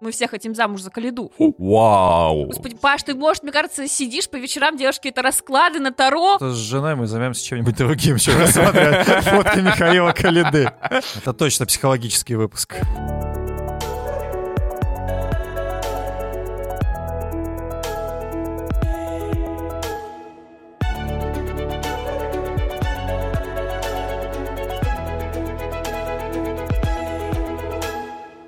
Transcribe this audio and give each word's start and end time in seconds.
Мы 0.00 0.10
все 0.10 0.28
хотим 0.28 0.54
замуж 0.54 0.82
за 0.82 0.90
Калиду. 0.90 1.32
Вау! 1.38 2.46
Господи, 2.46 2.76
Паш, 2.76 3.02
ты, 3.02 3.14
может, 3.14 3.42
мне 3.42 3.52
кажется, 3.52 3.86
сидишь 3.88 4.28
по 4.28 4.36
вечерам, 4.36 4.76
делаешь 4.76 4.96
какие-то 4.96 5.22
расклады 5.22 5.80
на 5.80 5.92
Таро. 5.92 6.38
С 6.40 6.56
женой 6.56 6.94
мы 6.94 7.06
займемся 7.06 7.44
чем-нибудь 7.44 7.76
другим, 7.76 8.18
чем 8.18 8.38
рассматривать 8.38 9.06
фотки 9.24 9.58
Михаила 9.60 10.12
Калиды. 10.12 10.70
Это 11.16 11.32
точно 11.32 11.66
психологический 11.66 12.34
выпуск. 12.34 12.76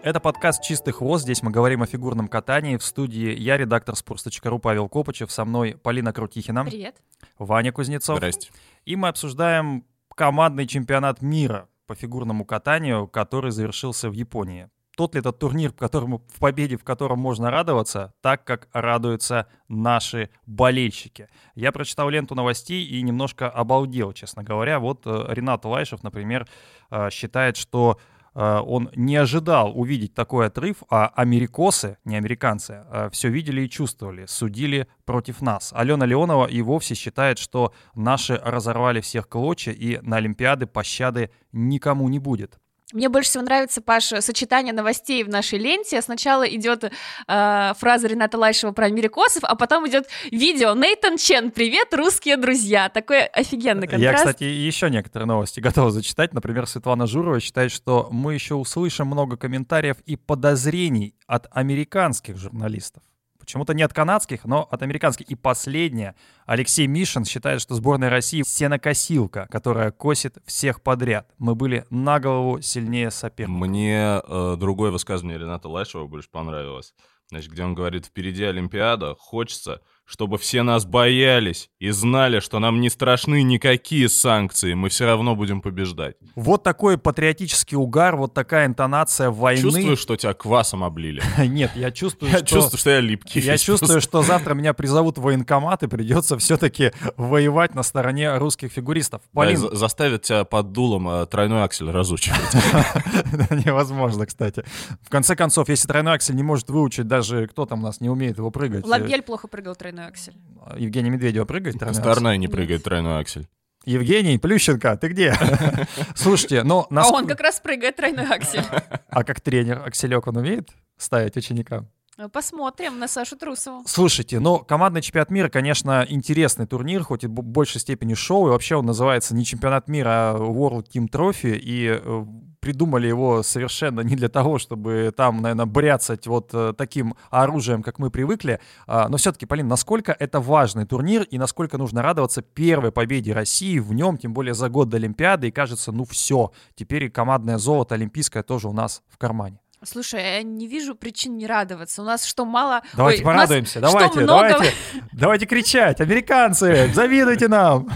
Это 0.07 0.21
подкаст 0.21 0.63
«Чистый 0.63 0.93
хвост». 0.93 1.25
Здесь 1.25 1.43
мы 1.43 1.51
говорим 1.51 1.83
о 1.83 1.87
фигурном 1.87 2.29
катании. 2.29 2.77
В 2.77 2.85
студии 2.85 3.37
я, 3.37 3.57
редактор 3.57 3.97
sports.ru 3.97 4.61
Павел 4.61 4.89
Копычев. 4.89 5.33
Со 5.33 5.45
мной 5.45 5.77
Полина 5.83 6.13
Крутихина. 6.13 6.65
Привет. 6.65 6.95
Ваня 7.39 7.73
Кузнецов. 7.73 8.19
Здрасте. 8.19 8.53
И 8.85 8.95
мы 8.95 9.09
обсуждаем 9.09 9.85
командный 10.15 10.69
чемпионат 10.69 11.23
мира 11.23 11.69
по 11.89 11.97
фигурному 11.97 12.45
катанию, 12.45 13.09
который 13.09 13.51
завершился 13.51 14.09
в 14.09 14.13
Японии. 14.13 14.69
Тот 14.97 15.15
ли 15.15 15.19
этот 15.19 15.41
турнир, 15.41 15.73
в, 15.73 15.77
котором, 15.77 16.19
в 16.19 16.39
победе 16.39 16.77
в 16.77 16.85
котором 16.85 17.19
можно 17.19 17.51
радоваться, 17.51 18.15
так 18.21 18.45
как 18.45 18.69
радуются 18.73 19.49
наши 19.67 20.31
болельщики. 20.47 21.27
Я 21.57 21.73
прочитал 21.73 22.09
ленту 22.11 22.37
новостей 22.37 22.87
и 22.87 23.03
немножко 23.03 23.51
обалдел, 23.51 24.13
честно 24.13 24.45
говоря. 24.45 24.79
Вот 24.79 25.03
э, 25.05 25.25
Ренат 25.31 25.65
Лайшев, 25.65 26.05
например, 26.05 26.47
э, 26.93 27.11
считает, 27.11 27.57
что 27.57 27.99
он 28.37 28.91
не 28.95 29.17
ожидал 29.17 29.73
увидеть 29.79 30.13
такой 30.15 30.47
отрыв, 30.47 30.83
а 30.91 31.07
америкосы, 31.07 31.97
не 32.05 32.17
американцы, 32.17 32.85
все 33.11 33.31
видели 33.31 33.63
и 33.63 33.71
чувствовали, 33.71 34.27
судили 34.27 34.89
против 35.07 35.41
нас. 35.41 35.73
Алена 35.75 36.05
Леонова 36.05 36.47
и 36.47 36.61
вовсе 36.61 36.95
считает, 36.95 37.39
что 37.39 37.73
наши 37.95 38.37
разорвали 38.45 39.01
всех 39.01 39.29
клочья, 39.29 39.73
и 39.73 39.99
на 40.03 40.17
Олимпиады 40.17 40.67
пощады 40.67 41.31
никому 41.53 42.09
не 42.11 42.19
будет. 42.19 42.59
Мне 42.93 43.09
больше 43.09 43.31
всего 43.31 43.43
нравится, 43.43 43.83
Паша, 43.83 44.21
сочетание 44.21 44.73
новостей 44.73 45.25
в 45.25 45.29
нашей 45.29 45.59
ленте. 45.59 46.01
Сначала 46.01 46.45
идет 46.45 46.85
э, 46.85 47.73
фраза 47.77 48.07
Рената 48.07 48.39
Лайшева 48.39 48.71
про 48.71 48.87
америкосов, 48.87 49.43
а 49.43 49.57
потом 49.57 49.89
идет 49.89 50.07
видео 50.31 50.73
Нейтан 50.75 51.17
Чен, 51.17 51.51
привет, 51.51 51.93
русские 51.93 52.37
друзья. 52.37 52.89
Такой 52.89 53.27
офигенный 53.27 53.89
контраст. 53.89 54.03
Я, 54.03 54.15
кстати, 54.15 54.45
еще 54.45 54.89
некоторые 54.89 55.27
новости 55.27 55.59
готов 55.59 55.91
зачитать. 55.91 56.33
Например, 56.33 56.65
Светлана 56.69 57.09
Журова 57.09 57.41
считает, 57.41 57.73
что 57.73 58.09
мы 58.13 58.35
еще 58.35 58.55
услышим 58.55 59.09
много 59.09 59.37
комментариев 59.37 59.97
и 60.07 60.15
подозрений 60.15 61.17
от 61.27 61.49
американских 61.51 62.37
журналистов. 62.37 63.03
Почему-то 63.47 63.75
не 63.75 63.85
от 63.85 63.93
канадских, 63.93 64.45
но 64.45 64.67
от 64.69 64.83
американских. 64.83 65.27
И 65.31 65.37
последнее. 65.37 66.17
Алексей 66.47 66.89
Мишин 66.89 67.25
считает, 67.25 67.61
что 67.61 67.77
сборная 67.77 68.11
России 68.11 68.43
сенокосилка, 68.45 69.47
которая 69.53 69.93
косит 69.93 70.39
всех 70.47 70.83
подряд. 70.83 71.31
Мы 71.39 71.55
были 71.55 71.87
на 71.89 72.19
голову 72.19 72.61
сильнее 72.61 73.13
соперника. 73.13 73.57
Мне 73.57 74.21
э, 74.21 74.57
другое 74.59 74.91
высказывание 74.91 75.39
Рената 75.39 75.69
Лайшева 75.69 76.09
больше 76.09 76.29
понравилось. 76.29 76.93
Значит, 77.29 77.53
где 77.53 77.63
он 77.63 77.75
говорит, 77.75 78.07
впереди 78.07 78.43
Олимпиада, 78.43 79.15
хочется, 79.17 79.81
чтобы 80.07 80.39
все 80.39 80.63
нас 80.63 80.85
боялись 80.87 81.69
и 81.81 81.91
знали, 81.91 82.39
что 82.41 82.59
нам 82.61 82.81
не 82.81 82.89
страшны 82.91 83.43
никакие 83.43 84.09
санкции, 84.09 84.75
мы 84.75 84.89
все 84.89 85.05
равно 85.05 85.35
будем 85.35 85.61
побеждать. 85.61 86.17
Вот 86.37 86.63
такой 86.63 86.97
патриотический 86.97 87.77
угар, 87.77 88.17
вот 88.17 88.33
такая 88.33 88.67
интонация 88.67 89.31
войны. 89.31 89.61
Чувствую, 89.63 89.97
что 89.97 90.17
тебя 90.17 90.33
квасом 90.33 90.85
облили. 90.85 91.23
Нет, 91.47 91.73
я 91.75 91.91
чувствую, 91.91 92.31
Я 92.31 92.39
что... 92.39 92.47
чувствую, 92.47 92.79
что 92.79 92.91
я 92.91 93.01
липкий. 93.01 93.41
Я 93.41 93.59
чувствую, 93.59 94.01
что 94.01 94.23
завтра 94.23 94.55
меня 94.55 94.75
призовут 94.75 95.19
в 95.19 95.23
военкомат 95.23 95.83
и 95.83 95.89
придется 95.89 96.39
все-таки 96.39 96.93
воевать 97.17 97.75
на 97.75 97.83
стороне 97.83 98.37
русских 98.39 98.71
фигуристов. 98.73 99.23
Да, 99.33 99.41
Полин, 99.41 99.57
за- 99.57 99.75
заставят 99.75 100.23
тебя 100.23 100.45
под 100.45 100.73
дулом 100.73 101.09
э, 101.09 101.27
тройной 101.27 101.65
аксель 101.65 101.91
разучивать. 101.91 102.39
невозможно, 103.65 104.27
кстати. 104.27 104.65
В 105.03 105.09
конце 105.09 105.35
концов, 105.35 105.69
если 105.69 105.89
тройной 105.89 106.15
аксель 106.15 106.37
не 106.37 106.43
может 106.43 106.69
выучить 106.71 107.09
даже 107.09 107.47
кто 107.47 107.67
там 107.67 107.81
у 107.81 107.83
нас 107.83 108.01
не 108.01 108.09
умеет 108.09 108.39
его 108.39 108.51
прыгать. 108.51 108.85
э, 108.85 108.89
Лабель 108.89 109.23
плохо 109.23 109.49
прыгал 109.49 109.75
тройной 109.75 109.96
аксель. 110.05 110.35
Евгений 110.77 111.11
Медведева 111.11 111.45
прыгает 111.45 111.79
тройной 111.79 111.99
аксель? 111.99 112.03
Старная 112.03 112.37
не 112.37 112.47
Нет. 112.47 112.53
прыгает 112.53 112.83
тройной 112.83 113.21
аксель. 113.21 113.47
Евгений 113.85 114.37
Плющенко, 114.37 114.97
ты 114.97 115.09
где? 115.09 115.35
Слушайте, 116.17 116.65
ну... 116.65 116.87
А 116.91 116.95
нас- 116.95 117.11
он 117.11 117.27
как 117.27 117.41
раз 117.41 117.61
прыгает 117.61 117.97
тройной 117.97 118.27
аксель. 118.27 118.65
А 119.09 119.23
как 119.25 119.41
тренер 119.41 119.83
Акселек, 119.87 120.27
он 120.27 120.37
умеет 120.37 120.71
ставить 120.97 121.37
ученикам? 121.37 121.89
Ну, 122.19 122.31
Посмотрим 122.31 122.99
на 122.99 123.09
Сашу 123.09 123.37
Трусову. 123.37 123.85
Слушайте, 123.87 124.41
ну, 124.41 124.59
командный 124.59 125.03
чемпионат 125.03 125.31
мира, 125.31 125.49
конечно, 125.51 126.05
интересный 126.09 126.67
турнир, 126.67 127.03
хоть 127.03 127.25
и 127.25 127.27
в 127.27 127.31
большей 127.31 127.79
степени 127.81 128.15
шоу, 128.15 128.47
и 128.49 128.51
вообще 128.51 128.77
он 128.77 128.87
называется 128.87 129.35
не 129.37 129.45
чемпионат 129.45 129.87
мира, 129.87 130.33
а 130.33 130.37
World 130.39 130.87
Team 130.93 131.11
Trophy, 131.11 131.57
и 131.57 132.01
э, 132.03 132.25
придумали 132.67 133.07
его 133.07 133.45
совершенно 133.45 134.01
не 134.01 134.17
для 134.17 134.29
того, 134.29 134.59
чтобы 134.59 135.13
там, 135.17 135.41
наверное, 135.41 135.67
бряцать 135.67 136.27
вот 136.27 136.51
э, 136.53 136.75
таким 136.77 137.15
оружием, 137.31 137.81
как 137.85 138.01
мы 138.01 138.11
привыкли, 138.11 138.59
А, 138.89 139.09
но 139.09 139.19
все-таки, 139.19 139.47
Полин, 139.47 139.69
насколько 139.69 140.11
это 140.19 140.41
важный 140.41 140.85
турнир, 140.85 141.23
и 141.23 141.39
насколько 141.39 141.79
нужно 141.79 142.03
радоваться 142.03 142.43
первой 142.43 142.91
победе 142.91 143.33
России 143.33 143.79
в 143.79 143.93
нем, 143.93 144.19
тем 144.19 144.35
более 144.35 144.55
за 144.55 144.69
год 144.69 144.89
до 144.89 144.97
Олимпиады, 144.97 145.47
и 145.47 145.53
кажется, 145.53 145.93
ну 145.93 146.05
все, 146.05 146.51
теперь 146.75 147.05
и 147.05 147.09
командное 147.09 147.59
золото 147.59 147.95
олимпийское 147.95 148.43
тоже 148.43 148.69
у 148.69 148.73
нас 148.73 149.05
в 149.09 149.17
кармане. 149.17 149.61
Слушай, 149.83 150.23
я 150.23 150.43
не 150.43 150.67
вижу 150.67 150.95
причин 150.95 151.37
не 151.37 151.47
радоваться. 151.47 152.03
У 152.03 152.05
нас 152.05 152.25
что, 152.25 152.45
мало... 152.45 152.83
Давайте 152.95 153.23
Ой, 153.23 153.25
у 153.25 153.33
нас 153.33 153.43
порадуемся, 153.43 153.71
что, 153.73 153.81
давайте, 153.81 154.21
много- 154.21 154.49
давайте, 154.49 154.75
давайте 155.13 155.47
кричать, 155.47 156.01
американцы, 156.01 156.91
завидуйте 156.95 157.49
нам. 157.49 157.89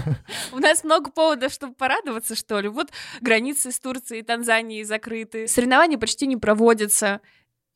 У 0.52 0.58
нас 0.58 0.84
много 0.84 1.10
поводов, 1.10 1.52
чтобы 1.52 1.74
порадоваться, 1.74 2.36
что 2.36 2.60
ли. 2.60 2.68
Вот 2.68 2.90
границы 3.20 3.72
с 3.72 3.80
Турцией 3.80 4.20
и 4.20 4.22
Танзанией 4.22 4.84
закрыты. 4.84 5.48
Соревнования 5.48 5.98
почти 5.98 6.26
не 6.26 6.36
проводятся. 6.36 7.20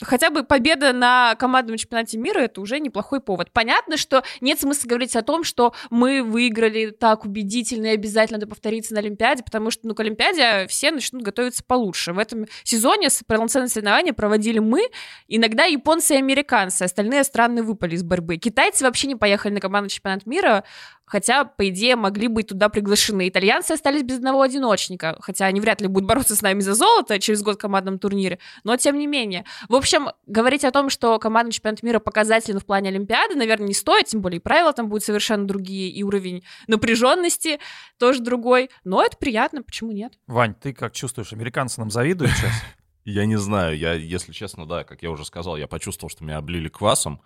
Хотя 0.02 0.30
бы 0.30 0.42
победа 0.42 0.92
на 0.92 1.36
командном 1.36 1.76
чемпионате 1.76 2.18
мира 2.18 2.40
это 2.40 2.60
уже 2.60 2.80
неплохой 2.80 3.20
повод. 3.20 3.52
Понятно, 3.52 3.96
что 3.96 4.24
нет 4.40 4.58
смысла 4.58 4.88
говорить 4.88 5.14
о 5.14 5.22
том, 5.22 5.44
что 5.44 5.72
мы 5.90 6.22
выиграли 6.22 6.90
так 6.90 7.24
убедительно 7.24 7.86
и 7.86 7.94
обязательно 7.94 8.38
это 8.38 8.48
повторится 8.48 8.94
на 8.94 9.00
Олимпиаде, 9.00 9.44
потому 9.44 9.70
что 9.70 9.86
ну, 9.86 9.94
к 9.94 10.00
Олимпиаде 10.00 10.66
все 10.66 10.90
начнут 10.90 11.22
готовиться 11.22 11.62
получше. 11.64 12.12
В 12.12 12.18
этом 12.18 12.46
сезоне 12.64 13.08
полноценные 13.26 13.68
соревнования 13.68 14.12
проводили 14.12 14.58
мы, 14.58 14.90
иногда 15.28 15.64
японцы 15.64 16.14
и 16.14 16.18
американцы, 16.18 16.82
остальные 16.82 17.22
страны 17.22 17.62
выпали 17.62 17.94
из 17.94 18.02
борьбы. 18.02 18.36
Китайцы 18.36 18.84
вообще 18.84 19.06
не 19.06 19.16
поехали 19.16 19.54
на 19.54 19.60
командный 19.60 19.90
чемпионат 19.90 20.26
мира, 20.26 20.64
хотя, 21.06 21.44
по 21.44 21.68
идее, 21.68 21.96
могли 21.96 22.28
быть 22.28 22.48
туда 22.48 22.68
приглашены. 22.68 23.28
Итальянцы 23.28 23.72
остались 23.72 24.02
без 24.02 24.16
одного 24.16 24.42
одиночника, 24.42 25.16
хотя 25.20 25.46
они 25.46 25.60
вряд 25.60 25.80
ли 25.80 25.88
будут 25.88 26.08
бороться 26.08 26.36
с 26.36 26.42
нами 26.42 26.60
за 26.60 26.74
золото 26.74 27.18
через 27.18 27.42
год 27.42 27.56
в 27.56 27.58
командном 27.58 27.98
турнире, 27.98 28.38
но 28.64 28.76
тем 28.76 28.98
не 28.98 29.06
менее. 29.06 29.44
В 29.68 29.74
общем, 29.74 30.08
говорить 30.26 30.64
о 30.64 30.70
том, 30.70 30.90
что 30.90 31.18
командный 31.18 31.52
чемпионат 31.52 31.82
мира 31.82 31.98
показателен 31.98 32.60
в 32.60 32.66
плане 32.66 32.90
Олимпиады, 32.90 33.34
наверное, 33.34 33.68
не 33.68 33.74
стоит, 33.74 34.06
тем 34.06 34.20
более 34.20 34.38
и 34.38 34.42
правила 34.42 34.72
там 34.72 34.88
будут 34.88 35.04
совершенно 35.04 35.46
другие, 35.46 35.90
и 35.90 36.02
уровень 36.02 36.44
напряженности 36.66 37.60
тоже 37.98 38.20
другой, 38.20 38.70
но 38.84 39.02
это 39.02 39.16
приятно, 39.16 39.62
почему 39.62 39.92
нет? 39.92 40.12
Вань, 40.26 40.54
ты 40.54 40.72
как 40.72 40.92
чувствуешь, 40.92 41.32
американцы 41.32 41.80
нам 41.80 41.90
завидуют 41.90 42.32
сейчас? 42.32 42.52
Я 43.04 43.26
не 43.26 43.36
знаю, 43.36 43.76
я, 43.76 43.92
если 43.92 44.32
честно, 44.32 44.64
да, 44.64 44.82
как 44.82 45.02
я 45.02 45.10
уже 45.10 45.26
сказал, 45.26 45.58
я 45.58 45.66
почувствовал, 45.66 46.08
что 46.08 46.24
меня 46.24 46.38
облили 46.38 46.70
квасом, 46.70 47.20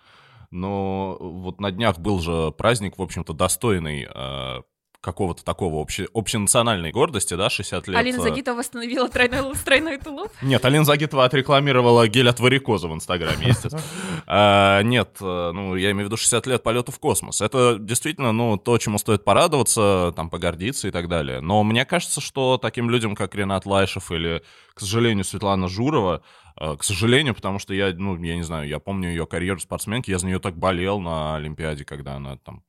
но 0.51 1.17
вот 1.19 1.59
на 1.59 1.71
днях 1.71 1.99
был 1.99 2.19
же 2.19 2.51
праздник, 2.51 2.97
в 2.97 3.01
общем-то, 3.01 3.33
достойный 3.33 4.07
э, 4.09 4.61
какого-то 5.01 5.45
такого 5.45 5.81
обще, 5.81 6.07
общенациональной 6.13 6.91
гордости, 6.91 7.33
да, 7.33 7.49
60 7.49 7.87
лет. 7.87 7.97
Алина 7.97 8.17
э, 8.17 8.21
Загитова 8.21 8.57
восстановила 8.57 9.07
тройной, 9.07 9.55
тройной 9.55 9.97
тулуп. 9.97 10.29
Нет, 10.41 10.63
Алина 10.65 10.83
Загитова 10.83 11.25
отрекламировала 11.25 12.07
гель 12.07 12.29
от 12.29 12.39
варикоза 12.39 12.89
в 12.89 12.93
Инстаграме, 12.93 13.47
естественно. 13.47 13.81
А, 14.27 14.81
Нет, 14.83 15.17
э, 15.21 15.51
ну, 15.53 15.75
я 15.75 15.91
имею 15.91 16.05
в 16.05 16.09
виду 16.09 16.17
60 16.17 16.45
лет 16.47 16.63
полета 16.63 16.91
в 16.91 16.99
космос. 16.99 17.39
Это 17.41 17.77
действительно, 17.79 18.33
ну, 18.33 18.57
то, 18.57 18.77
чему 18.77 18.97
стоит 18.97 19.23
порадоваться, 19.23 20.13
там, 20.15 20.29
погордиться 20.29 20.89
и 20.89 20.91
так 20.91 21.07
далее. 21.07 21.39
Но 21.39 21.63
мне 21.63 21.85
кажется, 21.85 22.19
что 22.19 22.57
таким 22.57 22.89
людям, 22.89 23.15
как 23.15 23.35
Ренат 23.35 23.65
Лайшев 23.65 24.11
или, 24.11 24.43
к 24.73 24.81
сожалению, 24.81 25.23
Светлана 25.23 25.69
Журова, 25.69 26.23
э, 26.59 26.75
к 26.75 26.83
сожалению, 26.83 27.35
потому 27.35 27.59
что 27.59 27.73
я, 27.73 27.93
ну, 27.95 28.21
я 28.21 28.35
не 28.35 28.43
знаю, 28.43 28.67
я 28.67 28.79
помню 28.79 29.09
ее 29.09 29.25
карьеру 29.25 29.61
спортсменки, 29.61 30.11
я 30.11 30.19
за 30.19 30.27
нее 30.27 30.39
так 30.39 30.57
болел 30.57 30.99
на 30.99 31.37
Олимпиаде, 31.37 31.85
когда 31.85 32.15
она 32.15 32.35
там 32.35 32.63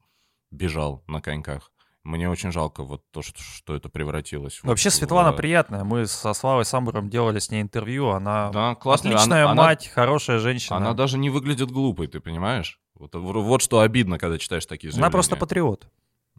бежал 0.53 1.03
на 1.09 1.21
коньках. 1.21 1.73
Мне 2.03 2.31
очень 2.31 2.51
жалко 2.51 2.83
вот 2.83 3.03
то, 3.11 3.21
что, 3.21 3.43
что 3.43 3.75
это 3.77 3.91
превратилось. 3.91 4.61
вот 4.63 4.71
Вообще 4.71 4.89
в- 4.89 4.95
Светлана 4.95 5.33
приятная. 5.33 5.85
Мы 5.85 6.07
со 6.07 6.33
Славой 6.33 6.65
Самбуром 6.65 7.11
делали 7.11 7.39
с 7.39 7.51
ней 7.51 7.61
интервью. 7.61 8.09
Она 8.09 8.51
Да, 8.51 8.75
классная. 8.75 9.13
отличная 9.13 9.43
Она- 9.43 9.53
она- 9.53 9.63
мать, 9.65 9.89
хорошая 9.89 10.39
женщина. 10.39 10.77
Она 10.79 10.95
даже 10.95 11.19
не 11.19 11.29
выглядит 11.29 11.71
глупой, 11.71 12.07
ты 12.07 12.21
понимаешь? 12.21 12.81
Вот, 12.95 13.15
вот 13.15 13.63
что 13.63 13.81
обидно, 13.81 14.19
когда 14.19 14.39
читаешь 14.39 14.65
такие 14.67 14.91
заявления. 14.91 15.07
Она 15.07 15.11
просто 15.13 15.37
патриот. 15.37 15.89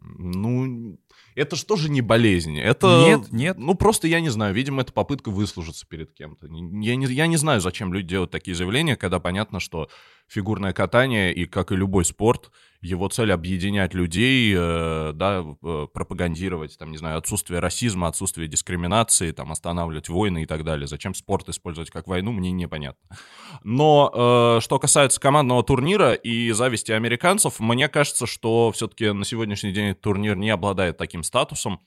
Ну, 0.04 0.98
это 1.36 1.54
же 1.56 1.64
тоже 1.64 1.88
не 1.88 2.00
болезнь. 2.00 2.58
Это, 2.58 3.04
Нет, 3.06 3.30
нет. 3.32 3.56
Ну, 3.58 3.74
просто 3.74 4.08
я 4.08 4.20
не 4.20 4.30
знаю. 4.30 4.52
Видимо, 4.54 4.82
это 4.82 4.92
попытка 4.92 5.30
выслужиться 5.30 5.86
перед 5.86 6.12
кем-то. 6.12 6.46
Я 6.46 6.96
не, 6.96 7.06
я 7.06 7.26
не 7.28 7.36
знаю, 7.36 7.60
зачем 7.60 7.92
люди 7.94 8.08
делают 8.08 8.30
такие 8.32 8.54
заявления, 8.56 8.96
когда 8.96 9.20
понятно, 9.20 9.60
что 9.60 9.88
фигурное 10.26 10.72
катание 10.72 11.32
и, 11.32 11.44
как 11.46 11.70
и 11.72 11.76
любой 11.76 12.04
спорт, 12.04 12.50
его 12.82 13.08
цель 13.08 13.32
объединять 13.32 13.94
людей, 13.94 14.52
э, 14.56 15.12
да, 15.14 15.44
э, 15.62 15.86
пропагандировать, 15.92 16.76
там, 16.76 16.90
не 16.90 16.98
знаю, 16.98 17.18
отсутствие 17.18 17.60
расизма, 17.60 18.08
отсутствие 18.08 18.48
дискриминации, 18.48 19.30
там, 19.30 19.52
останавливать 19.52 20.08
войны 20.08 20.42
и 20.42 20.46
так 20.46 20.64
далее. 20.64 20.88
Зачем 20.88 21.14
спорт 21.14 21.48
использовать 21.48 21.90
как 21.90 22.08
войну, 22.08 22.32
мне 22.32 22.50
непонятно. 22.50 23.16
Но 23.62 24.10
э, 24.12 24.60
что 24.60 24.80
касается 24.80 25.20
командного 25.20 25.62
турнира 25.62 26.12
и 26.12 26.50
зависти 26.50 26.90
американцев, 26.90 27.60
мне 27.60 27.88
кажется, 27.88 28.26
что 28.26 28.72
все-таки 28.72 29.12
на 29.12 29.24
сегодняшний 29.24 29.72
день 29.72 29.94
турнир 29.94 30.36
не 30.36 30.50
обладает 30.50 30.98
таким 30.98 31.22
статусом, 31.22 31.80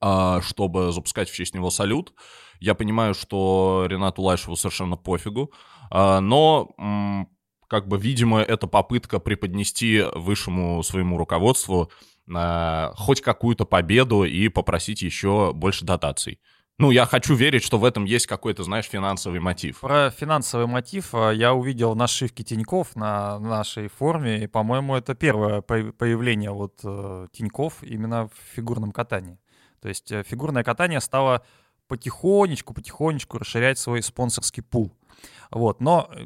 а, 0.00 0.40
чтобы 0.42 0.92
запускать 0.92 1.28
в 1.28 1.34
честь 1.34 1.54
него 1.54 1.70
салют. 1.70 2.14
Я 2.60 2.74
понимаю, 2.74 3.14
что 3.14 3.86
Ренату 3.88 4.22
Лайшеву 4.22 4.56
совершенно 4.56 4.96
пофигу, 4.96 5.52
а, 5.90 6.20
но 6.20 6.68
как 7.72 7.88
бы, 7.88 7.96
видимо, 7.96 8.42
это 8.42 8.66
попытка 8.66 9.18
преподнести 9.18 10.04
высшему 10.14 10.82
своему 10.82 11.16
руководству 11.16 11.90
а, 12.30 12.92
хоть 12.96 13.22
какую-то 13.22 13.64
победу 13.64 14.24
и 14.24 14.48
попросить 14.48 15.00
еще 15.00 15.54
больше 15.54 15.86
дотаций. 15.86 16.38
Ну, 16.78 16.90
я 16.90 17.06
хочу 17.06 17.34
верить, 17.34 17.64
что 17.64 17.78
в 17.78 17.86
этом 17.86 18.04
есть 18.04 18.26
какой-то, 18.26 18.62
знаешь, 18.62 18.84
финансовый 18.84 19.40
мотив. 19.40 19.80
Про 19.80 20.10
финансовый 20.10 20.66
мотив 20.66 21.14
э, 21.14 21.32
я 21.34 21.54
увидел 21.54 21.94
нашивки 21.94 22.42
Тиньков 22.42 22.94
на 22.94 23.38
нашей 23.38 23.88
форме, 23.88 24.44
и, 24.44 24.46
по-моему, 24.46 24.94
это 24.94 25.14
первое 25.14 25.62
по- 25.62 25.92
появление 25.92 26.50
вот 26.50 26.78
э, 26.84 27.28
Тиньков 27.32 27.82
именно 27.82 28.28
в 28.28 28.54
фигурном 28.54 28.92
катании. 28.92 29.38
То 29.80 29.88
есть 29.88 30.12
э, 30.12 30.22
фигурное 30.24 30.62
катание 30.62 31.00
стало 31.00 31.42
потихонечку, 31.88 32.74
потихонечку 32.74 33.38
расширять 33.38 33.78
свой 33.78 34.02
спонсорский 34.02 34.62
пул. 34.62 34.92
Вот, 35.50 35.80
но 35.80 36.08
э, 36.14 36.24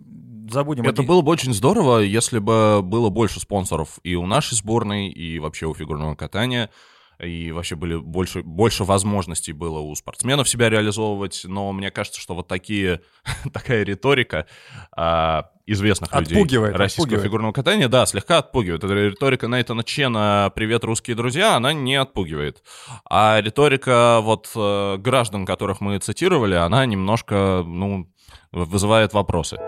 забудем... 0.50 0.85
Это 0.85 1.03
один- 1.03 1.06
было 1.06 1.20
бы 1.20 1.32
очень 1.32 1.53
здорово, 1.53 1.99
если 1.99 2.38
бы 2.38 2.81
было 2.82 3.11
больше 3.11 3.41
спонсоров 3.41 3.99
и 4.05 4.14
у 4.14 4.26
нашей 4.26 4.55
сборной, 4.55 5.08
и 5.08 5.38
вообще 5.38 5.67
у 5.67 5.75
фигурного 5.75 6.14
катания, 6.14 6.70
и 7.19 7.50
вообще 7.50 7.76
были 7.76 7.97
больше, 7.97 8.43
больше 8.43 8.85
возможностей 8.85 9.53
было 9.53 9.79
у 9.81 9.94
спортсменов 9.94 10.49
себя 10.49 10.69
реализовывать, 10.69 11.43
но 11.44 11.73
мне 11.73 11.91
кажется, 11.91 12.20
что 12.20 12.35
вот 12.35 12.47
такие, 12.47 13.00
такая 13.52 13.85
риторика 13.85 14.47
а, 14.93 15.50
известных 15.66 16.14
людей 16.14 16.36
Отпугивает, 16.36 16.76
российского 16.76 17.04
отпугивает. 17.04 17.24
фигурного 17.24 17.52
катания, 17.52 17.88
да, 17.88 18.06
слегка 18.06 18.38
отпугивает. 18.38 18.84
Эта 18.84 18.94
риторика 18.94 19.48
Нейтана 19.48 19.82
Чена 19.84 20.50
«Привет, 20.54 20.84
русские 20.84 21.16
друзья», 21.16 21.56
она 21.56 21.72
не 21.72 21.96
отпугивает. 21.96 22.62
А 23.08 23.40
риторика 23.40 24.20
вот 24.22 24.50
э, 24.54 24.96
граждан, 24.98 25.44
которых 25.44 25.80
мы 25.80 25.98
цитировали, 25.98 26.54
она 26.54 26.86
немножко, 26.86 27.64
ну, 27.66 28.08
вызывает 28.52 29.12
вопросы. 29.12 29.58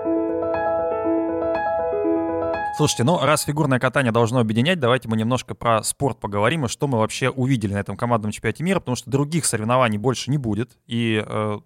Слушайте, 2.77 3.03
ну 3.03 3.19
раз 3.19 3.43
фигурное 3.43 3.81
катание 3.81 4.13
должно 4.13 4.39
объединять, 4.39 4.79
давайте 4.79 5.09
мы 5.09 5.17
немножко 5.17 5.57
про 5.57 5.83
спорт 5.83 6.21
поговорим 6.21 6.67
и 6.67 6.69
что 6.69 6.87
мы 6.87 6.99
вообще 6.99 7.29
увидели 7.29 7.75
на 7.75 7.79
этом 7.79 7.97
командном 7.97 8.31
чемпионате 8.31 8.63
мира, 8.63 8.79
потому 8.79 8.95
что 8.95 9.11
других 9.11 9.47
соревнований 9.47 9.99
больше 9.99 10.31
не 10.31 10.39
будет. 10.39 10.79
И 10.87 11.21
э, 11.27 11.59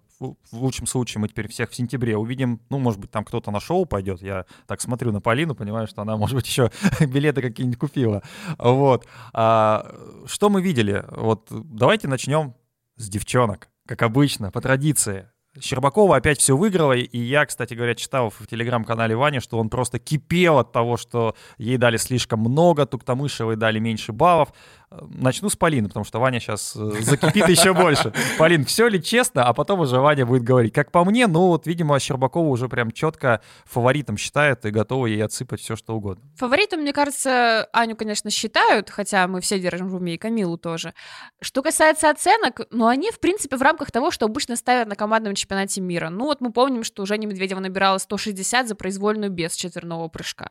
в 0.51 0.57
лучшем 0.63 0.87
случае 0.87 1.21
мы 1.21 1.27
теперь 1.27 1.47
всех 1.47 1.69
в 1.69 1.75
сентябре 1.75 2.17
увидим. 2.17 2.61
Ну, 2.69 2.79
может 2.79 2.99
быть, 2.99 3.11
там 3.11 3.23
кто-то 3.23 3.51
на 3.51 3.59
шоу 3.59 3.85
пойдет. 3.85 4.21
Я 4.21 4.45
так 4.67 4.81
смотрю 4.81 5.11
на 5.11 5.21
Полину, 5.21 5.55
понимаю, 5.55 5.87
что 5.87 6.01
она, 6.01 6.17
может 6.17 6.35
быть, 6.35 6.47
еще 6.47 6.71
билеты 6.99 7.41
какие-нибудь 7.41 7.79
купила. 7.79 8.23
Вот. 8.57 9.07
А, 9.33 9.95
что 10.25 10.49
мы 10.49 10.61
видели? 10.61 11.05
Вот 11.09 11.47
давайте 11.49 12.07
начнем 12.07 12.55
с 12.95 13.09
девчонок, 13.09 13.69
как 13.87 14.01
обычно, 14.01 14.51
по 14.51 14.61
традиции. 14.61 15.27
Щербакова 15.61 16.15
опять 16.15 16.39
все 16.39 16.57
выиграла, 16.57 16.93
и 16.93 17.17
я, 17.17 17.45
кстати 17.45 17.75
говоря, 17.75 17.93
читал 17.93 18.31
в 18.31 18.47
телеграм-канале 18.47 19.15
Вани, 19.15 19.39
что 19.39 19.59
он 19.59 19.69
просто 19.69 19.99
кипел 19.99 20.57
от 20.57 20.71
того, 20.71 20.97
что 20.97 21.35
ей 21.57 21.77
дали 21.77 21.97
слишком 21.97 22.39
много, 22.39 22.87
Туктамышевой 22.87 23.55
дали 23.55 23.77
меньше 23.77 24.13
баллов. 24.13 24.51
Э, 24.93 25.05
Начну 25.09 25.49
с 25.49 25.55
Полины, 25.55 25.87
потому 25.87 26.05
что 26.05 26.19
Ваня 26.19 26.39
сейчас 26.39 26.73
закипит 26.73 27.47
еще 27.49 27.73
больше. 27.73 28.13
Полин, 28.37 28.65
все 28.65 28.87
ли 28.87 29.01
честно, 29.01 29.45
а 29.45 29.53
потом 29.53 29.81
уже 29.81 29.99
Ваня 29.99 30.25
будет 30.25 30.43
говорить. 30.43 30.73
Как 30.73 30.91
по 30.91 31.03
мне, 31.03 31.27
ну 31.27 31.47
вот, 31.47 31.67
видимо, 31.67 31.99
Щербакова 31.99 32.47
уже 32.47 32.69
прям 32.69 32.91
четко 32.91 33.41
фаворитом 33.65 34.17
считает 34.17 34.65
и 34.65 34.71
готова 34.71 35.07
ей 35.07 35.23
отсыпать 35.23 35.61
все, 35.61 35.75
что 35.75 35.95
угодно. 35.95 36.23
Фаворитом, 36.37 36.81
мне 36.81 36.93
кажется, 36.93 37.67
Аню, 37.73 37.95
конечно, 37.95 38.29
считают, 38.29 38.89
хотя 38.89 39.27
мы 39.27 39.41
все 39.41 39.59
держим 39.59 39.89
в 39.89 39.95
уме, 39.95 40.15
и 40.15 40.17
Камилу 40.17 40.57
тоже. 40.57 40.93
Что 41.41 41.61
касается 41.61 42.09
оценок, 42.09 42.61
ну, 42.71 42.87
они, 42.87 43.11
в 43.11 43.19
принципе, 43.19 43.57
в 43.57 43.61
рамках 43.61 43.91
того, 43.91 44.11
что 44.11 44.25
обычно 44.25 44.55
ставят 44.55 44.87
на 44.87 44.95
командном 44.95 45.35
чемпионате 45.35 45.81
мира. 45.81 46.09
Ну, 46.09 46.25
вот 46.25 46.41
мы 46.41 46.51
помним, 46.51 46.83
что 46.83 47.05
Женя 47.05 47.27
Медведева 47.27 47.59
набирала 47.59 47.97
160 47.97 48.67
за 48.67 48.75
произвольную 48.75 49.31
без 49.31 49.55
четверного 49.55 50.07
прыжка. 50.07 50.49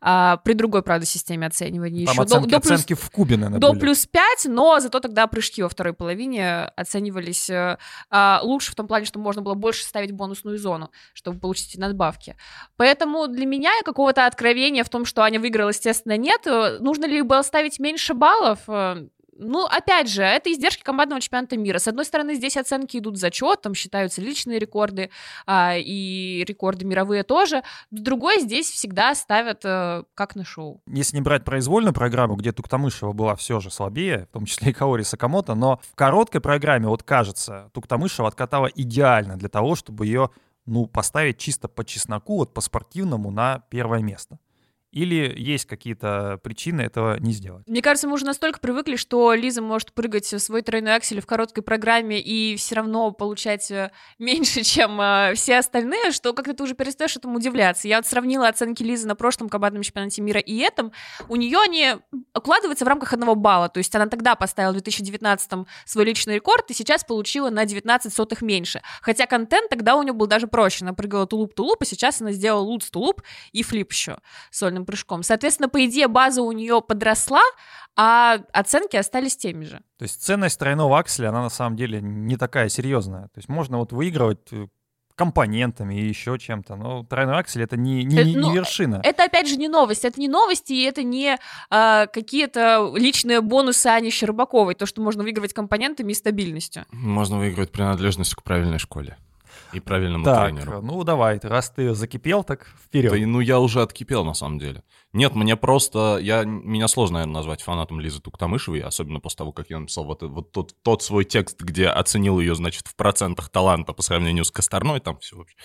А, 0.00 0.36
при 0.38 0.52
другой, 0.54 0.82
правда, 0.82 1.06
системе 1.06 1.46
оценивания 1.46 2.06
Там 2.06 2.14
еще. 2.14 2.22
оценки, 2.22 2.44
до, 2.44 2.50
до 2.56 2.60
плюс, 2.60 2.72
оценки 2.72 2.94
в 2.94 3.10
кубе, 3.10 3.36
наверное, 3.36 3.60
до 3.60 3.70
были. 3.70 3.80
плюс 3.80 4.06
5, 4.06 4.46
но 4.46 4.80
зато 4.80 5.00
тогда 5.00 5.26
прыжки 5.26 5.62
во 5.62 5.68
второй 5.68 5.92
половине 5.92 6.64
оценивались 6.76 7.48
э, 7.50 7.78
а, 8.10 8.40
лучше 8.42 8.72
в 8.72 8.74
том 8.74 8.86
плане, 8.86 9.06
что 9.06 9.18
можно 9.18 9.42
было 9.42 9.54
больше 9.54 9.84
ставить 9.84 10.12
бонусную 10.12 10.58
зону, 10.58 10.90
чтобы 11.12 11.38
получить 11.38 11.78
надбавки. 11.78 12.36
Поэтому 12.76 13.28
для 13.28 13.46
меня 13.46 13.70
какого-то 13.84 14.26
откровения 14.26 14.84
в 14.84 14.88
том, 14.88 15.04
что 15.04 15.22
Аня 15.22 15.40
выиграла, 15.40 15.70
естественно, 15.70 16.16
нет. 16.16 16.46
Э, 16.46 16.78
Нужно 16.80 17.06
ли 17.06 17.22
было 17.22 17.42
ставить 17.42 17.78
меньше 17.78 18.14
баллов? 18.14 18.58
Ну, 19.36 19.66
опять 19.66 20.08
же, 20.08 20.22
это 20.22 20.52
издержки 20.52 20.82
командного 20.82 21.20
чемпионата 21.20 21.56
мира. 21.56 21.78
С 21.78 21.88
одной 21.88 22.04
стороны, 22.04 22.34
здесь 22.34 22.56
оценки 22.56 22.98
идут 22.98 23.18
зачетом, 23.18 23.74
считаются 23.74 24.20
личные 24.20 24.58
рекорды 24.58 25.10
а, 25.46 25.74
и 25.76 26.44
рекорды 26.46 26.84
мировые 26.84 27.22
тоже. 27.22 27.62
С 27.90 28.00
другой, 28.00 28.40
здесь 28.40 28.70
всегда 28.70 29.14
ставят 29.14 29.64
э, 29.64 30.04
как 30.14 30.36
на 30.36 30.44
шоу. 30.44 30.82
если 30.86 31.16
не 31.16 31.22
брать 31.22 31.44
произвольную 31.44 31.94
программу, 31.94 32.36
где 32.36 32.52
Туктамышева 32.52 33.12
была 33.12 33.34
все 33.36 33.60
же 33.60 33.70
слабее, 33.70 34.26
в 34.30 34.32
том 34.34 34.46
числе 34.46 34.70
и 34.70 34.72
Каори 34.72 35.02
Сакамото, 35.02 35.54
но 35.54 35.80
в 35.92 35.94
короткой 35.94 36.40
программе, 36.40 36.86
вот 36.86 37.02
кажется, 37.02 37.70
Туктамышева 37.72 38.28
откатала 38.28 38.66
идеально 38.66 39.36
для 39.36 39.48
того, 39.48 39.74
чтобы 39.74 40.06
ее 40.06 40.30
ну, 40.66 40.86
поставить 40.86 41.38
чисто 41.38 41.68
по 41.68 41.84
чесноку, 41.84 42.36
вот 42.38 42.54
по 42.54 42.60
спортивному 42.60 43.30
на 43.30 43.62
первое 43.68 44.00
место. 44.00 44.38
Или 44.94 45.34
есть 45.36 45.66
какие-то 45.66 46.38
причины 46.44 46.82
этого 46.82 47.18
не 47.18 47.32
сделать? 47.32 47.66
Мне 47.66 47.82
кажется, 47.82 48.06
мы 48.06 48.14
уже 48.14 48.24
настолько 48.24 48.60
привыкли, 48.60 48.94
что 48.94 49.34
Лиза 49.34 49.60
может 49.60 49.92
прыгать 49.92 50.26
свой 50.26 50.62
тройной 50.62 50.94
аксель 50.94 51.20
в 51.20 51.26
короткой 51.26 51.64
программе 51.64 52.20
и 52.20 52.54
все 52.54 52.76
равно 52.76 53.10
получать 53.10 53.72
э, 53.72 53.90
меньше, 54.20 54.62
чем 54.62 55.00
э, 55.00 55.34
все 55.34 55.58
остальные, 55.58 56.12
что 56.12 56.32
как-то 56.32 56.54
ты 56.54 56.62
уже 56.62 56.74
перестаешь 56.74 57.16
этому 57.16 57.38
удивляться. 57.38 57.88
Я 57.88 57.96
вот 57.96 58.06
сравнила 58.06 58.46
оценки 58.46 58.84
Лизы 58.84 59.08
на 59.08 59.16
прошлом 59.16 59.48
командном 59.48 59.82
чемпионате 59.82 60.22
мира 60.22 60.38
и 60.38 60.58
этом. 60.58 60.92
У 61.28 61.34
нее 61.34 61.58
они 61.58 61.96
укладываются 62.32 62.84
в 62.84 62.88
рамках 62.88 63.12
одного 63.12 63.34
балла. 63.34 63.68
То 63.68 63.78
есть 63.78 63.92
она 63.96 64.06
тогда 64.06 64.36
поставила 64.36 64.70
в 64.70 64.74
2019 64.74 65.66
свой 65.86 66.04
личный 66.04 66.36
рекорд 66.36 66.70
и 66.70 66.74
сейчас 66.74 67.02
получила 67.02 67.50
на 67.50 67.64
19 67.64 68.14
сотых 68.14 68.42
меньше. 68.42 68.80
Хотя 69.02 69.26
контент 69.26 69.70
тогда 69.70 69.96
у 69.96 70.04
нее 70.04 70.12
был 70.12 70.28
даже 70.28 70.46
проще. 70.46 70.84
Она 70.84 70.94
прыгала 70.94 71.26
тулуп-тулуп, 71.26 71.78
а 71.80 71.84
сейчас 71.84 72.20
она 72.20 72.30
сделала 72.30 72.62
луц-тулуп 72.62 73.22
и 73.50 73.64
флип 73.64 73.90
еще 73.90 74.18
сольным 74.52 74.83
прыжком. 74.84 75.22
Соответственно, 75.22 75.68
по 75.68 75.84
идее, 75.84 76.08
база 76.08 76.42
у 76.42 76.52
нее 76.52 76.80
подросла, 76.82 77.42
а 77.96 78.38
оценки 78.52 78.96
остались 78.96 79.36
теми 79.36 79.64
же. 79.64 79.80
То 79.98 80.04
есть 80.04 80.22
ценность 80.22 80.58
тройного 80.58 80.98
акселя, 80.98 81.28
она 81.28 81.42
на 81.42 81.50
самом 81.50 81.76
деле 81.76 82.00
не 82.00 82.36
такая 82.36 82.68
серьезная. 82.68 83.24
То 83.24 83.38
есть 83.38 83.48
можно 83.48 83.78
вот 83.78 83.92
выигрывать 83.92 84.52
э, 84.52 84.66
компонентами 85.14 85.94
и 85.94 86.08
еще 86.08 86.38
чем-то, 86.38 86.74
но 86.76 87.04
тройной 87.04 87.38
аксель 87.38 87.62
это 87.62 87.76
не, 87.76 88.02
не, 88.02 88.18
Э, 88.18 88.24
не- 88.24 88.34
не 88.34 88.40
ну, 88.40 88.52
вершина. 88.52 89.00
Это, 89.04 89.24
опять 89.24 89.48
же, 89.48 89.56
не 89.56 89.68
новость. 89.68 90.04
Это 90.04 90.20
не 90.20 90.28
новости, 90.28 90.72
и 90.72 90.82
это 90.82 91.02
не 91.02 91.38
а, 91.70 92.06
какие-то 92.06 92.92
личные 92.96 93.40
бонусы 93.40 93.86
Ани 93.86 94.10
Щербаковой, 94.10 94.74
то, 94.74 94.86
что 94.86 95.00
можно 95.00 95.22
выигрывать 95.22 95.52
компонентами 95.54 96.12
и 96.12 96.14
стабильностью. 96.14 96.84
Можно 96.90 97.38
выиграть 97.38 97.70
принадлежность 97.70 98.34
к 98.34 98.42
правильной 98.42 98.78
школе 98.78 99.16
и 99.76 99.80
правильному 99.80 100.24
Так, 100.24 100.48
тренеру. 100.50 100.80
ну 100.82 101.02
давай, 101.04 101.38
раз 101.42 101.70
ты 101.70 101.94
закипел, 101.94 102.44
так 102.44 102.66
вперед. 102.84 103.12
Да, 103.12 103.18
ну, 103.26 103.40
я 103.40 103.60
уже 103.60 103.82
откипел, 103.82 104.24
на 104.24 104.34
самом 104.34 104.58
деле. 104.58 104.82
Нет, 105.12 105.34
мне 105.34 105.54
просто... 105.56 106.18
Я, 106.20 106.44
меня 106.44 106.88
сложно, 106.88 107.14
наверное, 107.18 107.34
назвать 107.34 107.62
фанатом 107.62 108.00
Лизы 108.00 108.20
Туктамышевой, 108.20 108.80
особенно 108.80 109.20
после 109.20 109.38
того, 109.38 109.52
как 109.52 109.70
я 109.70 109.78
написал 109.78 110.04
вот, 110.04 110.22
вот 110.22 110.50
тот, 110.52 110.74
тот 110.82 111.02
свой 111.02 111.24
текст, 111.24 111.60
где 111.60 111.86
оценил 111.88 112.40
ее, 112.40 112.54
значит, 112.56 112.88
в 112.88 112.96
процентах 112.96 113.48
таланта 113.48 113.92
по 113.92 114.02
сравнению 114.02 114.44
с 114.44 114.50
Косторной, 114.50 114.98
там 115.00 115.18
все 115.18 115.36
вообще. 115.36 115.56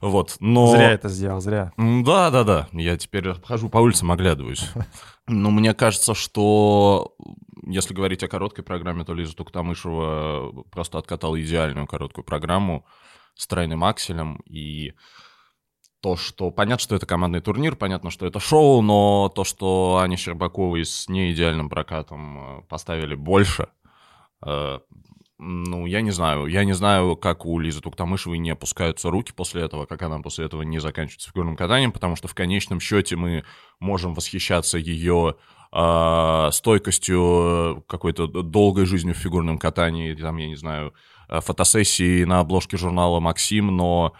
Вот, 0.00 0.36
но... 0.40 0.66
Зря 0.68 0.90
это 0.90 1.08
сделал, 1.08 1.40
зря. 1.40 1.72
М, 1.76 2.02
Да, 2.02 2.30
да, 2.30 2.42
да. 2.42 2.68
Я 2.72 2.96
теперь 2.96 3.32
хожу 3.44 3.68
по 3.68 3.78
улицам, 3.78 4.10
оглядываюсь. 4.10 4.68
Но 5.28 5.50
мне 5.52 5.74
кажется, 5.74 6.14
что 6.14 7.14
если 7.64 7.94
говорить 7.94 8.24
о 8.24 8.28
короткой 8.28 8.64
программе, 8.64 9.04
то 9.04 9.14
Лиза 9.14 9.36
Туктамышева 9.36 10.64
просто 10.72 10.98
откатала 10.98 11.40
идеальную 11.40 11.86
короткую 11.86 12.24
программу 12.24 12.84
с 13.34 13.46
тройным 13.46 13.84
акселем. 13.84 14.36
И 14.46 14.94
то, 16.00 16.16
что 16.16 16.50
понятно, 16.50 16.82
что 16.82 16.96
это 16.96 17.06
командный 17.06 17.40
турнир, 17.40 17.76
понятно, 17.76 18.10
что 18.10 18.26
это 18.26 18.40
шоу, 18.40 18.80
но 18.82 19.30
то, 19.34 19.44
что 19.44 19.98
Ане 19.98 20.16
Щербаковой 20.16 20.84
с 20.84 21.08
неидеальным 21.08 21.68
прокатом 21.68 22.38
э, 22.38 22.62
поставили 22.68 23.14
больше, 23.14 23.68
э, 24.44 24.78
ну, 25.42 25.86
я 25.86 26.02
не 26.02 26.10
знаю. 26.10 26.46
Я 26.46 26.64
не 26.64 26.74
знаю, 26.74 27.16
как 27.16 27.46
у 27.46 27.58
Лизы 27.58 27.80
Туктамышевой 27.80 28.36
не 28.36 28.50
опускаются 28.50 29.10
руки 29.10 29.32
после 29.34 29.62
этого, 29.62 29.86
как 29.86 30.02
она 30.02 30.20
после 30.20 30.44
этого 30.44 30.60
не 30.60 30.78
заканчивает 30.80 31.22
фигурным 31.22 31.56
катанием, 31.56 31.92
потому 31.92 32.14
что 32.14 32.28
в 32.28 32.34
конечном 32.34 32.78
счете 32.78 33.16
мы 33.16 33.44
можем 33.78 34.12
восхищаться 34.12 34.76
ее 34.76 35.36
э, 35.72 36.48
стойкостью, 36.52 37.84
какой-то 37.88 38.26
долгой 38.26 38.84
жизнью 38.84 39.14
в 39.14 39.18
фигурном 39.18 39.58
катании, 39.58 40.14
там, 40.14 40.36
я 40.36 40.46
не 40.46 40.56
знаю, 40.56 40.92
фотосессии 41.40 42.24
на 42.24 42.40
обложке 42.40 42.76
журнала 42.76 43.20
«Максим», 43.20 43.76
но 43.76 44.14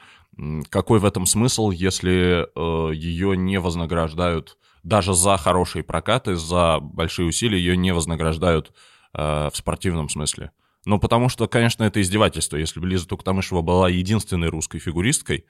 какой 0.69 1.01
в 1.01 1.05
этом 1.05 1.27
смысл, 1.27 1.71
если 1.71 2.47
э, 2.47 2.95
ее 2.95 3.37
не 3.37 3.59
вознаграждают 3.59 4.57
даже 4.83 5.13
за 5.13 5.37
хорошие 5.37 5.83
прокаты, 5.83 6.37
за 6.37 6.79
большие 6.81 7.27
усилия, 7.27 7.59
ее 7.59 7.77
не 7.77 7.93
вознаграждают 7.93 8.73
э, 9.13 9.51
в 9.53 9.57
спортивном 9.57 10.09
смысле? 10.09 10.53
Ну, 10.87 10.99
потому 10.99 11.29
что, 11.29 11.47
конечно, 11.47 11.85
это 11.85 12.01
издевательство. 12.01 12.57
Если 12.57 12.81
бы 12.81 12.87
Лиза 12.87 13.07
Туктамышева 13.07 13.61
была 13.61 13.91
единственной 13.91 14.49
русской 14.49 14.79
фигуристкой, 14.79 15.45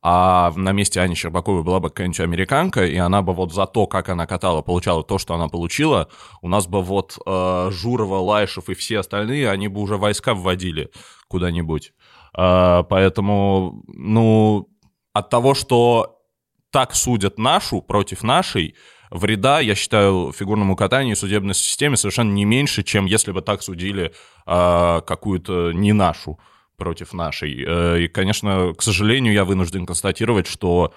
а 0.00 0.52
на 0.56 0.72
месте 0.72 1.00
Ани 1.00 1.14
Щербаковой 1.14 1.62
была 1.62 1.80
бы 1.80 1.90
какая-нибудь 1.90 2.20
американка, 2.20 2.86
и 2.86 2.96
она 2.96 3.20
бы 3.20 3.34
вот 3.34 3.52
за 3.52 3.66
то, 3.66 3.86
как 3.86 4.08
она 4.08 4.26
катала, 4.26 4.62
получала 4.62 5.04
то, 5.04 5.18
что 5.18 5.34
она 5.34 5.48
получила, 5.48 6.08
у 6.40 6.48
нас 6.48 6.66
бы 6.66 6.82
вот 6.82 7.18
э, 7.24 7.68
Журова, 7.70 8.16
Лайшев 8.16 8.70
и 8.70 8.74
все 8.74 9.00
остальные, 9.00 9.50
они 9.50 9.68
бы 9.68 9.80
уже 9.82 9.98
войска 9.98 10.34
вводили 10.34 10.90
куда-нибудь. 11.28 11.92
Э, 12.36 12.82
поэтому, 12.88 13.82
ну, 13.86 14.66
от 15.12 15.28
того, 15.28 15.54
что 15.54 16.20
так 16.70 16.94
судят 16.94 17.38
нашу 17.38 17.82
против 17.82 18.22
нашей, 18.22 18.76
вреда, 19.10 19.60
я 19.60 19.74
считаю, 19.74 20.32
фигурному 20.32 20.76
катанию 20.76 21.14
и 21.14 21.18
судебной 21.18 21.54
системе 21.54 21.96
совершенно 21.96 22.32
не 22.32 22.44
меньше, 22.44 22.82
чем 22.82 23.06
если 23.06 23.32
бы 23.32 23.42
так 23.42 23.62
судили 23.62 24.12
э, 24.46 25.00
какую-то 25.06 25.72
не 25.72 25.92
нашу 25.92 26.38
против 26.76 27.12
нашей. 27.12 27.64
Э, 27.66 28.00
и, 28.02 28.08
конечно, 28.08 28.72
к 28.76 28.82
сожалению, 28.82 29.32
я 29.32 29.44
вынужден 29.44 29.86
констатировать, 29.86 30.46
что 30.46 30.94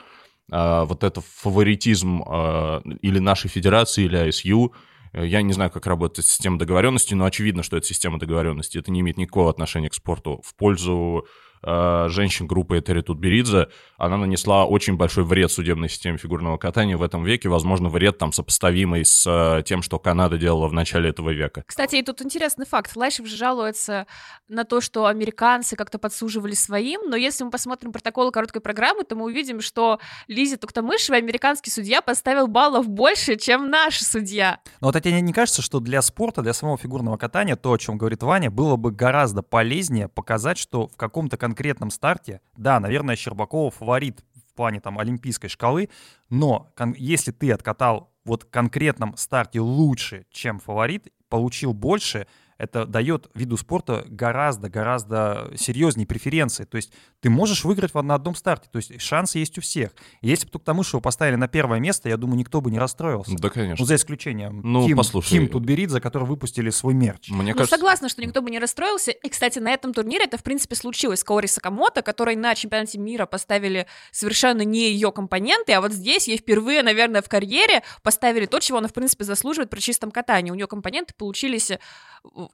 э, 0.52 0.84
вот 0.86 1.04
этот 1.04 1.26
фаворитизм 1.26 2.24
э, 2.24 2.82
или 3.02 3.20
нашей 3.20 3.50
федерации, 3.50 4.06
или 4.06 4.30
ISU, 4.30 4.72
э, 5.14 5.26
я 5.26 5.42
не 5.42 5.54
знаю, 5.54 5.72
как 5.72 5.88
работает 5.88 6.28
система 6.28 6.60
договоренности, 6.60 7.16
но 7.16 7.26
очевидно, 7.26 7.64
что 7.64 7.78
это 7.78 7.88
система 7.88 8.20
договоренности. 8.20 8.78
Это 8.78 8.92
не 8.92 9.00
имеет 9.00 9.18
никакого 9.18 9.50
отношения 9.50 9.90
к 9.90 9.96
спорту 9.96 10.42
в 10.46 10.56
пользу 10.56 11.26
женщин 11.64 12.48
группы 12.48 12.78
Этери 12.78 13.02
Тутберидзе, 13.02 13.70
она 13.98 14.18
нанесла 14.18 14.66
очень 14.66 14.98
большой 14.98 15.24
вред 15.24 15.52
судебной 15.52 15.88
системе 15.88 16.18
фигурного 16.18 16.58
катания 16.58 16.98
в 16.98 17.02
этом 17.02 17.24
веке, 17.24 17.48
возможно, 17.48 17.88
вред 17.88 18.18
там 18.18 18.34
сопоставимый 18.34 19.06
с 19.06 19.26
э, 19.26 19.64
тем, 19.64 19.82
что 19.82 19.98
Канада 19.98 20.38
делала 20.38 20.68
в 20.68 20.74
начале 20.74 21.10
этого 21.10 21.30
века. 21.30 21.64
Кстати, 21.66 21.96
и 21.96 22.04
тут 22.04 22.22
интересный 22.22 22.66
факт. 22.66 22.94
Лайшев 22.96 23.28
же 23.28 23.38
жалуется 23.38 24.06
на 24.50 24.66
то, 24.66 24.82
что 24.82 25.06
американцы 25.06 25.78
как-то 25.78 26.00
подсуживали 26.00 26.54
своим, 26.54 27.10
но 27.10 27.16
если 27.16 27.46
мы 27.46 27.52
посмотрим 27.52 27.94
протоколы 27.94 28.32
короткой 28.32 28.62
программы, 28.62 29.06
то 29.06 29.16
мы 29.16 29.26
увидим, 29.26 29.62
что 29.62 30.00
Лизе 30.28 30.58
Туктамышевой 30.58 31.20
американский 31.20 31.72
судья 31.72 32.02
поставил 32.02 32.48
баллов 32.48 32.90
больше, 32.90 33.38
чем 33.38 33.70
наш 33.70 34.02
судья. 34.02 34.60
Но 34.82 34.88
вот 34.88 35.02
тебе 35.02 35.22
не 35.22 35.32
кажется, 35.32 35.62
что 35.62 35.80
для 35.80 36.02
спорта, 36.02 36.42
для 36.42 36.54
самого 36.54 36.78
фигурного 36.78 37.16
катания, 37.16 37.56
то, 37.56 37.72
о 37.72 37.78
чем 37.78 37.98
говорит 37.98 38.22
Ваня, 38.22 38.52
было 38.52 38.76
бы 38.76 38.92
гораздо 38.92 39.44
полезнее 39.44 40.10
показать, 40.10 40.58
что 40.58 40.88
в 40.88 40.98
каком-то 40.98 41.38
конкретном 41.38 41.53
старте, 41.92 42.42
да, 42.58 42.80
наверное, 42.80 43.16
Щербакова 43.16 43.72
фаворит 43.72 44.24
в 44.48 44.54
плане 44.56 44.80
там 44.80 45.00
олимпийской 45.00 45.48
шкалы, 45.48 45.90
но 46.30 46.72
если 46.96 47.32
ты 47.32 47.52
откатал 47.52 48.12
вот 48.26 48.46
конкретном 48.46 49.18
старте 49.18 49.60
лучше, 49.60 50.26
чем 50.32 50.60
фаворит, 50.60 51.08
получил 51.30 51.74
больше, 51.74 52.28
это 52.58 52.86
дает 52.86 53.30
виду 53.34 53.58
спорта 53.58 54.06
гораздо-гораздо 54.08 55.52
серьезнее 55.56 56.08
преференции. 56.08 56.66
То 56.66 56.78
есть 56.78 56.92
ты 57.20 57.30
можешь 57.30 57.64
выиграть 57.64 57.94
на 57.94 58.16
одном 58.16 58.36
старте, 58.36 58.68
то 58.72 58.78
есть 58.78 59.00
шансы 59.02 59.40
есть 59.40 59.58
у 59.58 59.62
всех. 59.62 59.92
И 60.22 60.30
если 60.30 60.46
бы 60.46 60.52
только 60.52 60.66
тому, 60.66 60.84
что 60.84 60.98
его 60.98 61.02
поставили 61.02 61.36
на 61.36 61.48
первое 61.48 61.80
место, 61.80 62.10
я 62.10 62.18
думаю, 62.18 62.38
никто 62.38 62.62
бы 62.62 62.72
не 62.72 62.80
расстроился. 62.80 63.36
Да, 63.38 63.50
конечно. 63.50 63.82
Ну, 63.82 63.86
за 63.86 63.96
исключением 63.96 64.62
ну, 64.64 64.86
Ким, 64.86 64.98
послушай. 64.98 65.30
Ким 65.30 65.48
Тутберидзе, 65.48 66.00
которые 66.02 66.28
выпустили 66.28 66.70
свой 66.70 66.94
мерч. 66.94 67.30
Мне 67.30 67.52
ну, 67.52 67.58
кажется... 67.58 67.76
согласна, 67.76 68.10
что 68.10 68.22
никто 68.22 68.42
бы 68.42 68.50
не 68.50 68.60
расстроился. 68.60 69.12
И, 69.12 69.30
кстати, 69.30 69.60
на 69.60 69.72
этом 69.72 69.94
турнире 69.94 70.26
это, 70.26 70.38
в 70.38 70.44
принципе, 70.44 70.76
случилось 70.76 71.20
с 71.20 71.24
Каори 71.24 71.48
Сакамото, 71.48 72.02
которой 72.02 72.36
на 72.36 72.56
чемпионате 72.56 72.98
мира 72.98 73.26
поставили 73.26 73.88
совершенно 74.12 74.64
не 74.64 74.92
ее 74.92 75.12
компоненты, 75.12 75.74
а 75.74 75.82
вот 75.82 75.92
здесь 75.94 76.28
ей 76.28 76.38
впервые, 76.38 76.84
наверное, 76.84 77.22
в 77.22 77.30
карьере 77.30 77.84
поставили 78.02 78.46
то, 78.46 78.60
чего 78.60 78.80
она, 78.80 78.88
в 78.88 78.94
принципе, 78.94 79.24
заслуживает 79.24 79.70
при 79.70 79.80
чистом 79.80 80.12
катании. 80.12 80.52
У 80.52 80.56
нее 80.56 80.68
компоненты 80.68 81.14
получились 81.18 81.72
э, 81.72 81.78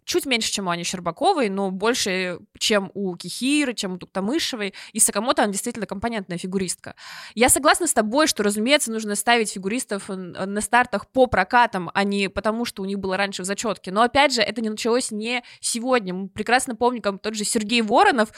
чуть 0.05 0.25
меньше, 0.25 0.51
чем 0.51 0.67
у 0.67 0.69
Ани 0.69 0.83
Щербаковой, 0.83 1.49
но 1.49 1.71
больше, 1.71 2.39
чем 2.57 2.91
у 2.93 3.15
Кихиры, 3.15 3.73
чем 3.73 3.93
у 3.93 3.97
Туктамышевой. 3.97 4.73
И 4.93 4.99
Сакамото, 4.99 5.43
она 5.43 5.51
действительно 5.51 5.85
компонентная 5.85 6.37
фигуристка. 6.37 6.95
Я 7.35 7.49
согласна 7.49 7.87
с 7.87 7.93
тобой, 7.93 8.27
что, 8.27 8.43
разумеется, 8.43 8.91
нужно 8.91 9.15
ставить 9.15 9.51
фигуристов 9.51 10.09
на 10.09 10.61
стартах 10.61 11.07
по 11.07 11.27
прокатам, 11.27 11.89
а 11.93 12.03
не 12.03 12.29
потому, 12.29 12.65
что 12.65 12.81
у 12.81 12.85
них 12.85 12.99
было 12.99 13.17
раньше 13.17 13.43
в 13.43 13.45
зачетке. 13.45 13.91
Но, 13.91 14.01
опять 14.01 14.33
же, 14.33 14.41
это 14.41 14.61
не 14.61 14.69
началось 14.69 15.11
не 15.11 15.43
сегодня. 15.59 16.13
Мы 16.13 16.29
прекрасно 16.29 16.75
помним, 16.75 17.01
как 17.01 17.21
тот 17.21 17.35
же 17.35 17.43
Сергей 17.43 17.81
Воронов 17.81 18.29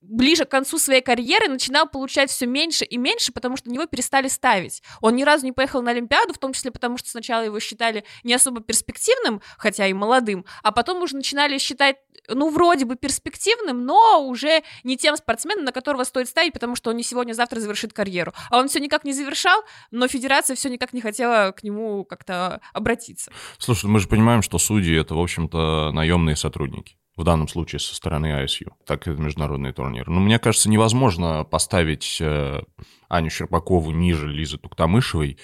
ближе 0.00 0.44
к 0.44 0.50
концу 0.50 0.78
своей 0.78 1.02
карьеры 1.02 1.48
начинал 1.48 1.88
получать 1.88 2.30
все 2.30 2.46
меньше 2.46 2.84
и 2.84 2.96
меньше, 2.96 3.32
потому 3.32 3.56
что 3.56 3.70
него 3.70 3.86
перестали 3.86 4.28
ставить. 4.28 4.82
Он 5.00 5.16
ни 5.16 5.22
разу 5.22 5.44
не 5.44 5.52
поехал 5.52 5.82
на 5.82 5.90
Олимпиаду, 5.90 6.32
в 6.32 6.38
том 6.38 6.52
числе 6.52 6.70
потому, 6.70 6.98
что 6.98 7.10
сначала 7.10 7.42
его 7.42 7.58
считали 7.60 8.04
не 8.22 8.34
особо 8.34 8.60
перспективным, 8.60 9.40
хотя 9.56 9.86
и 9.86 9.92
молодым, 9.92 10.44
а 10.62 10.72
потом 10.72 11.02
уже 11.02 11.16
начинали 11.16 11.58
считать, 11.58 11.96
ну, 12.28 12.50
вроде 12.50 12.84
бы 12.84 12.96
перспективным, 12.96 13.84
но 13.84 14.26
уже 14.26 14.62
не 14.84 14.96
тем 14.96 15.16
спортсменом, 15.16 15.64
на 15.64 15.72
которого 15.72 16.04
стоит 16.04 16.28
ставить, 16.28 16.52
потому 16.52 16.76
что 16.76 16.90
он 16.90 16.96
не 16.96 17.02
сегодня-завтра 17.02 17.60
завершит 17.60 17.92
карьеру. 17.92 18.32
А 18.50 18.58
он 18.58 18.68
все 18.68 18.80
никак 18.80 19.04
не 19.04 19.12
завершал, 19.12 19.62
но 19.90 20.08
федерация 20.08 20.54
все 20.54 20.68
никак 20.68 20.92
не 20.92 21.00
хотела 21.00 21.52
к 21.52 21.62
нему 21.62 22.04
как-то 22.04 22.60
обратиться. 22.72 23.32
Слушай, 23.58 23.86
мы 23.86 24.00
же 24.00 24.08
понимаем, 24.08 24.42
что 24.42 24.58
судьи— 24.58 24.96
это, 25.00 25.14
в 25.14 25.20
общем-то, 25.20 25.90
наемные 25.92 26.36
сотрудники 26.36 26.96
в 27.18 27.24
данном 27.24 27.48
случае 27.48 27.80
со 27.80 27.94
стороны 27.94 28.44
ISU, 28.44 28.70
так 28.86 29.06
и 29.08 29.10
международный 29.10 29.72
турнир. 29.72 30.08
Но 30.08 30.20
мне 30.20 30.38
кажется, 30.38 30.70
невозможно 30.70 31.44
поставить 31.44 32.18
э, 32.20 32.62
Аню 33.08 33.28
Щербакову 33.28 33.90
ниже 33.90 34.28
Лизы 34.28 34.56
Туктамышевой 34.56 35.36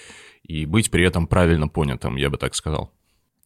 и 0.43 0.65
быть 0.65 0.89
при 0.89 1.05
этом 1.05 1.27
правильно 1.27 1.67
понятым, 1.67 2.15
я 2.15 2.29
бы 2.29 2.37
так 2.37 2.55
сказал. 2.55 2.91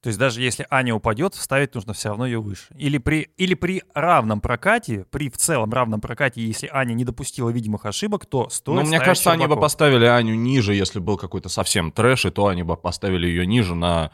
То 0.02 0.08
есть 0.08 0.18
даже 0.18 0.42
если 0.42 0.66
Аня 0.70 0.96
упадет, 0.96 1.36
ставить 1.36 1.76
нужно 1.76 1.94
все 1.94 2.10
равно 2.10 2.26
ее 2.26 2.40
выше. 2.40 2.74
Или 2.78 3.00
при, 3.00 3.32
или 3.36 3.54
при 3.54 3.84
равном 3.94 4.40
прокате, 4.40 5.06
при 5.10 5.30
в 5.30 5.36
целом 5.36 5.74
равном 5.74 6.00
прокате, 6.00 6.42
если 6.42 6.70
Аня 6.72 6.94
не 6.94 7.04
допустила 7.04 7.50
видимых 7.50 7.86
ошибок, 7.86 8.26
то 8.26 8.48
стоит 8.50 8.76
Ну, 8.76 8.88
мне 8.88 9.00
кажется, 9.00 9.24
Щербакова. 9.32 9.44
они 9.44 9.56
бы 9.56 9.60
поставили 9.60 10.06
Аню 10.06 10.36
ниже, 10.36 10.74
если 10.74 11.00
был 11.00 11.18
какой-то 11.18 11.50
совсем 11.50 11.92
трэш, 11.92 12.26
и 12.26 12.30
то 12.30 12.48
они 12.48 12.64
бы 12.64 12.78
поставили 12.78 13.28
ее 13.28 13.46
ниже 13.46 13.76
на 13.76 14.12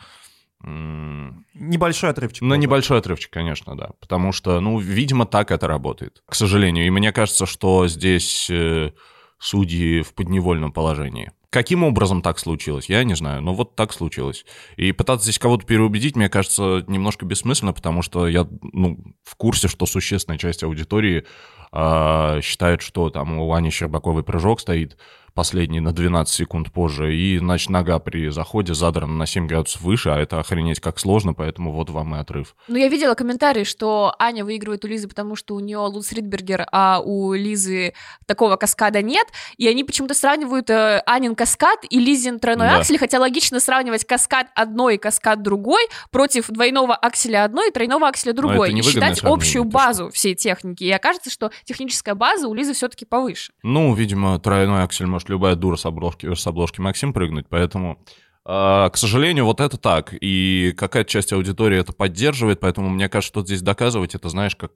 Небольшой 0.66 2.10
отрывчик. 2.10 2.42
На 2.42 2.56
небольшой 2.56 2.98
отрывчик, 2.98 3.32
конечно, 3.32 3.78
да. 3.78 3.92
Потому 4.00 4.32
что, 4.32 4.60
ну, 4.60 4.80
видимо, 4.80 5.26
так 5.26 5.52
это 5.52 5.68
работает, 5.68 6.24
к 6.28 6.34
сожалению. 6.34 6.88
И 6.88 6.90
мне 6.90 7.12
кажется, 7.12 7.46
что 7.46 7.88
здесь 7.88 8.50
э, 8.50 8.92
судьи 9.38 10.02
в 10.02 10.14
подневольном 10.14 10.72
положении. 10.72 11.32
Каким 11.52 11.84
образом 11.84 12.22
так 12.22 12.40
случилось, 12.40 12.90
я 12.90 13.04
не 13.04 13.16
знаю, 13.16 13.42
но 13.42 13.54
вот 13.54 13.76
так 13.76 13.94
случилось. 13.94 14.46
И 14.76 14.92
пытаться 14.92 15.24
здесь 15.26 15.40
кого-то 15.40 15.66
переубедить, 15.66 16.16
мне 16.18 16.30
кажется, 16.30 16.84
немножко 16.88 17.26
бессмысленно, 17.26 17.72
потому 17.72 18.02
что 18.02 18.28
я 18.28 18.46
ну, 18.74 18.98
в 19.24 19.36
курсе, 19.36 19.68
что 19.68 19.86
существенная 19.86 20.38
часть 20.38 20.64
аудитории 20.64 21.26
э, 21.72 22.42
считает, 22.42 22.82
что 22.82 23.10
там 23.10 23.38
у 23.40 23.54
Ани 23.54 23.70
Щербаковой 23.70 24.24
прыжок 24.24 24.60
стоит 24.60 24.98
последний 25.36 25.82
на 25.82 25.92
12 25.92 26.34
секунд 26.34 26.72
позже, 26.72 27.14
и, 27.14 27.38
значит, 27.38 27.70
нога 27.70 28.00
при 28.00 28.30
заходе 28.30 28.74
задрана 28.74 29.14
на 29.14 29.26
7 29.26 29.48
градусов 29.48 29.82
выше, 29.82 30.10
а 30.10 30.18
это 30.18 30.40
охренеть 30.40 30.80
как 30.80 30.98
сложно, 30.98 31.34
поэтому 31.34 31.74
вот 31.74 31.90
вам 31.90 32.16
и 32.16 32.20
отрыв. 32.20 32.56
Ну, 32.70 32.78
я 32.78 32.88
видела 32.88 33.14
комментарий, 33.16 33.66
что 33.66 34.16
Аня 34.18 34.46
выигрывает 34.46 34.86
у 34.86 34.88
Лизы, 34.88 35.10
потому 35.10 35.36
что 35.36 35.56
у 35.56 35.60
нее 35.60 35.78
Луц 35.80 36.14
Ридбергер, 36.14 36.66
а 36.72 37.02
у 37.04 37.34
Лизы 37.34 37.94
такого 38.26 38.56
каскада 38.56 39.02
нет, 39.02 39.28
и 39.58 39.68
они 39.68 39.84
почему-то 39.84 40.14
сравнивают 40.14 40.70
э, 40.70 41.04
Анин 41.06 41.36
каскад 41.36 41.80
и 41.90 42.00
Лизин 42.00 42.40
тройной 42.40 42.68
да. 42.68 42.78
аксель, 42.78 42.98
хотя 42.98 43.20
логично 43.20 43.60
сравнивать 43.60 44.06
каскад 44.06 44.48
одной 44.56 44.96
и 44.96 44.98
каскад 44.98 45.42
другой 45.42 45.84
против 46.12 46.48
двойного 46.48 46.96
акселя 46.96 47.44
одной 47.44 47.70
и 47.70 47.72
тройного 47.72 48.08
акселя 48.08 48.32
другой, 48.32 48.72
и 48.72 48.82
считать 48.82 49.22
общую 49.22 49.66
базу 49.66 50.10
всей 50.12 50.34
техники. 50.34 50.86
И 50.86 50.92
окажется, 50.92 51.30
что 51.30 51.52
техническая 51.66 52.16
база 52.16 52.48
у 52.48 52.54
Лизы 52.54 52.74
все-таки 52.74 53.04
повыше. 53.04 53.52
Ну, 53.64 53.94
видимо, 53.94 54.40
тройной 54.40 54.84
аксель 54.84 55.08
может 55.08 55.25
может 55.26 55.30
любая 55.30 55.56
дура 55.56 55.76
с 55.76 55.86
обложки, 55.86 56.34
с 56.34 56.48
обложки 56.48 56.82
Максим 56.82 57.14
прыгнуть, 57.14 57.48
поэтому... 57.50 58.04
Uh, 58.48 58.92
к 58.92 58.98
сожалению, 58.98 59.46
вот 59.46 59.60
это 59.60 59.76
так. 59.76 60.14
И 60.22 60.72
какая-то 60.78 61.10
часть 61.10 61.34
аудитории 61.34 61.80
это 61.80 61.94
поддерживает, 61.94 62.60
поэтому 62.60 62.90
мне 62.90 63.10
кажется, 63.10 63.30
что 63.30 63.44
здесь 63.44 63.64
доказывать 63.64 64.14
это, 64.14 64.30
знаешь, 64.30 64.56
как 64.56 64.72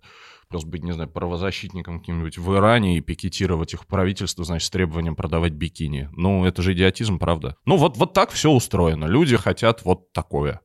просто 0.47 0.67
быть, 0.67 0.83
не 0.83 0.91
знаю, 0.91 1.07
правозащитником 1.07 1.99
каким-нибудь 1.99 2.39
в 2.39 2.55
Иране 2.55 2.97
и 2.97 3.01
пикетировать 3.01 3.75
их 3.75 3.85
правительство, 3.85 4.43
значит, 4.43 4.65
с 4.65 4.71
требованием 4.71 5.15
продавать 5.15 5.53
бикини. 5.53 6.09
Ну, 6.13 6.45
это 6.45 6.63
же 6.63 6.73
идиотизм, 6.73 7.19
правда? 7.19 7.57
Ну, 7.65 7.77
вот, 7.77 7.95
вот 7.97 8.13
так 8.13 8.31
все 8.31 8.49
устроено. 8.49 9.05
Люди 9.05 9.37
хотят 9.37 9.85
вот 9.85 10.11
такое. 10.13 10.61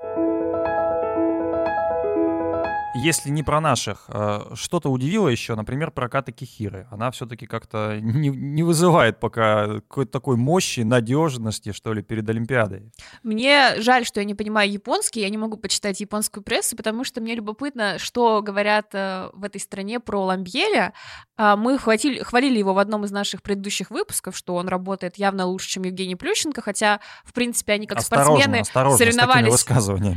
Если 2.94 3.28
не 3.30 3.42
про 3.42 3.60
наших, 3.60 4.04
э, 4.08 4.54
что-то 4.54 4.88
удивило 4.88 5.28
еще, 5.28 5.56
например, 5.56 5.90
про 5.90 6.08
Ката 6.08 6.30
Кихиры. 6.30 6.86
Она 6.92 7.10
все-таки 7.10 7.44
как-то 7.46 7.98
не, 8.00 8.28
не 8.28 8.62
вызывает 8.62 9.18
пока 9.18 9.66
какой-то 9.80 10.12
такой 10.12 10.36
мощи, 10.36 10.80
надежности, 10.80 11.72
что 11.72 11.92
ли, 11.92 12.02
перед 12.02 12.28
Олимпиадой. 12.28 12.92
Мне 13.24 13.74
жаль, 13.78 14.06
что 14.06 14.20
я 14.20 14.24
не 14.24 14.34
понимаю 14.34 14.70
японский, 14.70 15.20
я 15.20 15.28
не 15.28 15.38
могу 15.38 15.56
почитать 15.56 16.00
японскую 16.00 16.44
прессу, 16.44 16.76
потому 16.76 17.02
что 17.02 17.20
мне 17.20 17.34
любопытно, 17.34 17.98
что 17.98 18.42
говорят 18.42 18.90
э, 18.92 19.30
в 19.32 19.42
этой 19.42 19.60
стране 19.60 19.98
про 19.98 20.26
Ламбьеля. 20.26 20.92
А, 21.36 21.56
мы 21.56 21.78
хватили, 21.78 22.22
хвалили 22.22 22.58
его 22.58 22.74
в 22.74 22.78
одном 22.78 23.04
из 23.04 23.10
наших 23.10 23.42
предыдущих 23.42 23.90
выпусков, 23.90 24.36
что 24.36 24.54
он 24.54 24.68
работает 24.68 25.16
явно 25.16 25.46
лучше, 25.46 25.68
чем 25.68 25.82
Евгений 25.82 26.14
Плющенко, 26.14 26.62
хотя, 26.62 27.00
в 27.24 27.32
принципе, 27.32 27.72
они 27.72 27.86
как 27.86 27.98
осторожно, 27.98 28.34
спортсмены 28.34 28.60
осторожно 28.60 28.98
соревновались... 28.98 29.52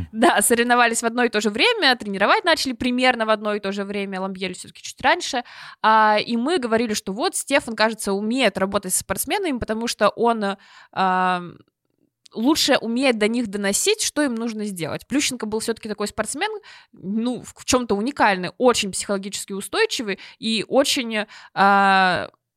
Да, 0.12 0.42
соревновались 0.42 1.02
в 1.02 1.06
одно 1.06 1.24
и 1.24 1.30
то 1.30 1.42
же 1.42 1.50
время, 1.50 1.96
тренировать 1.96 2.44
начали 2.44 2.67
примерно 2.74 3.26
в 3.26 3.30
одно 3.30 3.54
и 3.56 3.60
то 3.60 3.72
же 3.72 3.84
время, 3.84 4.22
Ламбьель 4.22 4.54
все-таки 4.54 4.82
чуть 4.82 5.02
раньше, 5.02 5.44
а, 5.82 6.18
и 6.20 6.38
мы 6.38 6.58
говорили, 6.58 6.94
что 6.94 7.14
вот 7.14 7.36
Стефан, 7.36 7.76
кажется, 7.76 8.14
умеет 8.14 8.58
работать 8.58 8.94
с 8.94 9.00
спортсменами, 9.00 9.58
потому 9.58 9.88
что 9.88 10.10
он 10.10 10.58
а, 10.92 11.42
лучше 12.34 12.78
умеет 12.78 13.18
до 13.18 13.28
них 13.28 13.48
доносить, 13.48 14.02
что 14.02 14.22
им 14.22 14.36
нужно 14.36 14.66
сделать. 14.66 15.08
Плющенко 15.08 15.46
был 15.46 15.60
все-таки 15.60 15.90
такой 15.90 16.08
спортсмен, 16.08 16.52
ну, 16.94 17.44
в 17.44 17.66
чем-то 17.66 17.96
уникальный, 17.96 18.52
очень 18.58 18.92
психологически 18.92 19.54
устойчивый 19.54 20.20
и 20.40 20.66
очень 20.68 21.16
э, 21.16 21.26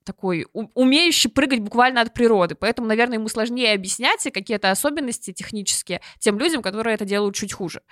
такой 0.04 0.47
умеющий 0.52 1.30
прыгать 1.30 1.61
буквально 1.61 2.00
от 2.00 2.14
природы. 2.14 2.54
Поэтому, 2.54 2.88
наверное, 2.88 3.19
ему 3.19 3.28
сложнее 3.28 3.75
объяснять 3.75 4.23
какие-то 4.33 4.71
особенности 4.71 5.33
технические 5.33 6.00
тем 6.19 6.38
людям, 6.38 6.62
которые 6.62 6.95
это 6.95 7.04
делают 7.04 7.35
чуть 7.35 7.52
хуже. 7.52 7.83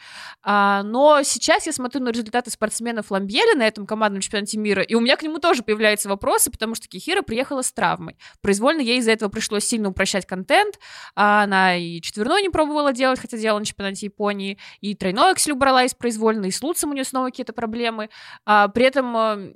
А, 0.43 0.83
но 0.83 1.23
сейчас 1.23 1.67
я 1.67 1.73
смотрю 1.73 2.03
на 2.03 2.11
результаты 2.11 2.50
спортсменов 2.50 3.11
Ламбьеля 3.11 3.57
на 3.57 3.67
этом 3.67 3.87
командном 3.87 4.21
чемпионате 4.21 4.59
мира, 4.59 4.83
и 4.83 4.95
у 4.95 5.00
меня 5.00 5.17
к 5.17 5.23
нему 5.23 5.38
тоже 5.38 5.62
появляются 5.62 6.09
вопросы, 6.09 6.50
потому 6.50 6.75
что 6.75 6.88
Кихира 6.88 7.23
приехала 7.23 7.62
с 7.62 7.73
травмой. 7.73 8.17
Произвольно 8.41 8.81
ей 8.81 8.99
из-за 8.99 9.12
этого 9.12 9.29
пришлось 9.29 9.65
сильно 9.65 9.88
упрощать 9.88 10.27
контент. 10.27 10.79
А 11.15 11.43
она 11.43 11.77
и 11.77 12.00
четверной 12.00 12.43
не 12.43 12.49
пробовала 12.49 12.93
делать, 12.93 13.21
хотя 13.21 13.37
делала 13.37 13.61
на 13.61 13.65
чемпионате 13.65 14.07
Японии, 14.07 14.59
и 14.81 14.95
тройной 14.95 15.31
аксель 15.31 15.53
убрала 15.53 15.85
из 15.85 15.95
произвольно, 15.95 16.47
и 16.47 16.50
с 16.50 16.62
Луцем 16.62 16.91
у 16.91 16.95
нее 16.95 17.05
снова 17.05 17.27
какие-то 17.27 17.53
проблемы. 17.53 18.11
А, 18.45 18.69
при 18.69 18.87
этом 18.87 19.17
э, 19.17 19.55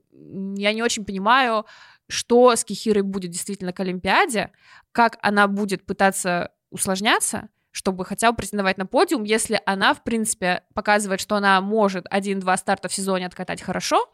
я 0.56 0.72
не 0.72 0.82
очень 0.82 1.04
понимаю, 1.04 1.66
что 2.08 2.54
с 2.54 2.64
Кихирой 2.64 3.02
будет 3.02 3.30
действительно 3.30 3.72
к 3.72 3.80
Олимпиаде, 3.80 4.50
как 4.92 5.18
она 5.22 5.48
будет 5.48 5.86
пытаться 5.86 6.52
усложняться, 6.70 7.48
чтобы 7.70 8.04
хотя 8.04 8.30
бы 8.30 8.36
претендовать 8.36 8.78
на 8.78 8.86
подиум, 8.86 9.24
если 9.24 9.60
она, 9.66 9.94
в 9.94 10.04
принципе, 10.04 10.62
показывает, 10.74 11.20
что 11.20 11.36
она 11.36 11.60
может 11.60 12.06
один-два 12.10 12.56
старта 12.56 12.88
в 12.88 12.94
сезоне 12.94 13.26
откатать 13.26 13.62
хорошо, 13.62 14.10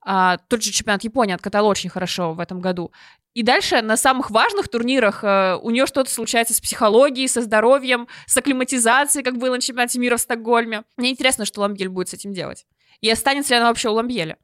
а, 0.00 0.38
тот 0.48 0.62
же 0.62 0.70
чемпионат 0.70 1.02
Японии 1.02 1.34
откатал 1.34 1.66
очень 1.66 1.90
хорошо 1.90 2.32
в 2.32 2.40
этом 2.40 2.60
году. 2.60 2.92
И 3.34 3.42
дальше 3.42 3.82
на 3.82 3.96
самых 3.96 4.30
важных 4.30 4.68
турнирах 4.68 5.22
э, 5.22 5.56
у 5.62 5.70
нее 5.70 5.86
что-то 5.86 6.10
случается 6.10 6.54
с 6.54 6.60
психологией, 6.60 7.28
со 7.28 7.42
здоровьем, 7.42 8.08
с 8.26 8.36
акклиматизацией, 8.36 9.24
как 9.24 9.38
было 9.38 9.54
на 9.54 9.60
чемпионате 9.60 9.98
мира 9.98 10.16
в 10.16 10.20
Стокгольме. 10.20 10.84
Мне 10.96 11.10
интересно, 11.10 11.44
что 11.44 11.60
Ламбель 11.60 11.88
будет 11.88 12.08
с 12.08 12.14
этим 12.14 12.32
делать. 12.32 12.66
И 13.00 13.10
останется 13.10 13.54
ли 13.54 13.60
она 13.60 13.68
вообще 13.68 13.90
у 13.90 13.94
Ламбеля. 13.94 14.38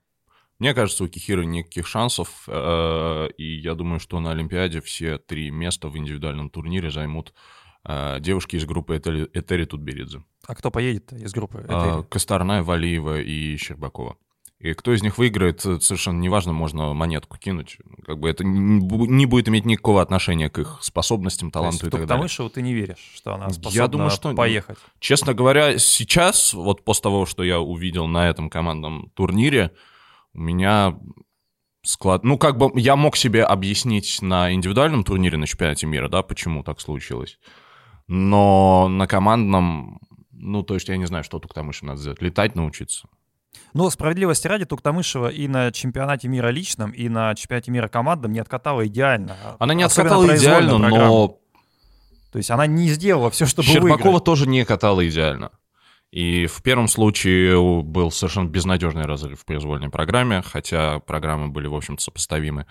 Мне 0.58 0.73
кажется, 0.75 1.04
у 1.04 1.08
Кихиры 1.08 1.44
никаких 1.44 1.87
шансов, 1.87 2.44
э, 2.46 3.28
и 3.37 3.61
я 3.61 3.75
думаю, 3.75 3.99
что 3.99 4.20
на 4.20 4.30
Олимпиаде 4.30 4.80
все 4.80 5.18
три 5.18 5.50
места 5.50 5.88
в 5.88 5.96
индивидуальном 5.96 6.49
турнире 6.49 6.90
займут 6.90 7.34
э, 7.84 8.18
девушки 8.20 8.56
из 8.56 8.64
группы 8.64 8.96
Этери, 8.96 9.64
Тутберидзе. 9.64 10.23
А 10.46 10.54
кто 10.54 10.70
поедет 10.70 11.12
из 11.12 11.32
группы 11.32 11.58
э, 11.58 11.64
Этери? 11.64 12.06
Косторная, 12.08 12.62
Валиева 12.62 13.20
и 13.20 13.56
Щербакова. 13.56 14.16
И 14.61 14.73
кто 14.73 14.94
из 14.94 15.02
них 15.02 15.18
выиграет, 15.18 15.61
совершенно 15.61 16.18
неважно, 16.20 16.54
можно 16.54 16.94
монетку 16.94 17.37
кинуть. 17.37 17.76
Как 18.06 18.18
бы 18.18 18.30
это 18.30 18.44
не 18.44 19.26
будет 19.26 19.49
иметь 19.49 19.66
никакого 19.66 20.00
отношения 20.00 20.49
к 20.49 20.58
их 20.58 20.78
способностям, 20.80 21.50
таланту 21.50 21.80
То 21.80 21.84
есть, 21.84 21.88
и 21.88 21.99
так 21.99 22.06
далее. 22.06 22.28
Потому 22.28 22.49
ты 22.49 22.62
не 22.62 22.73
веришь, 22.73 23.12
что 23.14 23.34
она 23.34 23.50
способна 23.50 23.76
я 23.76 23.88
думаю, 23.88 24.11
что, 24.11 24.32
поехать? 24.32 24.78
Честно 25.00 25.35
говоря, 25.35 25.78
сейчас, 25.78 26.55
вот 26.55 26.83
после 26.83 27.02
того, 27.02 27.26
что 27.26 27.44
я 27.44 27.61
увидел 27.61 28.07
на 28.07 28.31
этом 28.31 28.48
командном 28.48 29.11
турнире, 29.14 29.72
у 30.35 30.40
меня 30.40 30.99
склад... 31.83 32.25
Ну, 32.25 32.38
как 32.38 32.59
бы 32.59 32.70
я 32.81 32.97
мог 32.97 33.16
себе 33.16 33.44
объяснить 33.44 34.20
на 34.23 34.53
индивидуальном 34.53 35.05
турнире 35.05 35.38
на 35.38 35.47
чемпионате 35.47 35.87
мира, 35.87 36.09
да, 36.09 36.23
почему 36.23 36.62
так 36.62 36.81
случилось. 36.81 37.38
Но 38.07 38.88
на 38.88 39.07
командном, 39.07 40.01
ну, 40.33 40.62
то 40.62 40.75
есть 40.75 40.88
я 40.88 40.97
не 40.97 41.07
знаю, 41.07 41.25
что 41.25 41.38
Туктамышев 41.38 41.83
надо 41.85 42.01
сделать. 42.01 42.20
Летать 42.20 42.55
научиться. 42.55 43.09
Ну, 43.73 43.88
справедливости 43.90 44.47
ради, 44.47 44.64
Туктамышева 44.64 45.29
и 45.29 45.49
на 45.49 45.73
чемпионате 45.73 46.29
мира 46.29 46.49
личном, 46.49 46.90
и 46.90 47.09
на 47.09 47.35
чемпионате 47.35 47.70
мира 47.70 47.88
командном 47.88 48.33
не 48.33 48.40
откатала 48.40 48.87
идеально. 48.87 49.37
Она 49.59 49.75
не 49.75 49.85
откатала 49.85 50.37
идеально, 50.37 50.79
но... 50.79 51.38
То 52.33 52.38
есть 52.38 52.51
она 52.51 52.66
не 52.66 52.88
сделала 52.88 53.31
все, 53.31 53.47
чтобы 53.47 53.68
Щербакова 53.68 54.07
выиграть. 54.07 54.25
тоже 54.25 54.49
не 54.49 54.64
катала 54.64 55.07
идеально. 55.09 55.53
И 56.14 56.46
в 56.46 56.62
первом 56.62 56.87
случае 56.87 57.61
был 57.83 58.12
совершенно 58.12 58.48
безнадежный 58.48 59.03
разрыв 59.03 59.40
в 59.40 59.44
произвольной 59.44 59.90
программе, 59.90 60.42
хотя 60.42 61.00
программы 61.00 61.48
были, 61.48 61.66
в 61.66 61.74
общем-то, 61.74 62.00
сопоставимы, 62.00 62.66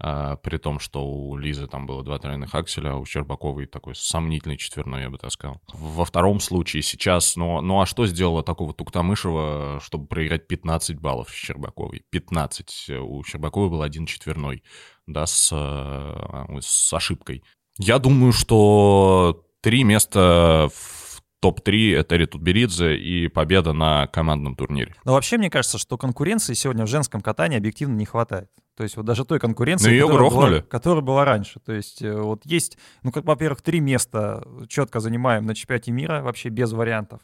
а, 0.00 0.34
при 0.34 0.56
том, 0.56 0.80
что 0.80 1.06
у 1.06 1.36
Лизы 1.36 1.68
там 1.68 1.86
было 1.86 2.02
два 2.02 2.18
тройных 2.18 2.52
акселя, 2.56 2.94
а 2.94 2.96
у 2.96 3.04
Щербаковой 3.04 3.66
такой 3.66 3.94
сомнительный 3.94 4.56
четверной, 4.56 5.02
я 5.02 5.10
бы 5.10 5.18
так 5.18 5.30
сказал. 5.30 5.60
Во 5.72 6.04
втором 6.04 6.40
случае 6.40 6.82
сейчас, 6.82 7.36
ну, 7.36 7.60
ну 7.60 7.80
а 7.80 7.86
что 7.86 8.04
сделала 8.04 8.42
такого 8.42 8.74
Туктамышева, 8.74 9.78
чтобы 9.80 10.08
проиграть 10.08 10.48
15 10.48 10.98
баллов 10.98 11.30
Щербаковой? 11.32 12.02
15. 12.10 12.90
У 12.98 13.22
Щербаковой 13.22 13.70
был 13.70 13.82
один 13.82 14.06
четверной, 14.06 14.64
да, 15.06 15.24
с, 15.24 15.50
э, 15.52 16.58
с 16.60 16.92
ошибкой. 16.92 17.44
Я 17.78 18.00
думаю, 18.00 18.32
что 18.32 19.44
три 19.60 19.84
места 19.84 20.68
в 20.74 20.97
топ-3— 21.40 21.94
это 21.96 22.16
Ритутберидзе 22.16 22.96
и 22.96 23.28
победа 23.28 23.72
на 23.72 24.06
командном 24.08 24.56
турнире. 24.56 24.94
Но 25.04 25.12
вообще, 25.14 25.38
мне 25.38 25.50
кажется, 25.50 25.78
что 25.78 25.96
конкуренции 25.96 26.54
сегодня 26.54 26.84
в 26.84 26.88
женском 26.88 27.20
катании 27.20 27.58
объективно 27.58 27.94
не 27.94 28.04
хватает. 28.04 28.50
То 28.76 28.84
есть 28.84 28.96
вот 28.96 29.06
даже 29.06 29.24
той 29.24 29.40
конкуренции, 29.40 29.90
ее 29.90 30.06
которая, 30.06 30.18
грохнули. 30.18 30.50
Была, 30.50 30.62
которая 30.62 31.04
была 31.04 31.24
раньше. 31.24 31.58
То 31.58 31.72
есть 31.72 32.00
э, 32.00 32.14
вот 32.16 32.46
есть, 32.46 32.78
ну, 33.02 33.10
как, 33.10 33.24
во-первых, 33.24 33.60
три 33.60 33.80
места 33.80 34.46
четко 34.68 35.00
занимаем 35.00 35.46
на 35.46 35.54
чемпионате 35.56 35.90
мира, 35.90 36.22
вообще 36.22 36.48
без 36.48 36.72
вариантов. 36.72 37.20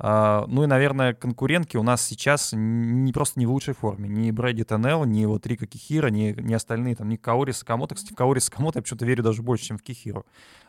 Uh, 0.00 0.44
ну 0.46 0.62
и, 0.62 0.66
наверное, 0.66 1.12
конкурентки 1.12 1.76
у 1.76 1.82
нас 1.82 2.02
сейчас 2.02 2.50
не 2.52 3.12
просто 3.12 3.40
не 3.40 3.46
в 3.46 3.50
лучшей 3.50 3.74
форме. 3.74 4.08
Ни 4.08 4.30
Брэди 4.30 4.62
Теннелл, 4.62 5.06
ни 5.06 5.24
вот 5.24 5.44
Рика 5.44 5.66
Кихира, 5.66 6.06
ни, 6.06 6.36
ни 6.40 6.54
остальные, 6.54 6.94
там, 6.94 7.08
ни 7.08 7.16
Каори 7.16 7.50
Сакамото. 7.50 7.96
Кстати, 7.96 8.12
в 8.12 8.16
Каори 8.16 8.38
Сакамото 8.38 8.78
я 8.78 8.82
почему-то 8.82 9.06
верю 9.06 9.24
даже 9.24 9.42
больше, 9.42 9.64
чем 9.64 9.78
в 9.78 9.82
Кихиру. 9.82 10.24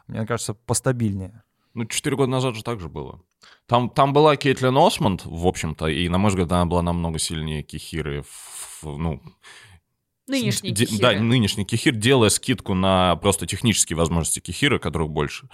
Мне 0.07 0.25
кажется, 0.25 0.55
постабильнее. 0.55 1.43
Ну, 1.73 1.86
четыре 1.86 2.15
года 2.15 2.32
назад 2.32 2.55
же 2.55 2.63
так 2.63 2.79
же 2.79 2.89
было. 2.89 3.21
Там, 3.67 3.89
там 3.89 4.13
была 4.13 4.36
Кейтлин 4.36 4.77
Осмонд, 4.77 5.25
в 5.25 5.47
общем-то, 5.47 5.88
и, 5.88 6.10
на 6.10 6.17
мой 6.17 6.29
взгляд, 6.29 6.51
она 6.51 6.65
была 6.65 6.82
намного 6.82 7.19
сильнее 7.19 7.63
Кихиры. 7.63 8.23
В, 8.23 8.84
ну, 8.97 9.21
Нынешний 10.29 10.73
Кихир. 10.73 10.99
Да, 10.99 11.12
нынешний 11.13 11.65
Кихир, 11.65 11.95
делая 11.95 12.29
скидку 12.29 12.75
на 12.75 13.15
просто 13.15 13.47
технические 13.47 13.97
возможности 13.97 14.39
Кихира, 14.39 14.77
которых 14.77 15.10
больше. 15.10 15.49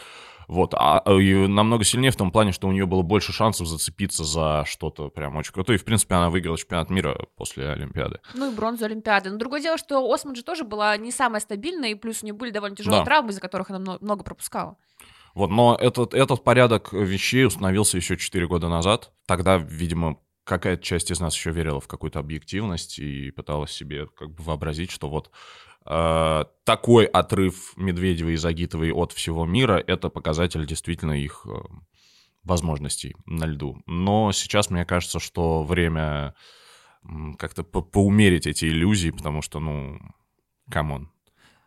Вот, 0.47 0.73
а, 0.75 0.99
а 0.99 1.13
и 1.13 1.47
намного 1.47 1.83
сильнее 1.83 2.11
в 2.11 2.17
том 2.17 2.31
плане, 2.31 2.51
что 2.51 2.67
у 2.67 2.71
нее 2.71 2.85
было 2.85 3.01
больше 3.01 3.33
шансов 3.33 3.67
зацепиться 3.67 4.23
за 4.23 4.63
что-то 4.67 5.09
прям 5.09 5.37
очень 5.37 5.53
крутое. 5.53 5.77
И, 5.77 5.81
в 5.81 5.85
принципе, 5.85 6.15
она 6.15 6.29
выиграла 6.29 6.57
чемпионат 6.57 6.89
мира 6.89 7.17
после 7.35 7.69
Олимпиады. 7.69 8.19
Ну 8.35 8.51
и 8.51 8.55
бронзу 8.55 8.85
Олимпиады. 8.85 9.31
Но 9.31 9.37
другое 9.37 9.61
дело, 9.61 9.77
что 9.77 10.11
Осман 10.13 10.35
же 10.35 10.43
тоже 10.43 10.63
была 10.63 10.95
не 10.97 11.11
самая 11.11 11.39
стабильная, 11.39 11.89
и 11.89 11.95
плюс 11.95 12.21
у 12.21 12.25
нее 12.25 12.35
были 12.35 12.51
довольно 12.51 12.75
тяжелые 12.75 13.01
да. 13.01 13.05
травмы, 13.05 13.31
из-за 13.31 13.41
которых 13.41 13.71
она 13.71 13.97
много 13.99 14.23
пропускала. 14.23 14.77
Вот, 15.35 15.49
но 15.51 15.77
этот, 15.79 16.13
этот 16.13 16.45
порядок 16.45 16.93
вещей 16.93 17.45
установился 17.45 17.97
еще 17.97 18.15
4 18.15 18.47
года 18.47 18.69
назад. 18.69 19.11
Тогда, 19.27 19.57
видимо, 19.57 20.17
какая-то 20.45 20.81
часть 20.81 21.11
из 21.11 21.19
нас 21.19 21.35
еще 21.35 21.51
верила 21.51 21.81
в 21.81 21.89
какую-то 21.89 22.19
объективность 22.19 22.99
и 22.99 23.31
пыталась 23.31 23.71
себе 23.71 24.07
как 24.07 24.29
бы 24.29 24.43
вообразить, 24.43 24.91
что 24.91 25.09
вот 25.09 25.31
э, 25.85 26.45
такой 26.63 27.05
отрыв 27.05 27.73
Медведевой 27.75 28.33
и 28.33 28.37
Загитовой 28.37 28.93
от 28.93 29.11
всего 29.11 29.45
мира— 29.45 29.83
это 29.87 30.07
показатель 30.09 30.65
действительно 30.65 31.11
их 31.11 31.45
э, 31.45 31.51
возможностей 32.43 33.13
на 33.25 33.45
льду. 33.45 33.81
Но 33.87 34.31
сейчас 34.31 34.69
мне 34.69 34.85
кажется, 34.85 35.19
что 35.19 35.63
время 35.63 36.33
как-то 37.37 37.63
по 37.63 37.81
поумерить 37.81 38.47
эти 38.47 38.65
иллюзии, 38.65 39.09
потому 39.09 39.41
что, 39.41 39.59
ну, 39.59 39.99
come 40.71 40.94
on. 40.94 41.11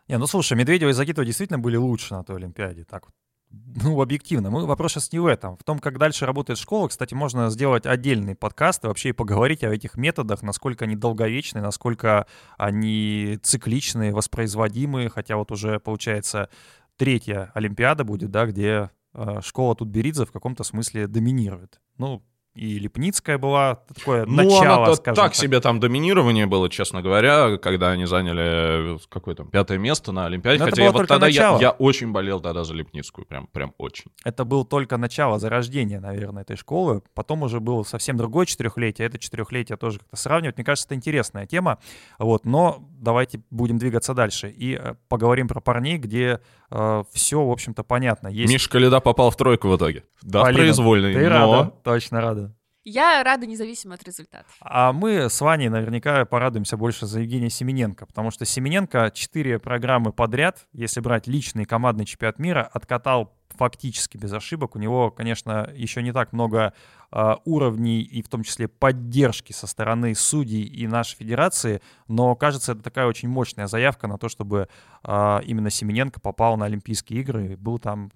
Не, 0.07 0.17
ну 0.17 0.25
слушай, 0.25 0.57
Медведева 0.57 0.89
и 0.89 0.93
Загитова 0.93 1.23
действительно 1.23 1.59
были 1.59 1.75
лучше 1.75 2.15
на 2.15 2.23
той 2.23 2.37
Олимпиаде, 2.37 2.83
так 2.83 3.05
вот 3.05 3.13
ну, 3.51 3.99
объективно. 4.01 4.51
Мы 4.51 4.65
вопрос 4.65 4.93
сейчас 4.93 5.11
не 5.11 5.19
в 5.19 5.25
этом. 5.25 5.57
В 5.57 5.63
том, 5.63 5.79
как 5.79 5.97
дальше 5.97 6.25
работает 6.25 6.59
школа, 6.59 6.87
кстати, 6.87 7.13
можно 7.13 7.49
сделать 7.49 7.85
отдельный 7.85 8.35
подкаст 8.35 8.83
и 8.83 8.87
вообще 8.87 9.13
поговорить 9.13 9.63
о 9.63 9.73
этих 9.73 9.95
методах, 9.95 10.43
насколько 10.43 10.85
они 10.85 10.95
долговечны, 10.95 11.61
насколько 11.61 12.27
они 12.57 13.39
цикличные, 13.41 14.13
воспроизводимые, 14.13 15.09
хотя 15.09 15.37
вот 15.37 15.51
уже, 15.51 15.79
получается, 15.79 16.49
третья 16.97 17.51
Олимпиада 17.55 18.03
будет, 18.03 18.29
да, 18.29 18.45
где 18.45 18.91
э, 19.13 19.39
школа 19.41 19.75
Тутберидзе 19.75 20.25
в 20.25 20.31
каком-то 20.31 20.63
смысле 20.63 21.07
доминирует. 21.07 21.79
Ну, 21.97 22.23
и 22.55 22.79
Лепницкая 22.79 23.37
была 23.37 23.75
такое 23.75 24.25
Ну, 24.25 24.43
начало, 24.43 24.75
оно-то 24.77 24.95
скажем 24.95 25.15
так 25.15 25.31
так. 25.31 25.35
себе 25.35 25.59
там 25.61 25.79
доминирование 25.79 26.45
было, 26.45 26.69
честно 26.69 27.01
говоря, 27.01 27.57
когда 27.57 27.91
они 27.91 28.05
заняли 28.05 28.95
э, 28.95 28.97
какое 29.07 29.35
там 29.35 29.47
пятое 29.47 29.77
место 29.77 30.11
на 30.11 30.25
Олимпиаде. 30.25 30.59
Но 30.59 30.65
это 30.65 30.71
Хотя 30.71 30.81
было 30.81 30.91
я 30.93 30.97
вот 30.97 31.07
тогда 31.07 31.27
я, 31.27 31.41
начало. 31.41 31.61
я 31.61 31.71
очень 31.71 32.11
болел 32.11 32.39
тогда 32.41 32.63
за 32.63 32.73
Лепницкую, 32.73 33.25
прям, 33.25 33.47
прям 33.47 33.73
очень. 33.77 34.11
Это 34.25 34.45
был 34.45 34.65
только 34.65 34.97
начало 34.97 35.39
зарождения, 35.39 35.99
наверное, 35.99 36.43
этой 36.43 36.57
школы. 36.57 37.01
Потом 37.13 37.43
уже 37.43 37.59
было 37.59 37.83
совсем 37.83 38.17
другое 38.17 38.45
четырехлетие. 38.45 39.07
Это 39.07 39.19
четырехлетие 39.19 39.77
тоже 39.77 39.99
как-то 39.99 40.17
сравнивать. 40.17 40.57
Мне 40.57 40.65
кажется, 40.65 40.87
это 40.87 40.95
интересная 40.95 41.45
тема. 41.45 41.77
Вот, 42.17 42.45
но 42.45 42.79
давайте 42.91 43.41
будем 43.51 43.77
двигаться 43.77 44.13
дальше 44.13 44.49
и 44.49 44.75
э, 44.75 44.95
поговорим 45.07 45.47
про 45.47 45.61
парней, 45.61 45.97
где 45.97 46.41
все, 46.69 47.43
в 47.43 47.51
общем-то, 47.51 47.83
понятно. 47.83 48.27
Есть 48.27 48.51
Миша 48.51 48.69
Каледа 48.69 48.99
попал 48.99 49.31
в 49.31 49.35
тройку 49.35 49.69
в 49.69 49.77
итоге. 49.77 50.03
Да, 50.21 50.41
в 50.41 50.43
Полина, 50.43 50.59
произвольный, 50.59 51.13
Ты 51.13 51.23
но... 51.23 51.29
рада? 51.29 51.73
Точно 51.83 52.21
рада. 52.21 52.55
Я 52.83 53.21
рада 53.23 53.45
независимо 53.45 53.95
от 53.95 54.03
результатов. 54.03 54.51
А 54.61 54.93
мы 54.93 55.29
с 55.29 55.41
Ваней 55.41 55.69
наверняка 55.69 56.25
порадуемся 56.25 56.77
больше 56.77 57.05
за 57.05 57.19
Евгения 57.19 57.49
Семененко, 57.49 58.05
потому 58.05 58.31
что 58.31 58.45
Семененко 58.45 59.11
четыре 59.13 59.59
программы 59.59 60.13
подряд, 60.13 60.67
если 60.71 61.01
брать 61.01 61.27
личный 61.27 61.65
командный 61.65 62.05
чемпионат 62.05 62.39
мира, 62.39 62.69
откатал 62.71 63.37
фактически 63.59 64.15
без 64.15 64.31
ошибок. 64.31 64.75
У 64.75 64.79
него, 64.79 65.11
конечно, 65.11 65.69
еще 65.75 66.01
не 66.01 66.13
так 66.13 66.31
много 66.31 66.73
э, 67.11 67.35
уровней 67.43 68.01
и 68.01 68.21
в 68.21 68.29
том 68.29 68.43
числе 68.43 68.69
поддержки 68.69 69.51
со 69.51 69.67
стороны 69.67 70.15
судей 70.15 70.63
и 70.63 70.87
нашей 70.87 71.17
федерации, 71.17 71.81
но 72.07 72.35
кажется, 72.37 72.71
это 72.71 72.81
такая 72.81 73.05
очень 73.05 73.27
мощная 73.27 73.67
заявка 73.67 74.07
на 74.07 74.17
то, 74.17 74.29
чтобы 74.29 74.69
э, 75.03 75.39
именно 75.43 75.69
Семененко 75.69 76.21
попал 76.21 76.55
на 76.55 76.65
Олимпийские 76.65 77.19
игры 77.19 77.53
и 77.53 77.55
был 77.57 77.79
там 77.79 78.11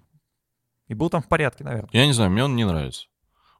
и 0.88 0.94
был 0.94 1.10
там 1.10 1.22
в 1.22 1.28
порядке, 1.28 1.62
наверное. 1.64 1.90
Я 1.92 2.06
не 2.06 2.12
знаю, 2.12 2.30
мне 2.30 2.44
он 2.44 2.56
не 2.56 2.64
нравится. 2.64 3.06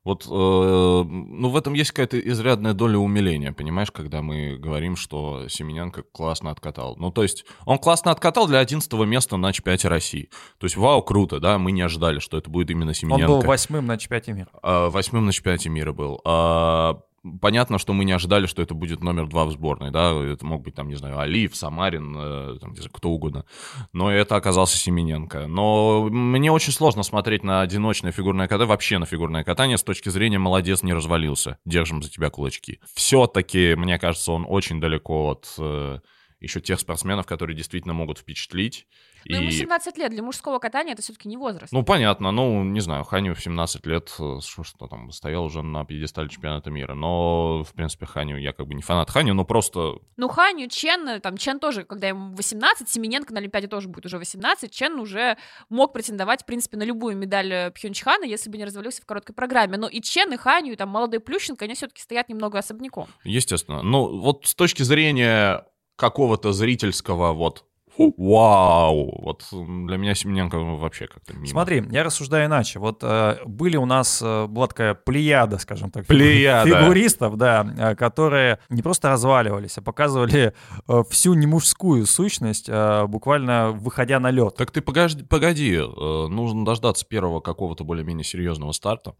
Вот, 0.04 0.26
э, 0.26 0.28
ну, 0.28 1.48
в 1.48 1.56
этом 1.56 1.72
есть 1.72 1.92
какая-то 1.92 2.20
изрядная 2.20 2.74
доля 2.74 2.98
умиления, 2.98 3.52
понимаешь, 3.52 3.90
когда 3.90 4.20
мы 4.20 4.56
говорим, 4.56 4.96
что 4.96 5.48
Семененко 5.48 6.02
классно 6.02 6.50
откатал. 6.50 6.94
Ну, 6.98 7.10
то 7.10 7.22
есть, 7.22 7.46
он 7.64 7.78
классно 7.78 8.10
откатал 8.10 8.46
для 8.46 8.58
11 8.58 8.92
места 9.06 9.38
на 9.38 9.50
чемпионате 9.52 9.88
России. 9.88 10.28
То 10.58 10.66
есть, 10.66 10.76
вау, 10.76 11.02
круто, 11.02 11.40
да, 11.40 11.58
мы 11.58 11.72
не 11.72 11.80
ожидали, 11.80 12.18
что 12.18 12.36
это 12.36 12.50
будет 12.50 12.70
именно 12.70 12.92
Семененко. 12.92 13.30
Он 13.30 13.40
был 13.40 13.46
восьмым 13.46 13.86
на 13.86 13.96
чемпионате 13.96 14.32
мира. 14.34 14.48
А, 14.62 14.90
Восьмым 14.90 15.24
на 15.24 15.32
чемпионате 15.32 15.70
мира 15.70 15.92
был. 15.92 16.20
А, 16.24 17.00
Понятно, 17.40 17.78
что 17.78 17.92
мы 17.92 18.04
не 18.04 18.12
ожидали, 18.12 18.46
что 18.46 18.60
это 18.60 18.74
будет 18.74 19.02
номер 19.02 19.26
два 19.26 19.46
в 19.46 19.50
сборной, 19.50 19.90
да, 19.90 20.12
это 20.12 20.44
мог 20.44 20.62
быть 20.62 20.74
там, 20.74 20.88
не 20.88 20.94
знаю, 20.94 21.18
Алиев, 21.18 21.56
Самарин, 21.56 22.14
э, 22.16 22.58
там, 22.60 22.74
кто 22.92 23.10
угодно, 23.10 23.44
но 23.92 24.10
это 24.10 24.36
оказался 24.36 24.76
Семененко. 24.76 25.46
Но 25.46 26.04
мне 26.10 26.52
очень 26.52 26.72
сложно 26.72 27.02
смотреть 27.02 27.42
на 27.42 27.62
одиночное 27.62 28.12
фигурное 28.12 28.46
катание, 28.46 28.68
вообще 28.68 28.98
на 28.98 29.06
фигурное 29.06 29.42
катание 29.42 29.78
с 29.78 29.82
точки 29.82 30.10
зрения 30.10 30.38
«молодец, 30.38 30.82
не 30.82 30.92
развалился, 30.92 31.58
держим 31.64 32.02
за 32.02 32.10
тебя 32.10 32.28
кулачки». 32.28 32.80
Все-таки, 32.94 33.74
мне 33.74 33.98
кажется, 33.98 34.32
он 34.32 34.44
очень 34.46 34.80
далеко 34.80 35.30
от 35.30 35.54
э, 35.58 36.00
еще 36.44 36.60
тех 36.60 36.78
спортсменов, 36.80 37.26
которые 37.26 37.56
действительно 37.56 37.94
могут 37.94 38.18
впечатлить. 38.18 38.86
Ну, 39.26 39.36
ему 39.36 39.48
И- 39.48 39.52
17 39.52 39.96
лет. 39.96 40.10
Для 40.10 40.22
мужского 40.22 40.58
катания 40.58 40.92
это 40.92 41.00
все-таки 41.00 41.28
не 41.28 41.38
возраст. 41.38 41.72
ну, 41.72 41.82
понятно, 41.82 42.30
ну, 42.30 42.62
не 42.62 42.80
знаю, 42.80 43.04
Ханю 43.04 43.34
в 43.34 43.40
17 43.42 43.86
лет, 43.86 44.14
э, 44.18 44.40
что, 44.42 44.64
что 44.64 44.86
там, 44.86 45.10
стоял 45.12 45.44
уже 45.44 45.62
на 45.62 45.84
пьедестале 45.86 46.28
чемпионата 46.28 46.70
мира, 46.70 46.92
но, 46.94 47.64
в 47.64 47.72
принципе, 47.72 48.04
Ханю, 48.04 48.36
я 48.36 48.52
как 48.52 48.66
бы 48.66 48.74
не 48.74 48.82
фанат 48.82 49.10
Ханю, 49.10 49.32
но 49.32 49.46
просто, 49.46 49.94
Ну, 50.18 50.28
Ханю, 50.28 50.68
Чен, 50.68 51.08
э, 51.08 51.20
там, 51.20 51.38
Чен 51.38 51.58
тоже, 51.58 51.84
когда 51.84 52.08
ему 52.08 52.34
18, 52.34 52.86
Семененко 52.90 53.32
на 53.32 53.40
Олимпиаде 53.40 53.66
тоже 53.66 53.88
будет 53.88 54.04
уже 54.04 54.18
18, 54.18 54.70
Чен 54.70 55.00
уже 55.00 55.38
мог 55.70 55.94
претендовать, 55.94 56.42
в 56.42 56.44
принципе, 56.44 56.76
на 56.76 56.82
любую 56.82 57.16
медаль 57.16 57.50
э, 57.50 57.70
Пхенчхана, 57.70 58.24
если 58.24 58.50
бы 58.50 58.58
не 58.58 58.66
развалился 58.66 59.00
в 59.00 59.06
короткой 59.06 59.34
программе. 59.34 59.78
Но 59.78 59.88
и 59.88 60.02
Чен, 60.02 60.34
и 60.34 60.36
Ханю, 60.36 60.72
и 60.74 60.76
там 60.76 60.90
молодой 60.90 61.20
Плющенко, 61.20 61.64
они 61.64 61.72
все-таки 61.74 62.02
стоят 62.02 62.28
немного 62.28 62.58
особняком. 62.58 63.08
естественно, 63.24 63.80
ну, 63.82 64.18
вот 64.20 64.44
с 64.44 64.54
точки 64.54 64.82
зрения 64.82 65.64
какого-то 65.96 66.52
зрительского, 66.52 67.32
вот, 67.32 67.64
вау, 67.96 69.20
вот 69.22 69.44
для 69.52 69.96
меня 69.96 70.14
Семененко 70.14 70.58
вообще 70.58 71.06
как-то 71.06 71.32
мимо. 71.34 71.46
Смотри, 71.46 71.84
я 71.90 72.02
рассуждаю 72.02 72.46
иначе. 72.46 72.78
Вот 72.78 72.98
э, 73.02 73.36
были 73.46 73.76
у 73.76 73.86
нас, 73.86 74.20
э, 74.20 74.46
была 74.46 74.66
такая 74.66 74.94
плеяда, 74.94 75.58
скажем 75.58 75.90
так, 75.90 76.06
Плеяда. 76.06 76.68
фигуристов, 76.68 77.36
да, 77.36 77.66
э, 77.78 77.94
которые 77.94 78.58
не 78.68 78.82
просто 78.82 79.08
разваливались, 79.10 79.78
а 79.78 79.82
показывали 79.82 80.54
э, 80.88 81.02
всю 81.08 81.34
немужскую 81.34 82.06
сущность, 82.06 82.68
э, 82.68 83.06
буквально 83.06 83.70
выходя 83.70 84.18
на 84.18 84.30
лед. 84.30 84.56
Так 84.56 84.70
ты 84.70 84.80
погоди, 84.80 85.22
погоди, 85.22 85.74
э, 85.76 86.26
нужно 86.28 86.64
дождаться 86.64 87.06
первого 87.06 87.40
какого-то 87.40 87.84
более-менее 87.84 88.24
серьезного 88.24 88.72
старта, 88.72 89.14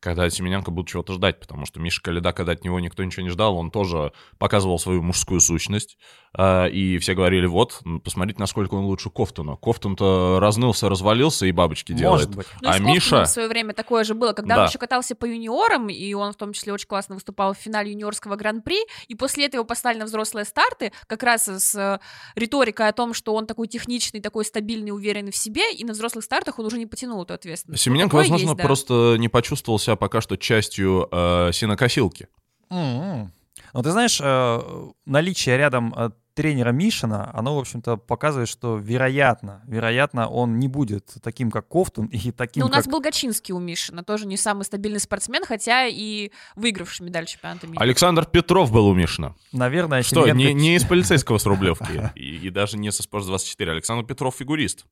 когда 0.00 0.24
от 0.24 0.32
Семененко 0.32 0.70
будут 0.70 0.88
чего-то 0.88 1.12
ждать, 1.14 1.40
потому 1.40 1.66
что 1.66 1.80
Миша 1.80 2.00
Каледа, 2.02 2.32
когда 2.32 2.52
от 2.52 2.64
него 2.64 2.78
никто 2.80 3.02
ничего 3.02 3.22
не 3.24 3.30
ждал, 3.30 3.56
он 3.56 3.70
тоже 3.70 4.12
показывал 4.38 4.78
свою 4.78 5.02
мужскую 5.02 5.40
сущность, 5.40 5.98
э, 6.36 6.70
и 6.70 6.98
все 6.98 7.14
говорили, 7.14 7.46
вот, 7.46 7.82
посмотрите, 8.04 8.38
насколько 8.40 8.74
он 8.74 8.84
лучше 8.84 9.10
Кофтуна. 9.10 9.56
Кофтун-то 9.56 10.38
разнылся, 10.40 10.88
развалился 10.88 11.46
и 11.46 11.52
бабочки 11.52 11.92
делает. 11.92 12.26
Может 12.28 12.36
быть. 12.36 12.46
Ну, 12.62 12.68
и 12.68 12.72
А 12.72 12.78
Миша- 12.78 13.24
в 13.24 13.28
свое 13.28 13.48
время 13.48 13.74
такое 13.74 14.04
же 14.04 14.14
было, 14.14 14.32
когда 14.34 14.54
Да. 14.54 14.62
он 14.62 14.68
еще 14.68 14.78
катался 14.78 15.14
по 15.16 15.24
юниорам, 15.24 15.88
и 15.88 16.14
он 16.14 16.32
в 16.32 16.36
том 16.36 16.52
числе 16.52 16.72
очень 16.72 16.86
классно 16.86 17.16
выступал 17.16 17.54
в 17.54 17.58
финале 17.58 17.90
юниорского 17.92 18.36
гран-при, 18.36 18.78
и 19.08 19.14
после 19.14 19.46
этого 19.46 19.64
послали 19.64 19.98
на 19.98 20.04
взрослые 20.04 20.44
старты, 20.44 20.92
как 21.06 21.22
раз 21.22 21.48
с 21.48 21.74
э, 21.74 21.98
риторикой 22.36 22.88
о 22.88 22.92
том, 22.92 23.14
что 23.14 23.34
он 23.34 23.46
такой 23.46 23.66
техничный, 23.66 24.20
такой 24.20 24.44
стабильный, 24.44 24.92
уверенный 24.92 25.32
в 25.32 25.36
себе, 25.36 25.72
и 25.74 25.84
на 25.84 25.92
взрослых 25.92 26.24
стартах 26.24 26.58
он 26.58 26.66
уже 26.66 26.78
не 26.78 26.86
потянул 26.86 27.22
эту 27.22 27.34
ответственность. 27.34 27.84
Ну, 27.84 27.90
Семененко, 27.90 28.10
такое 28.10 28.22
возможно, 28.22 28.46
есть, 28.46 28.56
да. 28.58 28.64
просто 28.64 29.16
не 29.18 29.28
почувствовал 29.28 29.78
себя 29.88 29.96
пока 29.96 30.20
что 30.20 30.36
частью 30.36 31.08
э, 31.10 31.50
синокосилки. 31.52 32.28
М-м. 32.70 33.32
Ну, 33.74 33.82
ты 33.82 33.90
знаешь, 33.90 34.20
э, 34.22 34.60
наличие 35.06 35.56
рядом 35.56 35.94
э, 35.96 36.10
тренера 36.34 36.70
Мишина, 36.70 37.30
оно, 37.34 37.56
в 37.56 37.58
общем-то, 37.58 37.96
показывает, 37.96 38.48
что, 38.48 38.76
вероятно, 38.76 39.62
вероятно, 39.66 40.28
он 40.28 40.58
не 40.58 40.68
будет 40.68 41.14
таким, 41.22 41.50
как 41.50 41.66
Кофтун, 41.68 42.06
и 42.06 42.30
таким, 42.30 42.62
Ну, 42.62 42.68
у 42.68 42.70
нас 42.70 42.84
как... 42.84 42.92
был 42.92 43.00
Гачинский 43.00 43.52
у 43.52 43.58
Мишина, 43.58 44.04
тоже 44.04 44.26
не 44.26 44.36
самый 44.36 44.62
стабильный 44.62 45.00
спортсмен, 45.00 45.44
хотя 45.44 45.86
и 45.86 46.30
выигравший 46.54 47.06
медаль 47.06 47.26
чемпионата 47.26 47.66
мира. 47.66 47.80
Александр 47.82 48.24
Петров 48.24 48.70
был 48.70 48.86
у 48.86 48.94
Мишина. 48.94 49.34
Наверное, 49.52 50.02
Что, 50.02 50.28
не, 50.30 50.52
не 50.54 50.76
из 50.76 50.84
полицейского 50.84 51.38
с 51.38 51.46
Рублевки, 51.46 52.12
и, 52.14 52.36
и 52.36 52.50
даже 52.50 52.78
не 52.78 52.92
со 52.92 53.02
Спорт-24. 53.02 53.70
Александр 53.70 54.06
Петров 54.06 54.36
фигурист. 54.36 54.86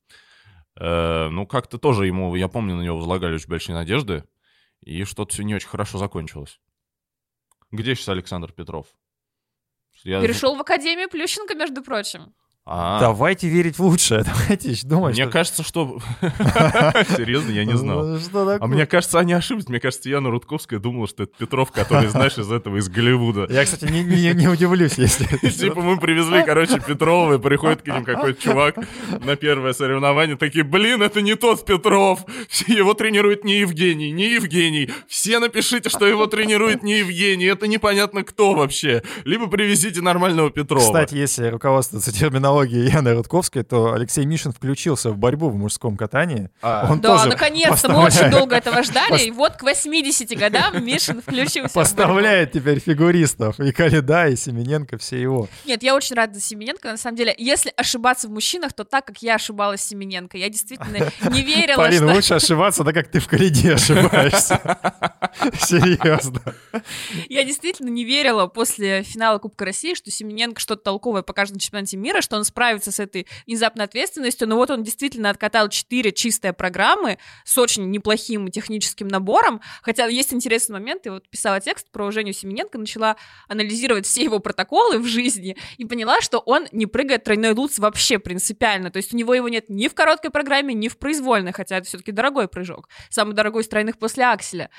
Э, 0.78 1.28
ну, 1.28 1.46
как-то 1.46 1.78
тоже 1.78 2.06
ему, 2.06 2.34
я 2.34 2.48
помню, 2.48 2.74
на 2.74 2.82
него 2.82 2.96
возлагали 2.96 3.34
очень 3.34 3.48
большие 3.48 3.74
надежды, 3.74 4.24
и 4.86 5.04
что-то 5.04 5.32
все 5.34 5.42
не 5.42 5.54
очень 5.54 5.68
хорошо 5.68 5.98
закончилось. 5.98 6.60
Где 7.70 7.94
сейчас 7.94 8.08
Александр 8.08 8.52
Петров? 8.52 8.86
Я- 10.04 10.20
Перешел 10.22 10.54
в 10.56 10.60
Академию 10.60 11.10
Плющенко, 11.10 11.54
между 11.54 11.82
прочим. 11.82 12.34
А, 12.68 12.98
Давайте 12.98 13.46
верить 13.48 13.78
в 13.78 13.82
лучшее, 13.84 14.24
давайте 14.26 14.72
еще 14.72 14.86
думать, 14.88 15.14
Мне 15.14 15.22
что- 15.24 15.32
кажется, 15.32 15.62
что... 15.62 15.98
Серьезно, 17.16 17.52
я 17.52 17.64
не 17.64 17.76
знал. 17.76 18.04
Ну, 18.04 18.18
Что 18.18 18.42
А 18.48 18.54
такое? 18.54 18.68
мне 18.68 18.86
кажется, 18.86 19.20
они 19.20 19.32
ошиблись. 19.34 19.68
Мне 19.68 19.78
кажется, 19.78 20.08
Яна 20.08 20.30
Рудковская 20.30 20.80
думала, 20.80 21.06
что 21.06 21.22
это 21.24 21.32
Петров, 21.38 21.70
который, 21.70 22.08
знаешь, 22.08 22.36
из 22.38 22.50
этого, 22.50 22.76
из 22.78 22.88
Голливуда. 22.88 23.46
Я, 23.50 23.64
кстати, 23.64 23.84
не, 23.84 24.02
не- 24.02 24.34
не 24.34 24.48
удивлюсь, 24.48 24.94
если... 24.98 25.26
Типа 25.48 25.80
мы 25.80 25.96
привезли, 25.98 26.42
короче, 26.44 26.80
Петрова, 26.80 27.34
и 27.34 27.38
приходит 27.38 27.82
к 27.82 27.86
ним 27.86 28.04
какой-то 28.04 28.42
чувак 28.42 28.76
на 29.24 29.36
первое 29.36 29.72
соревнование, 29.72 30.36
такие, 30.36 30.64
блин, 30.64 31.02
это 31.02 31.20
не 31.22 31.36
тот 31.36 31.64
Петров, 31.64 32.24
его 32.66 32.94
тренирует 32.94 33.44
не 33.44 33.60
Евгений, 33.60 34.10
не 34.10 34.34
Евгений, 34.34 34.90
все 35.06 35.38
напишите, 35.38 35.88
что 35.88 36.04
его 36.04 36.26
тренирует 36.26 36.82
не 36.82 36.98
Евгений, 36.98 37.44
это 37.44 37.68
непонятно 37.68 38.24
кто 38.24 38.54
вообще, 38.54 39.04
либо 39.24 39.46
привезите 39.46 40.02
нормального 40.02 40.50
Петрова. 40.50 40.82
Кстати, 40.82 41.14
если 41.14 41.46
руководствоваться 41.46 42.12
терминологией 42.12 42.55
Яны 42.62 43.14
Рудковской, 43.14 43.62
то 43.62 43.92
Алексей 43.92 44.24
Мишин 44.24 44.52
включился 44.52 45.10
в 45.10 45.16
борьбу 45.18 45.48
в 45.50 45.56
мужском 45.56 45.96
катании. 45.96 46.50
А, 46.62 46.88
Он 46.90 47.00
Да, 47.00 47.16
тоже 47.16 47.28
наконец-то, 47.28 47.88
мы 47.88 48.04
поставляет- 48.04 48.14
очень 48.22 48.30
долго 48.30 48.56
этого 48.56 48.82
ждали, 48.82 49.24
и 49.24 49.30
вот 49.30 49.56
к 49.56 49.62
80 49.62 50.34
годам 50.36 50.84
Мишин 50.84 51.20
включился. 51.22 51.74
Поставляет 51.74 52.52
теперь 52.52 52.80
фигуристов. 52.80 53.58
И 53.60 53.72
Каледа, 53.72 54.28
и 54.28 54.36
Семененко, 54.36 54.98
все 54.98 55.20
его. 55.20 55.48
Нет, 55.64 55.82
я 55.82 55.94
очень 55.94 56.16
рада 56.16 56.34
за 56.34 56.40
Семененко, 56.40 56.90
на 56.92 56.96
самом 56.96 57.16
деле. 57.16 57.34
Если 57.36 57.72
ошибаться 57.76 58.28
в 58.28 58.30
мужчинах, 58.30 58.72
то 58.72 58.84
так, 58.84 59.04
как 59.06 59.18
я 59.22 59.34
ошибалась 59.36 59.80
с 59.80 59.86
Семененко. 59.88 60.36
Я 60.38 60.48
действительно 60.48 61.10
не 61.30 61.42
верила, 61.42 61.76
Полин, 61.76 62.02
что... 62.04 62.14
лучше 62.14 62.34
ошибаться, 62.34 62.84
да 62.84 62.92
как 62.92 63.08
ты 63.08 63.20
в 63.20 63.28
Каледе 63.28 63.74
ошибаешься. 63.74 64.78
Серьезно. 65.60 66.40
Я 67.28 67.44
действительно 67.44 67.88
не 67.88 68.04
верила 68.04 68.46
после 68.46 69.02
финала 69.02 69.38
Кубка 69.38 69.64
России, 69.64 69.94
что 69.94 70.10
Семененко 70.10 70.60
что-то 70.60 70.82
толковое 70.82 71.22
покажет 71.22 71.54
на 71.54 71.60
чемпионате 71.60 71.96
мира, 71.96 72.20
что 72.20 72.36
он 72.36 72.44
справится 72.46 72.92
с 72.92 73.00
этой 73.00 73.26
внезапной 73.46 73.84
ответственностью, 73.84 74.48
но 74.48 74.56
вот 74.56 74.70
он 74.70 74.82
действительно 74.82 75.30
откатал 75.30 75.68
4 75.68 76.12
чистые 76.12 76.52
программы 76.52 77.18
с 77.44 77.56
очень 77.58 77.90
неплохим 77.90 78.48
техническим 78.50 79.08
набором, 79.08 79.60
хотя 79.82 80.06
есть 80.06 80.32
интересный 80.32 80.74
момент, 80.74 81.06
я 81.06 81.12
вот 81.12 81.28
писала 81.28 81.60
текст 81.60 81.90
про 81.90 82.10
Женю 82.10 82.32
Семененко, 82.32 82.78
начала 82.78 83.16
анализировать 83.48 84.06
все 84.06 84.22
его 84.22 84.38
протоколы 84.38 84.98
в 84.98 85.06
жизни 85.06 85.56
и 85.76 85.84
поняла, 85.84 86.20
что 86.20 86.38
он 86.38 86.66
не 86.72 86.86
прыгает 86.86 87.24
тройной 87.24 87.52
луц 87.52 87.78
вообще 87.78 88.18
принципиально, 88.18 88.90
то 88.90 88.98
есть 88.98 89.12
у 89.12 89.16
него 89.16 89.34
его 89.34 89.48
нет 89.48 89.68
ни 89.68 89.88
в 89.88 89.94
короткой 89.94 90.30
программе, 90.30 90.74
ни 90.74 90.88
в 90.88 90.98
произвольной, 90.98 91.52
хотя 91.52 91.78
это 91.78 91.86
все-таки 91.86 92.12
дорогой 92.12 92.48
прыжок, 92.48 92.88
самый 93.10 93.34
дорогой 93.34 93.62
из 93.62 93.68
тройных 93.68 93.98
после 93.98 94.24
акселя. 94.24 94.70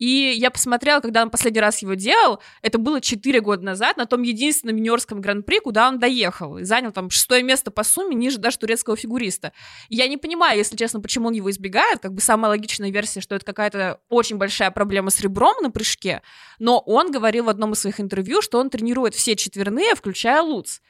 И 0.00 0.34
я 0.34 0.50
посмотрела, 0.50 1.00
когда 1.00 1.22
он 1.22 1.30
последний 1.30 1.60
раз 1.60 1.82
его 1.82 1.92
делал, 1.92 2.40
это 2.62 2.78
было 2.78 3.02
4 3.02 3.40
года 3.42 3.62
назад, 3.62 3.98
на 3.98 4.06
том 4.06 4.22
единственном 4.22 4.76
юниорском 4.76 5.20
гран-при, 5.20 5.60
куда 5.60 5.88
он 5.88 5.98
доехал, 5.98 6.56
и 6.56 6.64
занял 6.64 6.90
там 6.90 7.10
шестое 7.10 7.42
место 7.42 7.70
по 7.70 7.84
сумме, 7.84 8.16
ниже 8.16 8.38
даже 8.38 8.58
турецкого 8.58 8.96
фигуриста. 8.96 9.52
И 9.90 9.96
я 9.96 10.08
не 10.08 10.16
понимаю, 10.16 10.56
если 10.56 10.74
честно, 10.74 11.00
почему 11.00 11.28
он 11.28 11.34
его 11.34 11.50
избегает, 11.50 12.00
как 12.00 12.14
бы 12.14 12.22
самая 12.22 12.48
логичная 12.48 12.90
версия, 12.90 13.20
что 13.20 13.34
это 13.34 13.44
какая-то 13.44 14.00
очень 14.08 14.36
большая 14.36 14.70
проблема 14.70 15.10
с 15.10 15.20
ребром 15.20 15.54
на 15.62 15.70
прыжке, 15.70 16.22
но 16.58 16.78
он 16.78 17.12
говорил 17.12 17.44
в 17.44 17.48
одном 17.50 17.72
из 17.72 17.80
своих 17.80 18.00
интервью, 18.00 18.40
что 18.40 18.58
он 18.58 18.70
тренирует 18.70 19.14
все 19.14 19.36
четверные, 19.36 19.94
включая 19.94 20.40
Луц. 20.40 20.80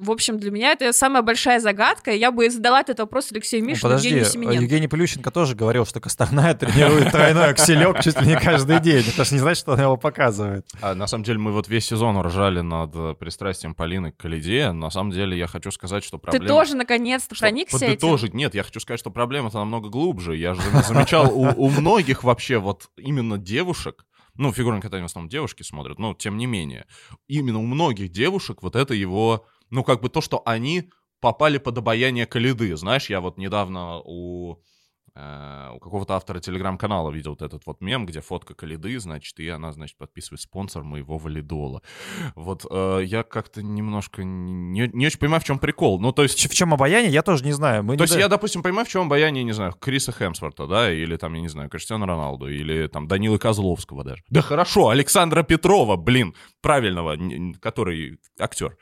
В 0.00 0.10
общем, 0.10 0.38
для 0.38 0.50
меня 0.50 0.72
это 0.72 0.94
самая 0.94 1.22
большая 1.22 1.60
загадка. 1.60 2.10
Я 2.10 2.32
бы 2.32 2.48
задала 2.48 2.80
этот 2.80 3.00
вопрос 3.00 3.30
Алексею 3.32 3.62
Мишу, 3.62 3.80
ну, 3.82 3.90
подожди, 3.90 4.08
Евгению 4.08 4.30
Семененко. 4.30 4.62
Евгений 4.62 4.88
Плющенко 4.88 5.30
тоже 5.30 5.54
говорил, 5.54 5.84
что 5.84 6.00
Косторная 6.00 6.54
тренирует 6.54 7.12
тройной 7.12 7.50
акселек 7.50 8.00
чуть 8.00 8.18
ли 8.22 8.28
не 8.28 8.40
каждый 8.40 8.80
день. 8.80 9.04
Это 9.06 9.26
же 9.26 9.34
не 9.34 9.40
значит, 9.40 9.60
что 9.60 9.72
он 9.72 9.80
его 9.80 9.98
показывает. 9.98 10.66
А, 10.80 10.94
на 10.94 11.06
самом 11.06 11.24
деле 11.24 11.38
мы 11.38 11.52
вот 11.52 11.68
весь 11.68 11.84
сезон 11.84 12.18
ржали 12.18 12.62
над 12.62 12.92
э, 12.94 13.14
пристрастием 13.18 13.74
Полины 13.74 14.12
к 14.12 14.16
Калиде. 14.16 14.72
На 14.72 14.88
самом 14.88 15.10
деле 15.10 15.36
я 15.36 15.46
хочу 15.46 15.70
сказать, 15.70 16.02
что 16.02 16.16
проблема... 16.16 16.46
Ты 16.46 16.48
тоже 16.48 16.76
наконец-то 16.76 17.34
Что 17.34 17.44
проникся 17.44 17.76
этим? 17.76 17.88
подытожить, 17.88 18.32
нет, 18.32 18.54
я 18.54 18.62
хочу 18.62 18.80
сказать, 18.80 19.00
что 19.00 19.10
проблема-то 19.10 19.58
намного 19.58 19.90
глубже. 19.90 20.34
Я 20.34 20.54
же 20.54 20.62
замечал 20.88 21.30
у, 21.30 21.46
у 21.54 21.68
многих 21.68 22.24
вообще 22.24 22.56
вот 22.56 22.88
именно 22.96 23.36
девушек, 23.36 24.06
ну, 24.34 24.50
фигурное 24.50 24.80
катание 24.80 25.02
в 25.02 25.10
основном 25.10 25.28
девушки 25.28 25.62
смотрят, 25.62 25.98
но 25.98 26.14
тем 26.14 26.38
не 26.38 26.46
менее, 26.46 26.86
именно 27.28 27.58
у 27.58 27.66
многих 27.66 28.10
девушек 28.10 28.62
вот 28.62 28.76
это 28.76 28.94
его, 28.94 29.46
ну, 29.70 29.84
как 29.84 30.00
бы 30.00 30.08
то, 30.08 30.20
что 30.20 30.42
они 30.44 30.90
попали 31.20 31.58
под 31.58 31.78
обаяние 31.78 32.26
Калиды. 32.26 32.76
Знаешь, 32.76 33.10
я 33.10 33.20
вот 33.20 33.36
недавно 33.36 34.00
у, 34.04 34.56
э, 35.14 35.70
у 35.74 35.78
какого-то 35.78 36.14
автора 36.14 36.40
телеграм-канала 36.40 37.10
видел 37.10 37.32
вот 37.32 37.42
этот 37.42 37.66
вот 37.66 37.82
мем, 37.82 38.06
где 38.06 38.22
фотка 38.22 38.54
Калиды, 38.54 38.98
значит, 38.98 39.38
и 39.38 39.46
она, 39.48 39.70
значит, 39.72 39.98
подписывает 39.98 40.40
спонсор 40.40 40.82
моего 40.82 41.18
валидола. 41.18 41.82
Вот 42.34 42.64
э, 42.70 43.02
я 43.04 43.22
как-то 43.22 43.62
немножко 43.62 44.24
не, 44.24 44.88
не 44.94 45.06
очень 45.06 45.18
понимаю, 45.18 45.42
в 45.42 45.44
чем 45.44 45.58
прикол. 45.58 46.00
Ну, 46.00 46.12
то 46.12 46.22
есть... 46.22 46.50
В 46.50 46.54
чем 46.54 46.72
обаяние, 46.72 47.12
я 47.12 47.22
тоже 47.22 47.44
не 47.44 47.52
знаю. 47.52 47.82
Мы 47.82 47.98
То 47.98 48.04
не 48.04 48.04
есть 48.04 48.14
да- 48.14 48.20
я, 48.20 48.28
допустим, 48.28 48.62
понимаю, 48.62 48.86
в 48.86 48.88
чем 48.88 49.02
обаяние, 49.02 49.44
не 49.44 49.52
знаю, 49.52 49.74
Криса 49.74 50.12
Хемсворта, 50.12 50.66
да, 50.66 50.90
или 50.90 51.16
там, 51.16 51.34
я 51.34 51.42
не 51.42 51.48
знаю, 51.48 51.68
Криштиану 51.68 52.06
Роналду, 52.06 52.48
или 52.48 52.86
там 52.86 53.08
Данилы 53.08 53.38
Козловского 53.38 54.04
даже. 54.04 54.22
Да 54.30 54.40
хорошо, 54.40 54.88
Александра 54.88 55.42
Петрова, 55.42 55.96
блин, 55.96 56.34
правильного, 56.62 57.18
который 57.60 58.18
актер. 58.38 58.78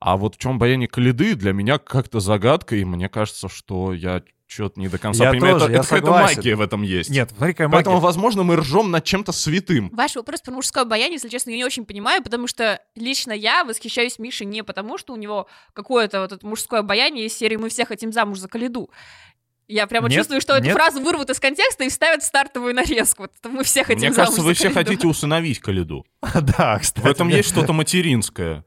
А 0.00 0.16
вот 0.16 0.36
в 0.36 0.38
чем 0.38 0.52
обаяние 0.56 0.88
Калиды 0.88 1.34
для 1.34 1.52
меня 1.52 1.78
как-то 1.78 2.20
загадка, 2.20 2.74
и 2.74 2.84
мне 2.84 3.08
кажется, 3.10 3.48
что 3.48 3.92
я 3.92 4.22
что-то 4.46 4.80
не 4.80 4.88
до 4.88 4.98
конца 4.98 5.24
Я 5.24 5.30
понимаю. 5.30 5.54
тоже, 5.54 5.66
это 5.66 5.72
я 5.74 5.78
это 5.80 5.88
какая-то 5.88 6.10
магия 6.10 6.56
в 6.56 6.60
этом 6.60 6.82
есть. 6.82 7.10
Нет, 7.10 7.30
смотри, 7.36 7.52
какая 7.52 7.68
Поэтому, 7.68 7.96
магия. 7.96 8.06
возможно, 8.06 8.42
мы 8.42 8.56
ржем 8.56 8.90
над 8.90 9.04
чем-то 9.04 9.30
святым. 9.30 9.90
Ваш 9.92 10.16
вопрос 10.16 10.40
про 10.40 10.52
мужское 10.52 10.82
обаяние, 10.82 11.14
если 11.14 11.28
честно, 11.28 11.50
я 11.50 11.56
не 11.56 11.64
очень 11.64 11.84
понимаю, 11.84 12.22
потому 12.22 12.46
что 12.48 12.80
лично 12.96 13.32
я 13.32 13.64
восхищаюсь 13.64 14.18
Мишей 14.18 14.46
не 14.46 14.64
потому, 14.64 14.98
что 14.98 15.12
у 15.12 15.16
него 15.16 15.46
какое-то 15.72 16.20
вот 16.22 16.32
это 16.32 16.44
мужское 16.46 16.80
обаяние 16.80 17.26
из 17.26 17.36
серии 17.36 17.56
«Мы 17.56 17.68
все 17.68 17.84
хотим 17.84 18.12
замуж 18.12 18.38
за 18.38 18.48
Калиду». 18.48 18.90
Я 19.68 19.86
прямо 19.86 20.08
Нет, 20.08 20.16
чувствую, 20.18 20.40
что 20.40 20.54
эту 20.54 20.64
нет. 20.64 20.74
фразу 20.74 21.00
вырвут 21.00 21.30
из 21.30 21.38
контекста 21.38 21.84
и 21.84 21.88
вставят 21.90 22.24
стартовую 22.24 22.74
нарезку. 22.74 23.22
Вот 23.22 23.32
мы 23.52 23.62
все 23.62 23.84
хотим 23.84 24.00
Мне 24.00 24.08
замуж 24.08 24.16
кажется, 24.16 24.40
за 24.40 24.46
вы 24.48 24.54
все 24.54 24.70
хотите 24.70 25.06
усыновить 25.06 25.60
Калиду. 25.60 26.04
Да, 26.34 26.78
кстати. 26.80 27.04
В 27.04 27.08
этом 27.08 27.28
есть 27.28 27.50
что-то 27.50 27.72
материнское. 27.72 28.64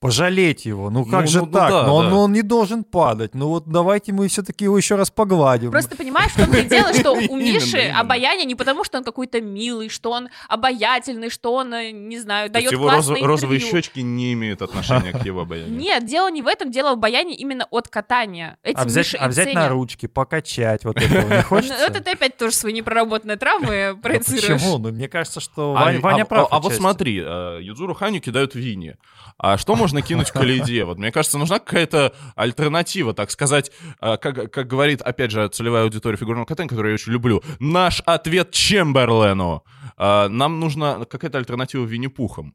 Пожалеть 0.00 0.66
его. 0.66 0.90
Ну 0.90 1.04
как 1.06 1.22
Ну, 1.22 1.26
же 1.26 1.38
ну, 1.40 1.46
ну 1.46 1.52
так? 1.52 1.70
да, 1.70 1.86
но 1.86 1.96
он, 1.96 2.04
да. 2.04 2.10
ну, 2.10 2.18
он 2.20 2.32
не 2.32 2.42
должен 2.42 2.84
падать. 2.84 3.34
Ну 3.34 3.48
вот 3.48 3.64
давайте 3.66 4.12
мы 4.12 4.28
все-таки 4.28 4.64
его 4.64 4.76
еще 4.76 4.94
раз 4.96 5.10
погладим. 5.10 5.70
Просто 5.70 5.96
понимаешь, 5.96 6.32
в 6.32 6.36
том-то 6.36 6.58
и 6.58 6.68
дело, 6.68 6.92
что 6.92 7.12
у 7.12 7.36
Миши 7.36 7.78
обаяние 7.96 8.44
не 8.44 8.54
потому, 8.54 8.84
что 8.84 8.98
он 8.98 9.04
какой-то 9.04 9.40
милый, 9.40 9.88
что 9.88 10.10
он 10.10 10.28
обаятельный, 10.48 11.30
что 11.30 11.54
он, 11.54 11.72
э, 11.72 11.92
не 11.92 12.18
знаю, 12.18 12.50
дает 12.50 12.70
его 12.70 12.90
розовые 12.90 13.58
щечки 13.60 14.00
не 14.00 14.34
имеют 14.34 14.60
отношения 14.62 15.12
к 15.12 15.24
его 15.24 15.40
обаянию. 15.42 15.74
Нет, 15.74 16.04
дело 16.04 16.30
не 16.30 16.42
в 16.42 16.46
этом, 16.46 16.70
дело 16.70 16.90
в 16.90 16.92
обаянии 16.94 17.34
именно 17.34 17.66
от 17.70 17.88
катания. 17.88 18.58
А 18.74 18.84
взять, 18.84 19.14
а 19.18 19.28
взять 19.28 19.54
на 19.54 19.68
ручки, 19.70 20.06
покачать, 20.06 20.84
вот 20.84 20.98
этого 21.00 21.22
не 21.28 21.36
Ну, 21.36 21.42
хочется? 21.42 21.74
Это 21.74 22.02
ты 22.02 22.10
опять 22.10 22.36
тоже 22.36 22.54
свои 22.54 22.72
непроработанные 22.74 23.36
травмы 23.38 23.98
проецируешь. 24.02 24.60
Почему? 24.62 24.78
Ну, 24.78 24.92
мне 24.92 25.08
кажется, 25.08 25.40
что 25.40 25.74
А, 25.76 25.92
Ваня, 26.00 26.22
а- 26.22 26.26
прав. 26.26 26.48
а- 26.50 26.60
вот 26.60 26.74
смотри, 26.74 27.22
э, 27.24 27.60
Юдзуру 27.62 27.94
Ханю 27.94 28.20
кидают 28.20 28.54
Винни. 28.54 28.96
А 29.38 29.58
что 29.58 29.74
можно 29.76 29.85
кинуть 30.02 30.30
Калиде? 30.30 30.84
Вот 30.86 30.98
мне 30.98 31.12
кажется, 31.12 31.38
нужна 31.38 31.58
какая-то 31.58 32.14
альтернатива, 32.34 33.14
так 33.14 33.30
сказать, 33.30 33.70
э, 34.00 34.16
как, 34.16 34.52
как 34.52 34.66
говорит, 34.66 35.02
опять 35.02 35.30
же, 35.30 35.48
целевая 35.48 35.84
аудитория 35.84 36.16
фигурного 36.16 36.44
катания, 36.44 36.68
которую 36.68 36.92
я 36.92 36.94
очень 36.94 37.12
люблю. 37.12 37.42
Наш 37.58 38.00
ответ 38.06 38.50
Чемберлену. 38.50 39.64
Э, 39.96 40.28
Нам 40.28 40.60
нужна 40.60 41.04
какая-то 41.04 41.38
альтернатива 41.38 41.84
Винни-Пухам. 41.84 42.54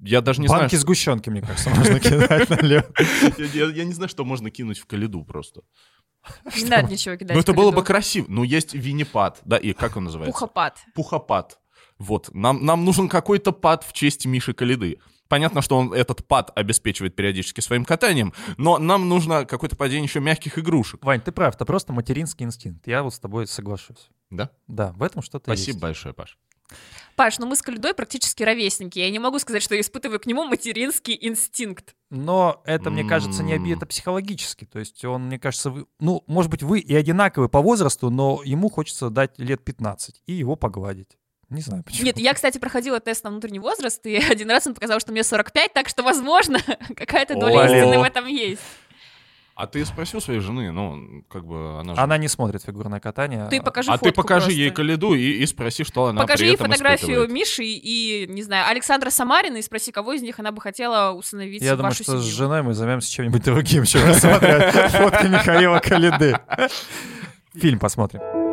Я 0.00 0.20
даже 0.20 0.40
не 0.40 0.48
Банки 0.48 0.70
знаю, 0.70 0.80
сгущенки, 0.80 1.30
мне 1.30 1.40
кажется, 1.40 1.70
можно 1.74 2.00
кидать 2.00 2.50
налево. 2.50 2.86
я, 3.38 3.84
не 3.84 3.92
знаю, 3.92 4.08
что 4.08 4.24
можно 4.24 4.50
кинуть 4.50 4.78
в 4.78 4.86
Калиду 4.86 5.24
просто. 5.24 5.62
Не 6.56 6.64
надо 6.64 6.90
ничего 6.90 7.16
кидать. 7.16 7.34
Ну 7.34 7.40
это 7.40 7.52
было 7.52 7.70
бы 7.70 7.82
красиво. 7.82 8.26
Ну 8.28 8.42
есть 8.42 8.74
Винни-пад, 8.74 9.40
да, 9.44 9.56
и 9.56 9.72
как 9.72 9.96
он 9.96 10.04
называется? 10.04 10.32
Пухопад. 10.32 10.78
Пухопад. 10.94 11.58
Вот, 11.98 12.34
нам, 12.34 12.64
нам 12.64 12.84
нужен 12.84 13.08
какой-то 13.08 13.52
пад 13.52 13.84
в 13.84 13.92
честь 13.92 14.26
Миши 14.26 14.52
Калиды. 14.52 14.98
Понятно, 15.34 15.62
что 15.62 15.76
он 15.78 15.92
этот 15.92 16.24
пад 16.28 16.52
обеспечивает 16.56 17.16
периодически 17.16 17.60
своим 17.60 17.84
катанием, 17.84 18.32
но 18.56 18.78
нам 18.78 19.08
нужно 19.08 19.44
какое-то 19.44 19.74
падение 19.74 20.04
еще 20.04 20.20
мягких 20.20 20.60
игрушек. 20.60 21.04
Вань, 21.04 21.20
ты 21.20 21.32
прав, 21.32 21.56
это 21.56 21.64
просто 21.64 21.92
материнский 21.92 22.46
инстинкт. 22.46 22.86
Я 22.86 23.02
вот 23.02 23.12
с 23.14 23.18
тобой 23.18 23.48
соглашусь. 23.48 24.10
Да? 24.30 24.50
Да, 24.68 24.92
в 24.92 25.02
этом 25.02 25.22
что-то 25.22 25.46
Спасибо 25.46 25.70
есть. 25.70 25.80
большое, 25.80 26.14
Паш. 26.14 26.38
Паш, 27.16 27.40
ну 27.40 27.46
мы 27.46 27.56
с 27.56 27.62
Калидой 27.62 27.94
практически 27.94 28.44
ровесники. 28.44 29.00
Я 29.00 29.10
не 29.10 29.18
могу 29.18 29.40
сказать, 29.40 29.60
что 29.60 29.74
я 29.74 29.80
испытываю 29.80 30.20
к 30.20 30.26
нему 30.26 30.44
материнский 30.44 31.18
инстинкт. 31.20 31.96
Но 32.10 32.62
это, 32.64 32.90
мне 32.90 33.02
кажется, 33.02 33.42
не 33.42 33.54
оби, 33.54 33.72
М. 33.72 33.76
это 33.78 33.86
психологически. 33.86 34.66
То 34.66 34.78
есть 34.78 35.04
он, 35.04 35.26
мне 35.26 35.40
кажется, 35.40 35.70
вы- 35.70 35.86
ну, 35.98 36.22
может 36.28 36.48
быть, 36.48 36.62
вы 36.62 36.78
и 36.78 36.94
одинаковы 36.94 37.48
по 37.48 37.60
возрасту, 37.60 38.08
но 38.10 38.40
ему 38.44 38.68
хочется 38.70 39.10
дать 39.10 39.36
лет 39.40 39.64
15 39.64 40.22
и 40.26 40.32
его 40.32 40.54
погладить. 40.54 41.18
Не 41.50 41.60
знаю 41.60 41.82
почему. 41.84 42.06
Нет, 42.06 42.18
я, 42.18 42.34
кстати, 42.34 42.58
проходила 42.58 43.00
тест 43.00 43.24
на 43.24 43.30
внутренний 43.30 43.58
возраст, 43.58 44.04
и 44.06 44.16
один 44.30 44.50
раз 44.50 44.66
он 44.66 44.74
показал, 44.74 45.00
что 45.00 45.12
мне 45.12 45.22
45, 45.24 45.72
так 45.72 45.88
что, 45.88 46.02
возможно, 46.02 46.58
какая-то 46.96 47.34
доля 47.34 47.64
истины 47.66 47.98
в 47.98 48.02
этом 48.02 48.26
есть. 48.26 48.60
А 49.56 49.68
ты 49.68 49.84
спросил 49.84 50.20
своей 50.20 50.40
жены, 50.40 50.72
ну, 50.72 51.22
как 51.28 51.46
бы 51.46 51.78
она 51.78 51.94
же... 51.94 52.00
Она 52.00 52.18
не 52.18 52.26
смотрит 52.26 52.64
фигурное 52.64 52.98
катание. 52.98 53.46
Ты 53.50 53.62
покажи 53.62 53.88
а 53.88 53.98
ты 53.98 54.10
покажи 54.10 54.46
просто. 54.46 54.60
ей 54.60 54.70
Калиду 54.72 55.14
и, 55.14 55.22
и 55.30 55.46
спроси, 55.46 55.84
что 55.84 56.06
она 56.06 56.22
Покажи 56.22 56.38
при 56.38 56.46
ей 56.48 56.54
этом 56.56 56.66
фотографию 56.66 57.08
испытывает. 57.10 57.30
Миши 57.30 57.62
и, 57.64 58.26
не 58.28 58.42
знаю, 58.42 58.68
Александра 58.68 59.10
Самарина 59.10 59.58
и 59.58 59.62
спроси, 59.62 59.92
кого 59.92 60.14
из 60.14 60.22
них 60.22 60.40
она 60.40 60.50
бы 60.50 60.60
хотела 60.60 61.12
усыновить 61.12 61.62
Я 61.62 61.76
думаю, 61.76 61.92
вашу 61.92 62.02
что 62.02 62.18
с 62.18 62.22
семью. 62.22 62.36
женой 62.36 62.62
мы 62.62 62.74
займемся 62.74 63.08
чем-нибудь 63.12 63.44
другим, 63.44 63.84
чем 63.84 64.04
рассматривать 64.04 64.74
фотки 64.90 65.26
Михаила 65.26 65.78
Калиды. 65.78 66.36
Фильм 67.54 67.78
посмотрим. 67.78 68.43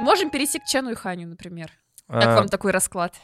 Можем 0.00 0.30
перейти 0.30 0.58
к 0.58 0.64
Чану 0.64 0.90
и 0.90 0.94
Ханю, 0.94 1.28
например. 1.28 1.70
Как 2.08 2.26
А, 2.26 2.36
вам 2.36 2.48
такой 2.48 2.72
расклад? 2.72 3.14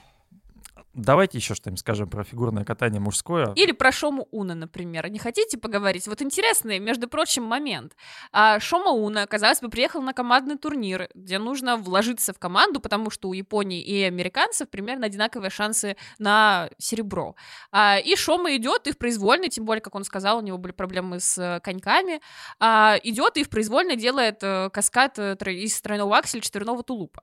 Давайте 0.97 1.37
еще 1.37 1.55
что-нибудь 1.55 1.81
скажем 1.81 2.09
про 2.09 2.25
фигурное 2.25 2.65
катание 2.65 3.01
мужское. 3.01 3.53
Или 3.55 3.73
про 3.73 3.93
Шому 3.93 4.29
Уна, 4.31 4.55
например. 4.55 5.11
Не 5.11 5.19
хотите 5.19 5.59
поговорить? 5.59 6.09
Вот 6.09 6.23
интересный, 6.23 6.79
между 6.79 7.07
прочим, 7.07 7.43
момент. 7.43 7.95
А, 8.33 8.59
Шома 8.61 8.93
Уна, 8.93 9.27
казалось 9.27 9.61
бы, 9.61 9.69
приехал 9.69 10.01
на 10.01 10.15
командный 10.15 10.57
турнир, 10.57 11.11
где 11.15 11.39
нужно 11.39 11.77
вложиться 11.77 12.33
в 12.33 12.39
команду, 12.39 12.81
потому 12.81 13.11
что 13.11 13.29
у 13.29 13.35
Японии 13.35 13.83
и 13.83 14.05
американцев 14.05 14.71
примерно 14.71 15.05
одинаковые 15.05 15.51
шансы 15.51 15.99
на 16.19 16.71
серебро. 16.79 17.37
А, 17.71 17.99
и 17.99 18.17
Шома 18.17 18.57
идет 18.57 18.87
и 18.87 18.93
в 18.93 18.97
произвольной, 18.97 19.51
тем 19.51 19.67
более, 19.67 19.83
как 19.83 19.95
он 19.95 20.05
сказал, 20.05 20.39
у 20.39 20.41
него 20.41 20.57
были 20.57 20.73
проблемы 20.73 21.21
с 21.21 21.37
э, 21.37 21.61
коньками, 21.61 22.23
а, 22.59 22.97
идет 23.03 23.37
и 23.37 23.45
в 23.45 23.51
произвольной 23.51 23.97
делает 23.97 24.39
э, 24.41 24.71
каскад 24.73 25.19
э, 25.19 25.37
из 25.53 25.79
тройного 25.83 26.17
акселя 26.17 26.41
четверного 26.41 26.83
тулупа. 26.83 27.23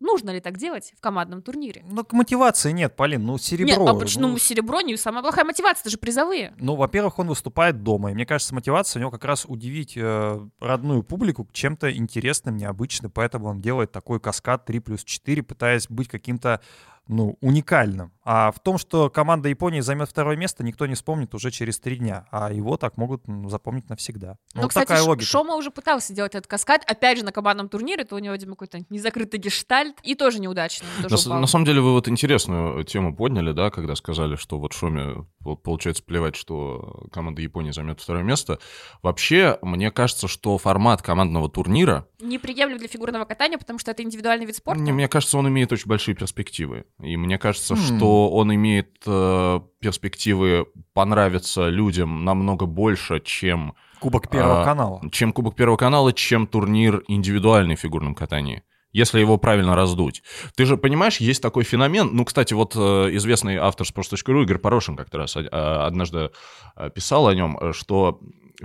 Нужно 0.00 0.30
ли 0.30 0.40
так 0.40 0.58
делать 0.58 0.92
в 0.96 1.00
командном 1.00 1.42
турнире? 1.42 1.84
Ну, 1.88 2.04
к 2.04 2.12
мотивации 2.12 2.70
нет, 2.70 2.94
Полин, 2.94 3.24
ну, 3.24 3.36
серебро. 3.36 3.66
Нет, 3.66 3.88
а 3.88 3.94
почему 3.94 4.28
ну, 4.28 4.38
серебро 4.38 4.80
не 4.80 4.96
самая 4.96 5.22
плохая 5.22 5.44
мотивация, 5.44 5.80
это 5.82 5.90
же 5.90 5.98
призовые. 5.98 6.54
Ну, 6.58 6.76
во-первых, 6.76 7.18
он 7.18 7.26
выступает 7.26 7.82
дома, 7.82 8.12
и 8.12 8.14
мне 8.14 8.24
кажется, 8.24 8.54
мотивация 8.54 9.00
у 9.00 9.02
него 9.02 9.10
как 9.10 9.24
раз 9.24 9.44
удивить 9.44 9.96
э, 9.96 10.40
родную 10.60 11.02
публику 11.02 11.48
чем-то 11.52 11.90
интересным, 11.90 12.56
необычным, 12.56 13.10
поэтому 13.10 13.48
он 13.48 13.60
делает 13.60 13.90
такой 13.90 14.20
каскад 14.20 14.64
3 14.66 14.78
плюс 14.78 15.02
4, 15.02 15.42
пытаясь 15.42 15.88
быть 15.88 16.08
каким-то, 16.08 16.60
ну, 17.08 17.36
уникальным. 17.40 18.12
А 18.22 18.52
в 18.52 18.60
том, 18.60 18.76
что 18.76 19.08
команда 19.08 19.48
Японии 19.48 19.80
займет 19.80 20.10
второе 20.10 20.36
место, 20.36 20.62
никто 20.62 20.86
не 20.86 20.94
вспомнит 20.94 21.34
уже 21.34 21.50
через 21.50 21.80
три 21.80 21.96
дня. 21.96 22.26
А 22.30 22.52
его 22.52 22.76
так 22.76 22.98
могут 22.98 23.26
ну, 23.26 23.48
запомнить 23.48 23.88
навсегда. 23.88 24.36
Ну, 24.54 24.62
вот 24.62 24.68
кстати, 24.68 24.88
такая 24.88 25.02
логика. 25.02 25.24
Шома 25.24 25.54
уже 25.54 25.70
пытался 25.70 26.12
сделать 26.12 26.34
этот 26.34 26.46
каскад. 26.46 26.84
Опять 26.86 27.18
же, 27.18 27.24
на 27.24 27.32
командном 27.32 27.70
турнире, 27.70 28.04
то 28.04 28.16
у 28.16 28.18
него, 28.18 28.34
видимо, 28.34 28.52
какой-то 28.52 28.84
незакрытый 28.90 29.40
гештальт. 29.40 29.96
И 30.02 30.14
тоже 30.14 30.40
неудачный. 30.40 30.86
Тоже 31.08 31.28
на, 31.30 31.40
на 31.40 31.46
самом 31.46 31.64
деле, 31.64 31.80
вы 31.80 31.92
вот 31.92 32.06
интересную 32.08 32.84
тему 32.84 33.16
подняли, 33.16 33.52
да, 33.52 33.70
когда 33.70 33.96
сказали, 33.96 34.36
что 34.36 34.58
вот 34.58 34.74
Шоме 34.74 35.26
получается 35.64 36.02
плевать, 36.02 36.36
что 36.36 37.06
команда 37.10 37.40
Японии 37.40 37.70
займет 37.70 38.00
второе 38.00 38.22
место. 38.22 38.58
Вообще, 39.02 39.58
мне 39.62 39.90
кажется, 39.90 40.28
что 40.28 40.58
формат 40.58 41.00
командного 41.00 41.48
турнира... 41.48 42.06
Неприемлем 42.20 42.78
для 42.78 42.88
фигурного 42.88 43.24
катания, 43.24 43.56
потому 43.56 43.78
что 43.78 43.92
это 43.92 44.02
индивидуальный 44.02 44.44
вид 44.44 44.56
спорта. 44.56 44.82
Не, 44.82 44.92
мне 44.92 45.08
кажется, 45.08 45.38
он 45.38 45.48
имеет 45.48 45.72
очень 45.72 45.86
большие 45.86 46.14
перспективы. 46.14 46.84
И 47.00 47.16
мне 47.16 47.38
кажется, 47.38 47.74
mm. 47.74 47.76
что 47.76 48.30
он 48.30 48.54
имеет 48.54 49.02
э, 49.06 49.60
перспективы 49.80 50.66
понравиться 50.94 51.68
людям 51.68 52.24
намного 52.24 52.66
больше, 52.66 53.20
чем... 53.20 53.74
Кубок 54.00 54.28
Первого 54.28 54.62
э, 54.62 54.64
канала. 54.64 55.00
Чем 55.12 55.32
Кубок 55.32 55.54
Первого 55.54 55.76
канала, 55.76 56.12
чем 56.12 56.46
турнир 56.46 57.04
индивидуальный 57.06 57.76
в 57.76 57.80
фигурном 57.80 58.14
катании 58.14 58.62
если 58.92 59.20
его 59.20 59.36
правильно 59.36 59.76
раздуть. 59.76 60.22
Ты 60.56 60.64
же 60.64 60.76
понимаешь, 60.76 61.18
есть 61.18 61.42
такой 61.42 61.64
феномен. 61.64 62.08
Ну, 62.12 62.24
кстати, 62.24 62.54
вот 62.54 62.74
э, 62.74 62.78
известный 63.12 63.56
автор 63.56 63.86
sports.ru 63.86 64.42
Игорь 64.42 64.58
Порошин 64.58 64.96
как-то 64.96 65.18
раз 65.18 65.36
э, 65.36 65.46
однажды 65.46 66.30
э, 66.74 66.90
писал 66.90 67.28
о 67.28 67.34
нем, 67.34 67.58
э, 67.60 67.72
что 67.74 68.18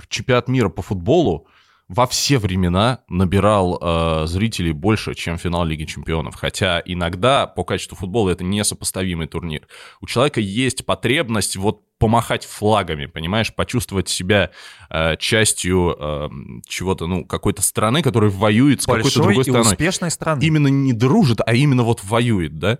чемпионат 0.09 0.47
мира 0.47 0.69
по 0.69 0.81
футболу 0.81 1.47
во 1.93 2.07
все 2.07 2.39
времена 2.39 3.01
набирал 3.07 3.77
э, 3.79 4.23
зрителей 4.25 4.71
больше, 4.71 5.13
чем 5.13 5.37
финал 5.37 5.63
Лиги 5.63 5.85
Чемпионов. 5.85 6.33
Хотя 6.35 6.81
иногда 6.83 7.45
по 7.45 7.63
качеству 7.63 7.95
футбола 7.95 8.31
это 8.31 8.43
несопоставимый 8.43 9.27
турнир. 9.27 9.67
У 10.01 10.07
человека 10.07 10.41
есть 10.41 10.87
потребность 10.87 11.55
вот 11.55 11.83
помахать 11.99 12.45
флагами, 12.45 13.05
понимаешь, 13.05 13.53
почувствовать 13.53 14.09
себя 14.09 14.49
э, 14.89 15.15
частью 15.17 15.95
э, 15.97 16.29
чего-то, 16.67 17.05
ну, 17.05 17.25
какой-то 17.25 17.61
страны, 17.61 18.01
которая 18.01 18.31
воюет 18.31 18.81
с 18.81 18.87
какой-то 18.87 19.13
другой 19.21 19.43
страной. 19.43 19.61
успешной 19.61 20.09
страны. 20.11 20.43
Именно 20.43 20.67
не 20.69 20.93
дружит, 20.93 21.39
а 21.45 21.53
именно 21.53 21.83
вот 21.83 22.03
воюет, 22.03 22.57
да. 22.57 22.79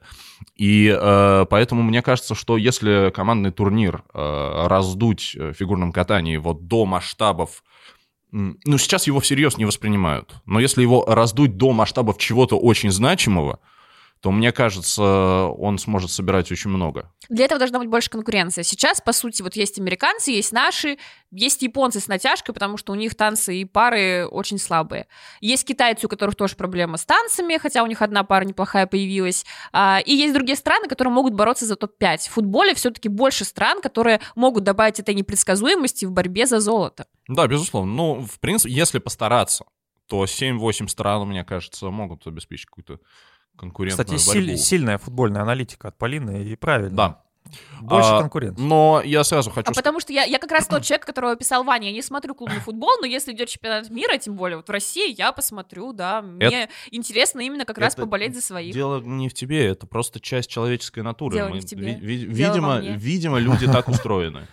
И 0.56 0.94
э, 1.00 1.46
поэтому 1.50 1.84
мне 1.84 2.02
кажется, 2.02 2.34
что 2.34 2.58
если 2.58 3.12
командный 3.16 3.52
турнир 3.52 4.04
э, 4.12 4.68
раздуть 4.68 5.36
в 5.36 5.54
фигурном 5.54 5.92
катании 5.92 6.38
вот 6.38 6.68
до 6.68 6.86
масштабов 6.86 7.64
ну, 8.34 8.78
сейчас 8.80 9.06
его 9.06 9.20
всерьез 9.20 9.58
не 9.58 9.66
воспринимают. 9.66 10.34
Но 10.48 10.60
если 10.60 10.82
его 10.82 11.06
раздуть 11.06 11.56
до 11.56 11.72
масштабов 11.72 12.18
чего-то 12.18 12.58
очень 12.58 12.90
значимого, 12.90 13.60
то, 14.24 14.32
мне 14.32 14.54
кажется, 14.54 15.04
он 15.04 15.78
сможет 15.78 16.10
собирать 16.10 16.50
очень 16.50 16.70
много. 16.70 17.12
Для 17.28 17.44
этого 17.44 17.60
должна 17.60 17.80
быть 17.80 17.90
больше 17.90 18.10
конкуренция. 18.10 18.64
Сейчас, 18.64 19.02
по 19.02 19.12
сути, 19.12 19.42
вот 19.42 19.58
есть 19.58 19.78
американцы, 19.80 20.32
есть 20.32 20.54
наши, 20.54 20.98
есть 21.30 21.62
японцы 21.62 22.00
с 22.00 22.08
натяжкой, 22.08 22.54
потому 22.54 22.78
что 22.78 22.94
у 22.94 22.96
них 22.96 23.16
танцы 23.16 23.58
и 23.58 23.66
пары 23.66 24.26
очень 24.26 24.60
слабые. 24.60 25.08
Есть 25.42 25.68
китайцы, 25.68 26.06
у 26.06 26.10
которых 26.10 26.36
тоже 26.36 26.56
проблема 26.56 26.96
с 26.96 27.04
танцами, 27.04 27.58
хотя 27.58 27.84
у 27.84 27.86
них 27.86 28.02
одна 28.02 28.24
пара 28.24 28.46
неплохая 28.46 28.88
появилась. 28.88 29.46
А, 29.74 30.00
и 30.06 30.16
есть 30.16 30.34
другие 30.34 30.56
страны, 30.56 30.88
которые 30.88 31.14
могут 31.14 31.34
бороться 31.34 31.66
за 31.66 31.76
топ-5. 31.76 32.20
В 32.20 32.30
футболе 32.30 32.74
все-таки 32.76 33.10
больше 33.10 33.44
стран, 33.44 33.82
которые 33.82 34.22
могут 34.36 34.64
добавить 34.64 35.02
этой 35.02 35.16
непредсказуемости 35.16 36.06
в 36.06 36.14
борьбе 36.14 36.46
за 36.46 36.62
золото. 36.62 37.08
Да, 37.28 37.46
безусловно. 37.46 37.92
Ну, 37.94 38.22
в 38.26 38.40
принципе, 38.40 38.74
если 38.74 39.00
постараться, 39.00 39.66
то 40.08 40.24
7-8 40.24 40.88
стран, 40.88 41.28
мне 41.28 41.44
кажется, 41.44 41.90
могут 41.90 42.26
обеспечить 42.28 42.68
какую-то 42.68 43.00
конкурентную 43.58 44.18
Кстати, 44.18 44.28
борьбу. 44.28 44.48
Силь, 44.48 44.58
сильная 44.58 44.98
футбольная 44.98 45.42
аналитика 45.42 45.90
от 45.90 45.98
Полины, 45.98 46.44
и 46.44 46.56
правильно. 46.56 46.96
Да. 46.96 47.24
Больше 47.82 48.10
а, 48.10 48.20
конкуренции. 48.22 48.62
Но 48.62 49.02
я 49.04 49.24
сразу 49.24 49.52
хочу... 49.52 49.70
А 49.70 49.74
потому 49.74 50.00
что 50.00 50.14
я, 50.14 50.24
я 50.24 50.40
как 50.40 50.52
раз 50.52 50.66
тот 50.66 50.84
человек, 50.84 51.06
которого 51.06 51.36
писал 51.36 51.64
Ваня, 51.64 51.88
я 51.88 51.94
не 51.94 52.02
смотрю 52.02 52.36
клубный 52.36 52.60
футбол, 52.60 52.98
но 53.02 53.06
если 53.06 53.34
идет 53.34 53.50
чемпионат 53.50 53.90
мира, 53.90 54.18
тем 54.18 54.36
более 54.36 54.58
вот 54.58 54.68
в 54.68 54.72
России, 54.72 55.14
я 55.16 55.32
посмотрю, 55.32 55.94
да. 55.94 56.22
Мне 56.22 56.64
это, 56.64 56.74
интересно 56.92 57.42
именно 57.42 57.66
как 57.66 57.78
раз 57.78 57.96
поболеть 57.96 58.36
за 58.36 58.42
своих. 58.42 58.74
Дело 58.74 59.02
не 59.02 59.30
в 59.30 59.34
тебе, 59.34 59.66
это 59.68 59.86
просто 59.86 60.20
часть 60.20 60.50
человеческой 60.50 61.04
натуры. 61.04 61.36
Дело 61.36 61.50
Мы, 61.50 61.56
не 61.56 61.62
в 61.62 61.66
тебе. 61.66 61.96
Ви, 61.96 62.16
ви, 62.18 62.26
видимо, 62.26 62.80
видимо, 62.80 63.40
люди 63.40 63.68
так 63.68 63.88
устроены. 63.90 64.48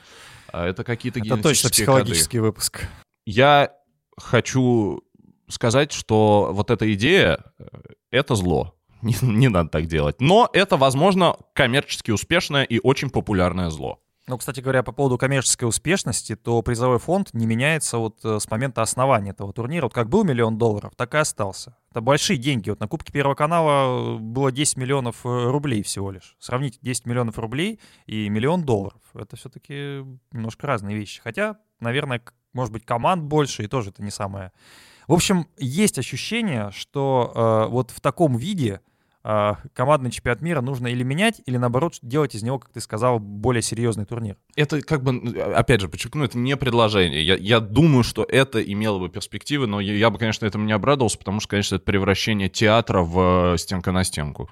А 0.53 0.67
это 0.67 0.83
какие-то 0.83 1.21
Это 1.21 1.37
точно 1.37 1.71
психологический 1.71 2.41
выпуск. 2.41 2.89
Я 3.25 3.73
хочу 4.17 5.03
сказать, 5.49 5.93
что 5.93 6.51
вот 6.53 6.71
эта 6.71 6.93
идея— 6.93 7.45
это 8.11 8.35
зло 8.35 8.75
не, 9.03 9.15
не 9.23 9.49
надо 9.49 9.71
так 9.71 9.87
делать. 9.87 10.21
Но 10.21 10.49
это, 10.53 10.77
возможно, 10.77 11.37
коммерчески 11.55 12.11
успешное 12.11 12.65
и 12.65 12.81
очень 12.83 13.11
популярное 13.11 13.71
зло. 13.71 14.01
Ну, 14.27 14.39
кстати 14.39 14.61
говоря, 14.61 14.83
по 14.83 14.93
поводу 14.93 15.19
коммерческой 15.19 15.65
успешности, 15.65 16.37
то 16.37 16.63
призовой 16.63 16.99
фонд 16.99 17.31
не 17.33 17.47
меняется 17.47 17.99
вот 17.99 18.21
э, 18.25 18.39
с 18.39 18.49
момента 18.49 18.81
основания 18.81 19.31
этого 19.31 19.53
турнира. 19.53 19.87
Вот 19.87 19.95
как 19.95 20.09
был 20.09 20.23
миллион 20.23 20.57
долларов, 20.57 20.93
так 20.95 21.15
и 21.15 21.19
остался. 21.19 21.77
Это 21.91 22.01
большие 22.01 22.37
деньги. 22.37 22.71
Вот 22.71 22.79
на 22.79 22.87
Кубке 22.87 23.13
Первого 23.13 23.35
канала 23.35 24.19
было 24.19 24.53
10 24.53 24.77
миллионов 24.77 25.27
э, 25.27 25.51
рублей 25.51 25.83
всего 25.83 26.13
лишь. 26.13 26.37
Сравните 26.39 26.79
10 26.81 27.07
миллионов 27.07 27.39
рублей 27.41 27.81
и 28.07 28.29
миллион 28.29 28.63
долларов. 28.63 29.01
Это 29.15 29.35
все-таки 29.35 30.05
немножко 30.31 30.67
разные 30.67 30.97
вещи. 30.97 31.21
Хотя, 31.23 31.57
наверное, 31.81 32.23
может 32.53 32.73
быть, 32.73 32.85
команд 32.85 33.25
больше, 33.25 33.65
и 33.65 33.67
тоже 33.67 33.91
это 33.91 34.03
не 34.03 34.11
самое. 34.11 34.53
В 35.09 35.13
общем, 35.13 35.49
есть 35.57 35.99
ощущение, 35.99 36.71
что 36.71 37.33
э, 37.35 37.71
вот 37.73 37.91
в 37.91 38.01
таком 38.01 38.37
виде 38.37 38.81
командный 39.23 40.11
чемпионат 40.11 40.41
мира 40.41 40.61
нужно 40.61 40.87
или 40.87 41.03
менять, 41.03 41.43
или 41.45 41.57
наоборот 41.57 41.99
делать 42.03 42.35
из 42.35 42.43
него, 42.43 42.59
как 42.59 42.73
ты 42.73 42.81
сказал, 42.81 43.19
более 43.19 43.63
серьезный 43.63 44.07
турнир. 44.07 44.37
Это 44.57 44.81
как 44.81 45.03
бы, 45.03 45.39
опять 45.55 45.81
же, 45.81 45.89
подчеркну, 45.89 46.25
это 46.25 46.39
не 46.39 46.57
предложение. 46.57 47.25
Я, 47.25 47.37
я 47.37 47.61
думаю, 47.61 48.03
что 48.03 48.25
это 48.25 48.63
имело 48.63 48.99
бы 48.99 49.09
перспективы, 49.09 49.67
но 49.67 49.81
я, 49.81 49.95
я 49.95 50.11
бы, 50.11 50.19
конечно, 50.19 50.47
этому 50.47 50.65
не 50.65 50.73
обрадовался, 50.73 51.19
потому 51.19 51.41
что, 51.41 51.51
конечно, 51.51 51.77
это 51.77 51.85
превращение 51.85 52.49
театра 52.49 53.03
в 53.03 53.55
э, 53.55 53.59
стенка 53.59 53.93
на 53.93 54.05
стенку. 54.05 54.49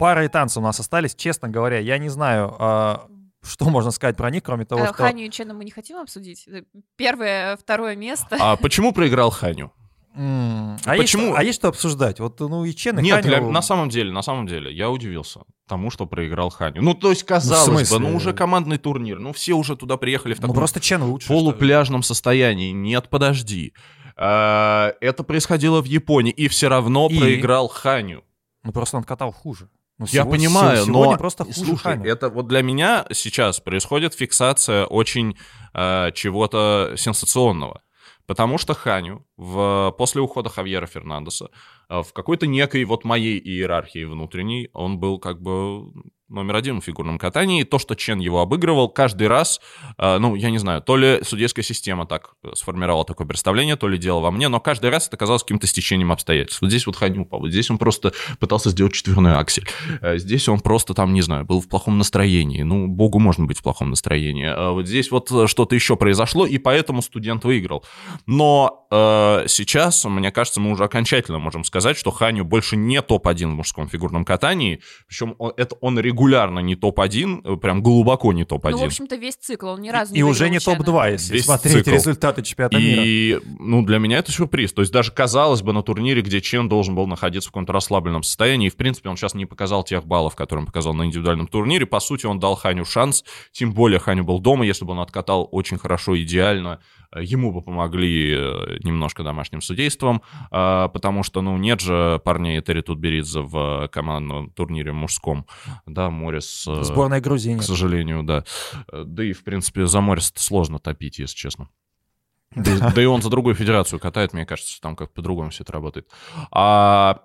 Пара 0.00 0.24
и 0.24 0.28
танцы 0.28 0.60
у 0.60 0.62
нас 0.62 0.80
остались. 0.80 1.14
Честно 1.14 1.48
говоря, 1.50 1.78
я 1.78 1.98
не 1.98 2.08
знаю, 2.08 2.56
а, 2.58 3.06
что 3.42 3.68
можно 3.68 3.90
сказать 3.90 4.16
про 4.16 4.30
них, 4.30 4.42
кроме 4.42 4.64
того, 4.64 4.82
а, 4.82 4.86
что... 4.86 4.94
Ханю 4.94 5.26
и 5.26 5.30
Чена 5.30 5.52
мы 5.52 5.64
не 5.64 5.70
хотим 5.70 5.98
обсудить. 5.98 6.48
Первое, 6.96 7.58
второе 7.58 7.96
место. 7.96 8.36
А 8.40 8.56
почему 8.56 8.92
проиграл 8.92 9.30
Ханю? 9.30 9.72
Mm. 10.16 10.80
А 10.84 10.96
Почему? 10.96 11.26
Есть, 11.26 11.38
а 11.38 11.42
есть 11.44 11.58
что 11.60 11.68
обсуждать? 11.68 12.18
Вот, 12.18 12.40
ну, 12.40 12.64
и 12.64 12.74
Чен, 12.74 12.98
и 12.98 13.02
Нет, 13.02 13.24
Ханю... 13.24 13.28
для, 13.28 13.40
на 13.40 13.62
самом 13.62 13.88
деле, 13.88 14.10
на 14.10 14.22
самом 14.22 14.46
деле, 14.46 14.72
я 14.72 14.90
удивился 14.90 15.40
тому, 15.68 15.90
что 15.90 16.06
проиграл 16.06 16.50
Ханю. 16.50 16.82
Ну, 16.82 16.94
то 16.94 17.10
есть, 17.10 17.22
казалось 17.22 17.90
ну, 17.90 17.98
бы, 17.98 18.08
ну, 18.08 18.16
уже 18.16 18.32
командный 18.32 18.78
турнир, 18.78 19.20
ну, 19.20 19.32
все 19.32 19.54
уже 19.54 19.76
туда 19.76 19.96
приехали 19.96 20.34
в 20.34 20.38
ну, 20.38 20.42
таком 20.42 20.54
ну, 20.54 20.60
просто 20.60 20.80
Чен 20.80 21.02
лучше, 21.04 21.28
полупляжном 21.28 22.02
состоянии. 22.02 22.72
Нет, 22.72 23.08
подожди. 23.08 23.72
А, 24.16 24.94
это 25.00 25.22
происходило 25.22 25.80
в 25.80 25.86
Японии, 25.86 26.32
и 26.32 26.48
все 26.48 26.68
равно 26.68 27.08
и... 27.08 27.18
проиграл 27.18 27.68
Ханю. 27.68 28.24
Ну, 28.64 28.72
просто 28.72 28.96
он 28.96 29.04
катал 29.04 29.30
хуже. 29.30 29.70
Ну, 29.98 30.06
я 30.06 30.22
всего, 30.22 30.30
понимаю, 30.30 30.86
но 30.86 31.16
просто 31.18 31.44
хуже 31.44 31.58
слушай, 31.58 31.82
Ханю. 31.82 32.10
это 32.10 32.30
вот 32.30 32.48
для 32.48 32.62
меня 32.62 33.06
сейчас 33.12 33.60
происходит 33.60 34.14
фиксация 34.14 34.86
очень 34.86 35.36
э, 35.74 36.10
чего-то 36.14 36.94
сенсационного. 36.96 37.82
Потому 38.30 38.58
что 38.58 38.74
Ханю 38.74 39.26
в, 39.36 39.92
после 39.98 40.20
ухода 40.20 40.50
Хавьера 40.50 40.86
Фернандеса 40.86 41.50
э, 41.88 42.00
в 42.00 42.12
какой-то 42.12 42.46
некой 42.46 42.84
вот 42.84 43.04
моей 43.04 43.40
иерархии 43.40 44.04
внутренней 44.04 44.70
он 44.72 45.00
был 45.00 45.18
как 45.18 45.42
бы 45.42 45.90
номер 46.30 46.56
один 46.56 46.80
в 46.80 46.84
фигурном 46.84 47.18
катании. 47.18 47.64
То, 47.64 47.78
что 47.78 47.94
Чен 47.94 48.20
его 48.20 48.40
обыгрывал 48.40 48.88
каждый 48.88 49.28
раз, 49.28 49.60
э, 49.98 50.18
ну, 50.18 50.34
я 50.34 50.50
не 50.50 50.58
знаю, 50.58 50.80
то 50.80 50.96
ли 50.96 51.20
судейская 51.22 51.64
система 51.64 52.06
так 52.06 52.34
э, 52.42 52.50
сформировала 52.54 53.04
такое 53.04 53.26
представление, 53.26 53.76
то 53.76 53.88
ли 53.88 53.98
дело 53.98 54.20
во 54.20 54.30
мне, 54.30 54.48
но 54.48 54.60
каждый 54.60 54.90
раз 54.90 55.08
это 55.08 55.16
казалось 55.16 55.42
каким-то 55.42 55.66
стечением 55.66 56.12
обстоятельств. 56.12 56.62
Вот 56.62 56.70
здесь 56.70 56.86
вот 56.86 56.96
Ханю 56.96 57.22
упал, 57.22 57.40
вот 57.40 57.50
здесь 57.50 57.70
он 57.70 57.78
просто 57.78 58.12
пытался 58.38 58.70
сделать 58.70 58.92
четверной 58.92 59.34
аксель. 59.34 59.68
Э, 60.00 60.18
здесь 60.18 60.48
он 60.48 60.60
просто 60.60 60.94
там, 60.94 61.12
не 61.12 61.22
знаю, 61.22 61.44
был 61.44 61.60
в 61.60 61.68
плохом 61.68 61.98
настроении. 61.98 62.62
Ну, 62.62 62.86
богу 62.86 63.18
можно 63.18 63.46
быть 63.46 63.58
в 63.58 63.62
плохом 63.62 63.90
настроении. 63.90 64.72
Вот 64.72 64.86
здесь 64.86 65.10
вот 65.10 65.28
что-то 65.48 65.74
еще 65.74 65.96
произошло, 65.96 66.46
и 66.46 66.58
поэтому 66.58 67.02
студент 67.02 67.44
выиграл. 67.44 67.84
Но 68.26 68.79
э, 68.90 69.44
сейчас, 69.46 70.04
мне 70.04 70.30
кажется, 70.30 70.60
мы 70.60 70.72
уже 70.72 70.84
окончательно 70.84 71.38
можем 71.38 71.64
сказать, 71.64 71.96
что 71.96 72.10
Ханю 72.10 72.44
больше 72.44 72.76
не 72.76 73.00
топ-1 73.00 73.46
в 73.46 73.54
мужском 73.54 73.88
фигурном 73.88 74.24
катании, 74.24 74.80
причем 75.06 75.34
он, 75.38 75.52
это 75.56 75.76
он 75.80 75.98
регулярно 75.98 76.60
не 76.60 76.76
топ-1, 76.76 77.54
э, 77.54 77.56
прям 77.56 77.82
глубоко 77.82 78.32
не 78.32 78.44
топ-1. 78.44 78.70
Ну, 78.72 78.78
в 78.78 78.84
общем-то, 78.84 79.16
весь 79.16 79.36
цикл, 79.36 79.68
он 79.68 79.80
ни 79.80 79.90
разу 79.90 80.12
и, 80.12 80.16
не 80.16 80.20
И 80.20 80.22
уже 80.22 80.50
не 80.50 80.58
топ-2, 80.58 81.12
если 81.12 81.34
весь 81.34 81.44
смотреть 81.44 81.84
цикл. 81.84 81.90
результаты 81.90 82.42
чемпионата 82.42 82.78
и, 82.78 82.82
мира. 82.82 83.02
И, 83.04 83.40
ну, 83.58 83.84
для 83.84 83.98
меня 83.98 84.18
это 84.18 84.32
сюрприз. 84.32 84.72
То 84.72 84.82
есть 84.82 84.92
даже 84.92 85.12
казалось 85.12 85.62
бы 85.62 85.72
на 85.72 85.82
турнире, 85.82 86.22
где 86.22 86.40
Чен 86.40 86.68
должен 86.68 86.94
был 86.94 87.06
находиться 87.06 87.48
в 87.48 87.52
каком-то 87.52 87.72
расслабленном 87.72 88.22
состоянии, 88.22 88.66
и, 88.66 88.70
в 88.70 88.76
принципе, 88.76 89.08
он 89.08 89.16
сейчас 89.16 89.34
не 89.34 89.46
показал 89.46 89.84
тех 89.84 90.04
баллов, 90.06 90.36
которые 90.36 90.62
он 90.62 90.66
показал 90.66 90.94
на 90.94 91.04
индивидуальном 91.04 91.46
турнире. 91.46 91.86
По 91.86 92.00
сути, 92.00 92.26
он 92.26 92.38
дал 92.38 92.56
Ханю 92.56 92.84
шанс, 92.84 93.24
тем 93.52 93.72
более 93.72 93.98
Ханю 94.00 94.24
был 94.24 94.40
дома, 94.40 94.64
если 94.64 94.84
бы 94.84 94.92
он 94.92 95.00
откатал 95.00 95.48
очень 95.50 95.78
хорошо, 95.78 96.20
идеально, 96.20 96.80
ему 97.18 97.52
бы 97.52 97.62
помогли 97.62 98.32
э, 98.32 98.78
немножко 98.84 99.22
домашним 99.24 99.60
судейством, 99.60 100.22
а, 100.50 100.88
потому 100.88 101.22
что, 101.24 101.42
ну, 101.42 101.56
нет 101.56 101.80
же 101.80 102.20
парней 102.24 102.60
Терри 102.60 102.82
Тутберидзе 102.82 103.40
в 103.40 103.88
командном 103.92 104.50
турнире 104.50 104.92
мужском, 104.92 105.46
да, 105.86 106.10
Морис... 106.10 106.66
э, 106.68 106.82
Сборная 106.84 107.20
Грузии 107.20 107.56
К 107.56 107.62
сожалению, 107.62 108.22
да. 108.22 108.44
Э, 108.92 109.02
Да 109.04 109.24
и, 109.24 109.32
в 109.32 109.42
принципе, 109.42 109.86
за 109.86 110.00
Морис 110.00 110.32
сложно 110.36 110.78
топить, 110.78 111.18
если 111.18 111.36
честно. 111.36 111.68
Да, 112.54 112.72
и- 112.74 112.94
да 112.94 113.02
и 113.02 113.06
он 113.06 113.22
за 113.22 113.30
другую 113.30 113.54
федерацию 113.54 113.98
катает, 114.00 114.32
мне 114.32 114.44
кажется, 114.46 114.80
там 114.80 114.94
как 114.96 115.12
по-другому 115.12 115.50
все 115.50 115.62
это 115.64 115.72
работает. 115.72 116.08
А, 116.52 117.22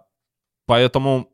поэтому 0.66 1.30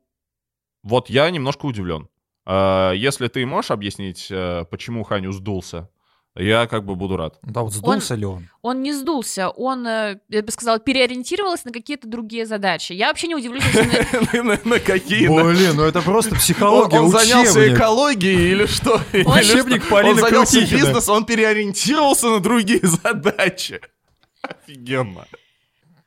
вот 0.84 1.10
я 1.10 1.30
немножко 1.30 1.66
удивлен. 1.66 2.08
А, 2.46 2.92
если 2.92 3.28
ты 3.28 3.46
можешь 3.46 3.72
объяснить, 3.72 4.28
почему 4.70 5.04
Ханю 5.04 5.32
сдулся, 5.32 5.90
я 6.36 6.66
как 6.68 6.86
бы 6.86 6.96
буду 6.96 7.18
рад. 7.18 7.38
Да 7.44 7.62
вот 7.62 7.74
сдулся 7.74 8.16
ли 8.16 8.26
он? 8.26 8.50
Он 8.62 8.82
не 8.82 8.94
сдулся, 8.94 9.50
он, 9.50 9.86
э, 9.86 10.20
я 10.30 10.42
бы 10.44 10.52
сказала, 10.52 10.80
переориентировался 10.80 11.68
на 11.68 11.74
какие-то 11.74 12.08
другие 12.08 12.46
задачи. 12.46 12.94
Я 12.94 13.08
вообще 13.08 13.28
не 13.28 13.36
удивлюсь, 13.36 13.64
если... 13.66 14.40
на- 14.40 14.80
какие? 14.80 15.28
Блин, 15.28 15.76
ну 15.76 15.84
это 15.84 16.02
просто 16.02 16.32
Он 16.32 16.38
психология, 16.38 17.00
он 17.00 17.10
занялся 17.10 17.74
экологией 17.74 18.52
или 18.52 18.66
что? 18.66 19.02
Учебник? 19.14 19.88
Полины 19.90 20.14
Он 20.14 20.20
занялся 20.20 20.62
бизнесом, 20.62 21.16
он 21.16 21.26
переориентировался 21.26 22.30
на 22.30 22.40
другие 22.40 22.82
задачи. 22.84 23.82
Офигенно. 24.42 25.26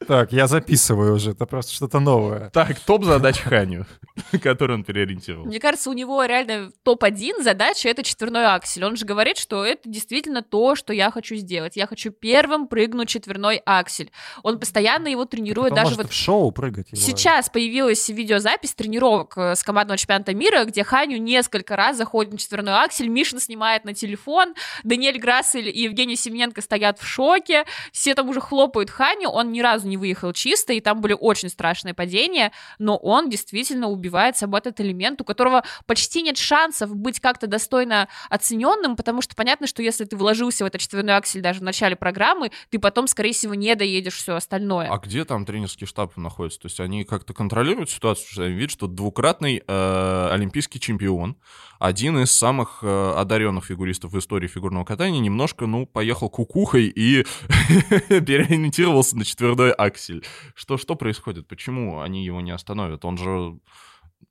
Так, 0.07 0.33
я 0.33 0.47
записываю 0.47 1.15
уже, 1.15 1.33
это 1.33 1.47
просто 1.47 1.73
что-то 1.73 2.01
новое. 2.01 2.51
Так, 2.51 2.79
топ-задач 2.81 3.39
Ханю, 3.41 3.87
который 4.43 4.75
он 4.75 4.85
переориентировал. 4.85 5.47
Мне 5.47 5.61
кажется, 5.61 5.91
у 5.91 5.93
него 5.93 6.25
реально 6.25 6.71
топ-1 6.83 7.43
задача— 7.43 7.89
это 7.91 8.03
четверной 8.03 8.47
аксель. 8.47 8.85
Он 8.85 8.97
же 8.97 9.05
говорит, 9.05 9.37
что 9.37 9.65
это 9.65 9.89
действительно 9.89 10.43
то, 10.43 10.75
что 10.75 10.93
я 10.93 11.11
хочу 11.11 11.35
сделать. 11.37 11.77
Я 11.77 11.87
хочу 11.87 12.11
первым 12.11 12.67
прыгнуть 12.69 13.09
четверной 13.09 13.63
аксель. 13.65 14.11
Он 14.43 14.59
постоянно 14.59 15.09
его 15.09 15.25
тренирует, 15.25 15.73
Он 15.73 15.77
даже 15.77 15.91
может 15.91 16.03
вот 16.03 16.13
в 16.13 16.15
шоу 16.15 16.53
прыгать. 16.53 16.93
его. 16.93 17.01
Сейчас 17.01 17.49
появилась 17.49 18.09
видеозапись 18.09 18.75
тренировок 18.75 19.35
э, 19.37 19.55
с 19.55 19.63
командного 19.63 19.99
чемпионата 19.99 20.35
мира, 20.35 20.65
где 20.65 20.85
Ханю 20.85 21.19
несколько 21.19 21.77
раз 21.77 21.97
заходит 21.97 22.33
на 22.33 22.39
четверной 22.39 22.75
аксель, 22.75 23.09
Мишин 23.09 23.41
снимает 23.41 23.85
на 23.85 23.95
телефон, 23.95 24.55
Даниэль 24.83 25.19
Грассель 25.19 25.69
и 25.69 25.83
Евгений 25.83 26.17
Семененко 26.17 26.61
стоят 26.61 26.99
в 26.99 27.07
шоке, 27.07 27.65
все 27.93 28.15
там 28.15 28.29
уже 28.29 28.41
хлопают 28.41 28.91
Ханю, 28.91 29.29
он 29.29 29.53
ни 29.53 29.61
разу 29.61 29.89
не 29.89 29.94
выехал 29.97 30.33
чисто, 30.33 30.73
и 30.73 30.81
там 30.81 31.01
были 31.01 31.17
очень 31.19 31.49
страшные 31.49 31.95
падения, 31.95 32.53
но 32.79 32.97
он 32.97 33.29
действительно 33.29 33.89
убивает 33.89 34.37
собой 34.37 34.61
этот 34.61 34.81
элемент, 34.81 35.21
у 35.21 35.25
которого 35.25 35.65
почти 35.87 36.23
нет 36.23 36.37
шансов 36.37 36.95
быть 36.95 37.21
как-то 37.21 37.47
достойно 37.47 38.09
оцененным, 38.31 38.97
потому 38.97 39.23
что 39.23 39.35
понятно, 39.35 39.67
что 39.67 39.83
если 39.83 40.05
ты 40.05 40.17
вложился 40.17 40.65
в 40.65 40.67
этот 40.67 40.81
четверной 40.81 41.17
аксель 41.17 41.41
даже 41.41 41.61
в 41.61 41.63
начале 41.63 41.97
программы, 41.97 42.51
ты 42.71 42.79
потом, 42.79 43.07
скорее 43.07 43.33
всего, 43.33 43.55
не 43.55 43.75
доедешь 43.75 44.15
все 44.15 44.35
остальное. 44.35 44.89
А 44.91 44.99
где 44.99 45.25
там 45.25 45.45
тренерский 45.45 45.87
штаб 45.87 46.17
находится? 46.17 46.61
То 46.61 46.67
есть 46.67 46.81
они 46.81 47.05
как-то 47.05 47.35
контролируют 47.35 47.91
ситуацию, 47.91 48.27
что 48.31 48.43
они 48.45 48.55
видят, 48.55 48.71
что 48.71 48.87
двукратный 48.87 49.63
э, 49.67 50.29
олимпийский 50.33 50.81
чемпион, 50.81 51.37
один 51.79 52.19
из 52.19 52.31
самых 52.31 52.79
э, 52.83 53.13
одаренных 53.17 53.67
фигуристов 53.67 54.13
в 54.13 54.19
истории 54.19 54.49
фигурного 54.49 54.85
катания, 54.85 55.21
немножко, 55.21 55.67
ну, 55.67 55.87
поехал 55.87 56.31
кукухой 56.31 56.87
и 56.87 57.25
переориентировался 58.09 59.17
на 59.19 59.25
четверной 59.25 59.73
аксель. 59.75 60.25
Что, 60.55 60.77
что 60.79 60.97
происходит? 60.97 61.49
Почему 61.49 62.01
они 62.01 62.25
его 62.25 62.41
не 62.41 62.51
остановят? 62.51 63.05
Он 63.05 63.19
же... 63.19 63.59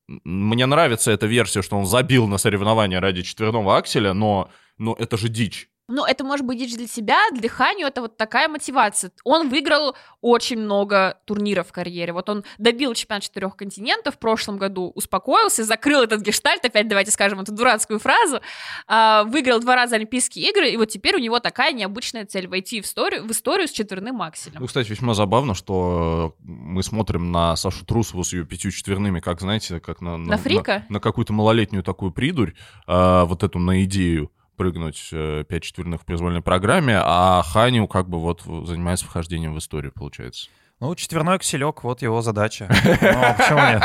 Мне 0.08 0.66
нравится 0.66 1.12
эта 1.12 1.28
версия, 1.28 1.62
что 1.62 1.78
он 1.78 1.86
забил 1.86 2.28
на 2.28 2.38
соревнования 2.38 3.00
ради 3.00 3.22
четверного 3.22 3.78
акселя, 3.78 4.14
но, 4.14 4.50
но 4.78 4.96
это 5.00 5.18
же 5.18 5.30
дичь. 5.30 5.70
Ну, 5.90 6.06
это 6.06 6.24
может 6.24 6.46
быть 6.46 6.60
дичь 6.60 6.76
для 6.76 6.88
себя, 6.88 7.18
для 7.34 7.50
Ханю 7.50 7.88
это 7.88 8.02
вот 8.02 8.16
такая 8.16 8.48
мотивация. 8.48 9.12
Он 9.26 9.50
выиграл 9.50 9.96
очень 10.22 10.58
много 10.58 11.18
турниров 11.26 11.68
в 11.68 11.72
карьере. 11.74 12.14
Вот 12.14 12.30
он 12.30 12.46
добил 12.58 12.94
чемпионат 12.94 13.24
четырех 13.24 13.58
континентов 13.58 14.16
в 14.16 14.18
прошлом 14.18 14.58
году, 14.58 14.94
успокоился, 14.96 15.66
закрыл 15.66 16.04
этот 16.04 16.22
гештальт, 16.22 16.64
опять 16.64 16.88
давайте 16.88 17.12
скажем 17.12 17.42
эту 17.42 17.52
дурацкую 17.52 18.00
фразу, 18.00 18.40
а, 18.88 19.26
выиграл 19.26 19.60
два 19.60 19.76
раза 19.76 19.96
Олимпийские 19.96 20.50
игры, 20.50 20.70
и 20.70 20.78
вот 20.78 20.86
теперь 20.86 21.16
у 21.16 21.20
него 21.20 21.40
такая 21.40 21.74
необычная 21.74 22.26
цель— 22.26 22.48
войти 22.54 22.82
в 22.82 22.86
историю, 22.86 23.26
в 23.26 23.32
историю 23.32 23.68
с 23.68 23.72
четверным 23.72 24.22
акселем. 24.22 24.62
Ну, 24.62 24.68
кстати, 24.68 24.90
весьма 24.90 25.14
забавно, 25.14 25.54
что 25.54 26.36
мы 26.40 26.82
смотрим 26.82 27.32
на 27.32 27.58
Сашу 27.58 27.86
Трусову 27.86 28.24
с 28.24 28.32
ее 28.32 28.46
пятью 28.46 28.72
четверными, 28.72 29.20
как, 29.20 29.42
знаете, 29.42 29.82
как 29.82 30.00
на... 30.00 30.18
На 30.18 30.38
фрика? 30.38 30.86
На, 30.88 31.02
какую-то 31.02 31.34
малолетнюю 31.34 31.84
такую 31.84 32.12
придурь, 32.14 32.54
а, 32.88 33.26
вот 33.26 33.44
эту 33.44 33.60
на 33.60 33.84
идею 33.84 34.32
прыгнуть 34.56 35.10
э, 35.12 35.44
пять 35.48 35.64
четверных 35.64 36.02
в 36.02 36.06
произвольной 36.06 36.42
программе, 36.42 37.00
а 37.00 37.42
Ханю 37.44 37.88
как 37.88 38.10
бы 38.10 38.20
вот 38.20 38.42
занимается 38.42 39.06
вхождением 39.06 39.54
в 39.54 39.60
историю, 39.60 39.92
получается. 39.92 40.50
Ну, 40.80 40.96
четверной 40.96 41.40
кселек, 41.40 41.84
вот 41.84 42.02
его 42.02 42.22
задача. 42.22 42.68
Ну, 42.84 43.22
а 43.22 43.34
почему 43.34 43.60
нет? 43.60 43.84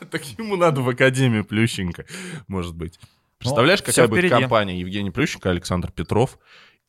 Так 0.10 0.24
ему 0.38 0.56
надо 0.56 0.80
в 0.80 0.88
Академию 0.88 1.44
Плющенко, 1.44 2.04
может 2.46 2.74
быть. 2.74 2.98
Представляешь, 3.38 3.80
всё 3.82 3.86
какая 3.86 4.08
будет 4.08 4.30
компания 4.30 4.78
Евгений 4.80 5.10
Плющенко, 5.10 5.48
Александр 5.50 5.92
Петров 5.92 6.38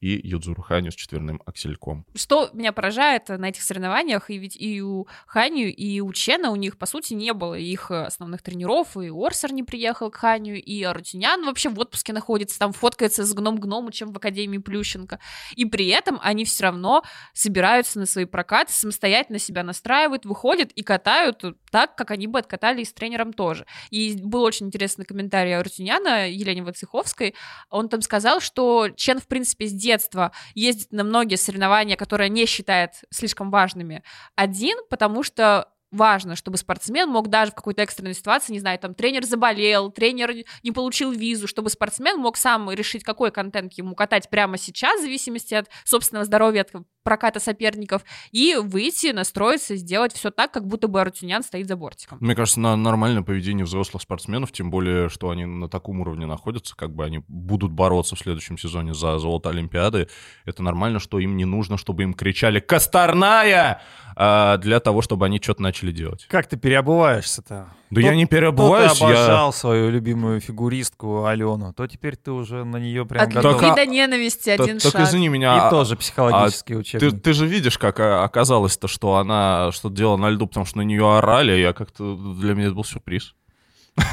и 0.02 0.20
Юдзуру 0.28 0.62
Ханю 0.62 0.92
с 0.92 0.96
четверным 0.96 1.42
аксельком. 1.46 2.06
Что 2.16 2.50
меня 2.54 2.72
поражает 2.72 3.30
на 3.30 3.50
этих 3.50 3.62
соревнованиях, 3.64 4.30
и 4.30 4.38
ведь 4.38 4.56
и 4.56 4.82
у 4.82 5.08
Ханю, 5.28 5.68
и 5.68 6.00
у 6.00 6.12
Чена 6.14 6.52
у 6.52 6.56
них, 6.56 6.78
по 6.78 6.86
сути, 6.86 7.14
не 7.14 7.34
было 7.34 7.56
их 7.56 7.92
э, 7.92 8.06
основных 8.06 8.42
тренеров, 8.42 8.96
и 8.98 9.10
Орсер 9.10 9.52
не 9.52 9.64
приехал 9.64 10.10
к 10.10 10.16
Ханю, 10.16 10.56
и 10.56 10.84
Арутюнян 10.84 11.46
вообще 11.46 11.70
в 11.70 11.80
отпуске 11.80 12.14
находится, 12.14 12.60
там 12.60 12.72
фоткается 12.72 13.26
с 13.26 13.34
Гном 13.34 13.58
Гномычем 13.58 14.14
в 14.14 14.18
Академии 14.18 14.58
Плющенко, 14.58 15.20
и 15.56 15.66
при 15.66 15.88
этом 15.88 16.20
они 16.22 16.46
все 16.46 16.64
равно 16.64 17.04
собираются 17.34 18.00
на 18.00 18.06
свои 18.06 18.26
прокаты, 18.26 18.72
самостоятельно 18.72 19.40
себя 19.40 19.64
настраивают, 19.64 20.26
выходят 20.26 20.72
и 20.72 20.82
катают 20.82 21.44
так, 21.72 21.96
как 21.96 22.12
они 22.12 22.28
бы 22.28 22.40
откатали 22.40 22.82
и 22.82 22.86
с 22.86 22.94
тренером 22.94 23.34
тоже. 23.34 23.66
И 23.90 24.18
был 24.22 24.44
очень 24.44 24.68
интересный 24.68 25.06
комментарий 25.06 25.58
Арутюняна 25.58 26.30
Елене 26.30 26.64
Вацеховской, 26.64 27.36
он 27.70 27.90
там 27.90 28.02
сказал, 28.02 28.40
что 28.40 28.90
Чен, 28.96 29.20
в 29.20 29.28
принципе, 29.28 29.68
с 29.68 29.74
детства 29.90 30.32
ездит 30.54 30.92
на 30.92 31.04
многие 31.04 31.36
соревнования, 31.36 31.96
которые 31.96 32.30
не 32.30 32.46
считает 32.46 32.92
слишком 33.10 33.50
важными. 33.50 34.04
Один, 34.36 34.78
потому 34.90 35.24
что 35.24 35.68
важно, 35.92 36.36
чтобы 36.36 36.58
спортсмен 36.58 37.10
мог 37.10 37.30
даже 37.30 37.52
в 37.52 37.56
какой-то 37.56 37.82
экстренной 37.82 38.14
ситуации, 38.14 38.54
не 38.54 38.60
знаю, 38.60 38.78
там 38.80 38.94
тренер 38.94 39.26
заболел, 39.26 39.92
тренер 39.92 40.46
не 40.64 40.72
получил 40.72 41.12
визу, 41.12 41.48
чтобы 41.48 41.70
спортсмен 41.70 42.20
мог 42.20 42.38
сам 42.38 42.70
решить, 42.72 43.04
какой 43.04 43.32
контент 43.32 43.74
ему 43.74 43.96
катать 43.96 44.30
прямо 44.30 44.58
сейчас, 44.58 45.00
в 45.00 45.04
зависимости 45.04 45.56
от 45.56 45.68
собственного 45.86 46.26
здоровья, 46.26 46.62
от 46.62 46.74
проката 47.10 47.40
соперников, 47.40 48.04
и 48.32 48.56
выйти, 48.56 49.08
настроиться, 49.08 49.76
сделать 49.76 50.14
все 50.14 50.30
так, 50.30 50.52
как 50.52 50.68
будто 50.68 50.88
бы 50.88 51.02
Арутюнян 51.02 51.42
стоит 51.42 51.68
за 51.68 51.76
бортиком. 51.76 52.20
Мне 52.22 52.36
кажется, 52.36 52.60
на 52.60 52.76
нормальное 52.76 53.24
поведение 53.24 53.66
взрослых 53.66 54.04
спортсменов, 54.04 54.52
тем 54.52 54.70
более, 54.70 55.10
что 55.10 55.32
они 55.32 55.46
на 55.46 55.68
таком 55.68 56.02
уровне 56.02 56.28
находятся, 56.28 56.76
как 56.76 56.94
бы 56.94 57.04
они 57.04 57.24
будут 57.28 57.72
бороться 57.72 58.16
в 58.16 58.20
следующем 58.20 58.60
сезоне 58.60 58.94
за 58.94 59.18
золото 59.18 59.50
Олимпиады. 59.50 60.08
Это 60.46 60.62
нормально, 60.62 61.00
что 61.00 61.18
им 61.18 61.36
не 61.36 61.46
нужно, 61.46 61.78
чтобы 61.78 62.04
им 62.04 62.14
кричали 62.14 62.60
«Косторная!» 62.60 63.82
а, 64.16 64.58
для 64.58 64.80
того, 64.80 65.02
чтобы 65.02 65.26
они 65.26 65.40
что-то 65.42 65.64
начали 65.64 65.92
делать. 65.92 66.28
Как 66.30 66.46
ты 66.46 66.58
переобуваешься-то? 66.58 67.74
Да 67.92 68.02
То- 68.02 68.08
я 68.08 68.16
не 68.16 68.26
То 68.26 68.30
ты 68.30 68.36
переобуваюсь, 68.38 69.00
я... 69.02 69.08
обожал 69.08 69.52
свою 69.54 69.90
любимую 69.90 70.40
фигуристку 70.42 71.26
Алену, 71.26 71.74
то 71.74 71.88
теперь 71.88 72.16
ты 72.18 72.32
уже 72.32 72.64
на 72.64 72.78
нее 72.78 73.06
прям 73.06 73.24
От 73.24 73.34
готов. 73.34 73.54
любви 73.62 73.76
до 73.76 73.86
ненависти 73.88 74.50
один 74.52 74.78
Так 74.80 74.92
шаг. 74.92 75.02
извини 75.02 75.28
меня, 75.30 75.56
И 75.56 75.60
а- 75.60 75.70
тоже 75.72 75.96
психологический 75.96 76.74
ты, 76.76 76.80
учебник. 76.80 77.24
ты 77.24 77.34
же 77.34 77.48
видишь, 77.48 77.78
как 77.80 78.00
а, 78.00 78.24
оказалось-то, 78.24 78.88
что 78.88 79.16
она 79.16 79.72
что-то 79.72 79.96
делала 79.96 80.18
на 80.18 80.30
льду, 80.30 80.46
потому 80.46 80.66
что 80.68 80.78
на 80.78 80.84
нее 80.84 81.18
орали, 81.18 81.54
я 81.60 81.74
как-то... 81.74 82.16
Для 82.16 82.54
меня 82.54 82.68
это 82.68 82.76
был 82.76 82.84
сюрприз. 82.84 83.34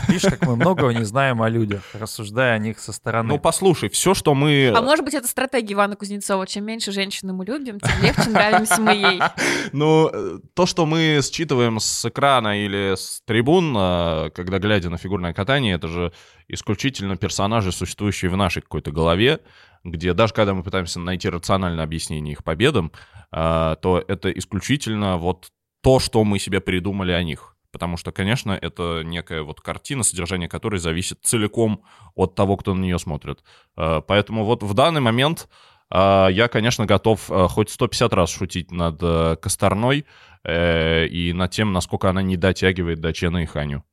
Видишь, 0.09 0.23
как 0.23 0.47
мы 0.47 0.57
многого 0.57 0.91
не 0.91 1.05
знаем 1.05 1.43
о 1.43 1.49
людях, 1.49 1.83
рассуждая 1.95 2.55
о 2.55 2.59
них 2.59 2.79
со 2.79 2.93
стороны. 2.93 3.29
Ну, 3.29 3.39
послушай, 3.39 3.89
все, 3.89 4.15
что 4.15 4.35
мы... 4.35 4.73
А 4.75 4.81
может 4.81 5.05
быть, 5.05 5.15
это 5.15 5.29
стратегия 5.29 5.75
Ивана 5.75 5.97
Кузнецова. 5.97 6.47
Чем 6.47 6.65
меньше 6.65 6.93
женщины 6.93 7.33
мы 7.33 7.45
любим, 7.45 7.81
тем 7.81 8.03
легче 8.03 8.31
нравимся 8.31 8.81
мы 8.81 8.93
ей. 8.93 9.21
Ну, 9.73 10.09
э, 10.13 10.39
то, 10.55 10.67
что 10.67 10.87
мы 10.87 11.21
считываем 11.23 11.81
с 11.81 12.05
экрана 12.05 12.65
или 12.65 12.95
с 12.97 13.21
трибун, 13.25 13.75
э, 13.77 14.31
когда 14.35 14.59
глядя 14.59 14.91
на 14.91 14.99
фигурное 14.99 15.33
катание, 15.33 15.75
это 15.75 15.89
же 15.89 16.13
исключительно 16.49 17.17
персонажи, 17.17 17.73
существующие 17.73 18.31
в 18.31 18.37
нашей 18.37 18.63
какой-то 18.63 18.93
голове, 18.93 19.41
где 19.85 20.15
даже 20.15 20.35
когда 20.35 20.55
мы 20.55 20.63
пытаемся 20.63 21.01
найти 21.01 21.29
рациональное 21.29 21.85
объяснение 21.85 22.33
их 22.33 22.45
победам, 22.45 22.93
э, 23.33 23.77
то 23.81 24.05
это 24.07 24.31
исключительно 24.31 25.17
вот 25.19 25.49
то, 25.83 25.99
что 26.01 26.25
мы 26.25 26.39
себе 26.39 26.61
придумали 26.61 27.13
о 27.13 27.23
них. 27.23 27.56
Потому 27.77 27.99
что, 27.99 28.11
конечно, 28.11 28.53
это 28.53 29.03
некая 29.05 29.43
вот 29.43 29.61
картина, 29.61 30.03
содержание 30.03 30.49
которой 30.49 30.79
зависит 30.79 31.19
целиком 31.23 31.83
от 32.15 32.35
того, 32.35 32.57
кто 32.57 32.73
на 32.73 32.81
нее 32.81 32.99
смотрит. 32.99 33.45
Э, 33.77 34.01
Поэтому 34.01 34.47
вот 34.47 34.63
в 34.63 34.73
данный 34.73 35.03
момент 35.03 35.47
а, 35.91 36.29
Я, 36.29 36.49
конечно, 36.49 36.87
готов 36.87 37.31
э, 37.31 37.49
хоть 37.51 37.69
150 37.69 38.15
раз 38.15 38.31
шутить 38.31 38.71
над 38.73 38.99
э, 39.03 39.37
Косторной 39.37 40.07
э, 40.43 41.07
и 41.07 41.35
над 41.35 41.51
тем, 41.51 41.75
насколько 41.75 42.09
она 42.09 42.23
не 42.23 42.39
дотягивает 42.39 43.03
до 43.03 43.13
Чена 43.13 43.43
и 43.43 43.47
Ханю. 43.47 43.85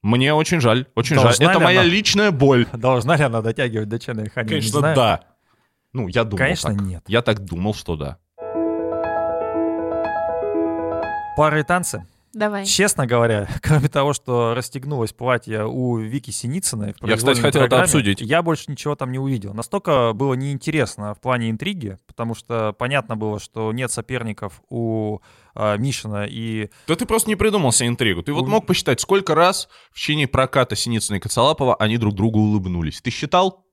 Мне 0.00 0.32
очень 0.32 0.62
жаль, 0.62 0.86
очень 0.94 1.16
Должна 1.16 1.32
жаль. 1.32 1.50
Это 1.50 1.60
моя 1.60 1.80
она? 1.82 1.90
личная 1.90 2.30
боль. 2.30 2.66
Должна 2.72 3.16
ли 3.16 3.24
она 3.24 3.42
дотягивать 3.42 3.90
до 3.90 3.98
Чена 3.98 4.22
и 4.22 4.30
Хани? 4.30 4.48
Конечно, 4.48 4.80
да. 4.80 5.24
Ну, 5.92 6.08
я 6.08 6.24
думал 6.24 6.38
Конечно, 6.38 6.74
так. 6.74 6.80
нет. 6.80 7.04
Я 7.08 7.20
так 7.20 7.44
думал, 7.44 7.74
что 7.74 7.96
да. 7.96 8.16
Пары 11.36 11.60
и 11.60 11.62
танцы. 11.62 12.06
Давай. 12.36 12.66
Честно 12.66 13.06
говоря, 13.06 13.48
кроме 13.62 13.88
того, 13.88 14.12
что 14.12 14.52
расстегнулось 14.54 15.14
платье 15.14 15.64
у 15.64 15.96
Вики 15.96 16.30
Синицыной 16.30 16.94
в 17.00 17.08
Я, 17.08 17.16
кстати, 17.16 17.40
хотел 17.40 17.62
это 17.62 17.80
обсудить. 17.80 18.20
Я 18.20 18.42
больше 18.42 18.64
ничего 18.70 18.94
там 18.94 19.10
не 19.10 19.18
увидел. 19.18 19.54
Настолько 19.54 20.12
было 20.12 20.34
неинтересно 20.34 21.14
в 21.14 21.20
плане 21.20 21.48
интриги, 21.50 21.96
потому 22.06 22.34
что 22.34 22.74
понятно 22.74 23.16
было, 23.16 23.40
что 23.40 23.72
нет 23.72 23.90
соперников 23.90 24.60
у 24.68 25.20
а, 25.54 25.78
Мишина 25.78 26.26
и 26.28 26.68
Да 26.86 26.94
ты 26.94 27.06
просто 27.06 27.30
не 27.30 27.36
придумал 27.36 27.72
себе 27.72 27.88
интригу. 27.88 28.22
Ты 28.22 28.34
вот 28.34 28.44
Ой. 28.44 28.50
мог 28.50 28.66
посчитать, 28.66 29.00
сколько 29.00 29.34
раз 29.34 29.70
в 29.90 29.96
течение 29.96 30.28
проката 30.28 30.76
Синицына 30.76 31.16
и 31.16 31.20
Коцалапова 31.20 31.76
они 31.76 31.96
друг 31.96 32.14
другу 32.14 32.40
улыбнулись. 32.40 33.00
Ты 33.00 33.10
считал? 33.10 33.65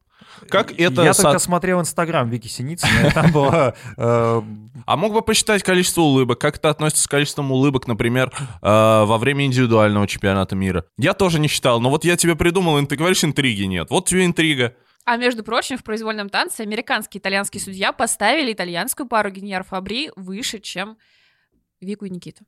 Как 0.49 0.71
это... 0.77 1.03
Я 1.03 1.13
со- 1.13 1.23
только 1.23 1.39
смотрел 1.39 1.79
Инстаграм 1.81 2.29
Вики 2.29 2.47
Синицыной, 2.47 3.11
там 3.13 3.31
было... 3.31 3.75
э, 3.97 4.41
А 4.85 4.97
мог 4.97 5.13
бы 5.13 5.21
посчитать 5.21 5.63
количество 5.63 6.01
улыбок? 6.01 6.39
Как 6.39 6.57
это 6.57 6.69
относится 6.69 7.03
с 7.03 7.07
количеством 7.07 7.51
улыбок, 7.51 7.87
например, 7.87 8.31
э, 8.39 8.45
во 8.61 9.17
время 9.17 9.45
индивидуального 9.45 10.07
чемпионата 10.07 10.55
мира? 10.55 10.85
Я 10.97 11.13
тоже 11.13 11.39
не 11.39 11.47
считал, 11.47 11.79
но 11.79 11.89
вот 11.89 12.05
я 12.05 12.17
тебе 12.17 12.35
придумал, 12.35 12.77
и 12.77 12.85
ты 12.85 12.95
говоришь, 12.95 13.23
интриги 13.23 13.63
нет. 13.63 13.89
Вот 13.89 14.07
тебе 14.07 14.25
интрига. 14.25 14.75
А 15.05 15.17
между 15.17 15.43
прочим, 15.43 15.77
в 15.77 15.83
произвольном 15.83 16.29
танце 16.29 16.61
американский 16.61 17.17
и 17.17 17.21
итальянский 17.21 17.59
судья 17.59 17.91
поставили 17.91 18.53
итальянскую 18.53 19.07
пару 19.07 19.29
Геньяр 19.31 19.63
Фабри 19.63 20.11
выше, 20.15 20.59
чем 20.59 20.97
Вику 21.81 22.05
и 22.05 22.09
Никиту. 22.09 22.45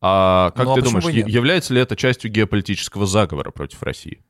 А 0.00 0.50
как 0.52 0.66
Ну, 0.66 0.72
а 0.72 0.74
ты 0.76 0.82
думаешь, 0.82 1.04
является 1.26 1.74
ли 1.74 1.80
это 1.80 1.96
частью 1.96 2.30
геополитического 2.30 3.06
заговора 3.06 3.50
против 3.50 3.82
России? 3.82 4.22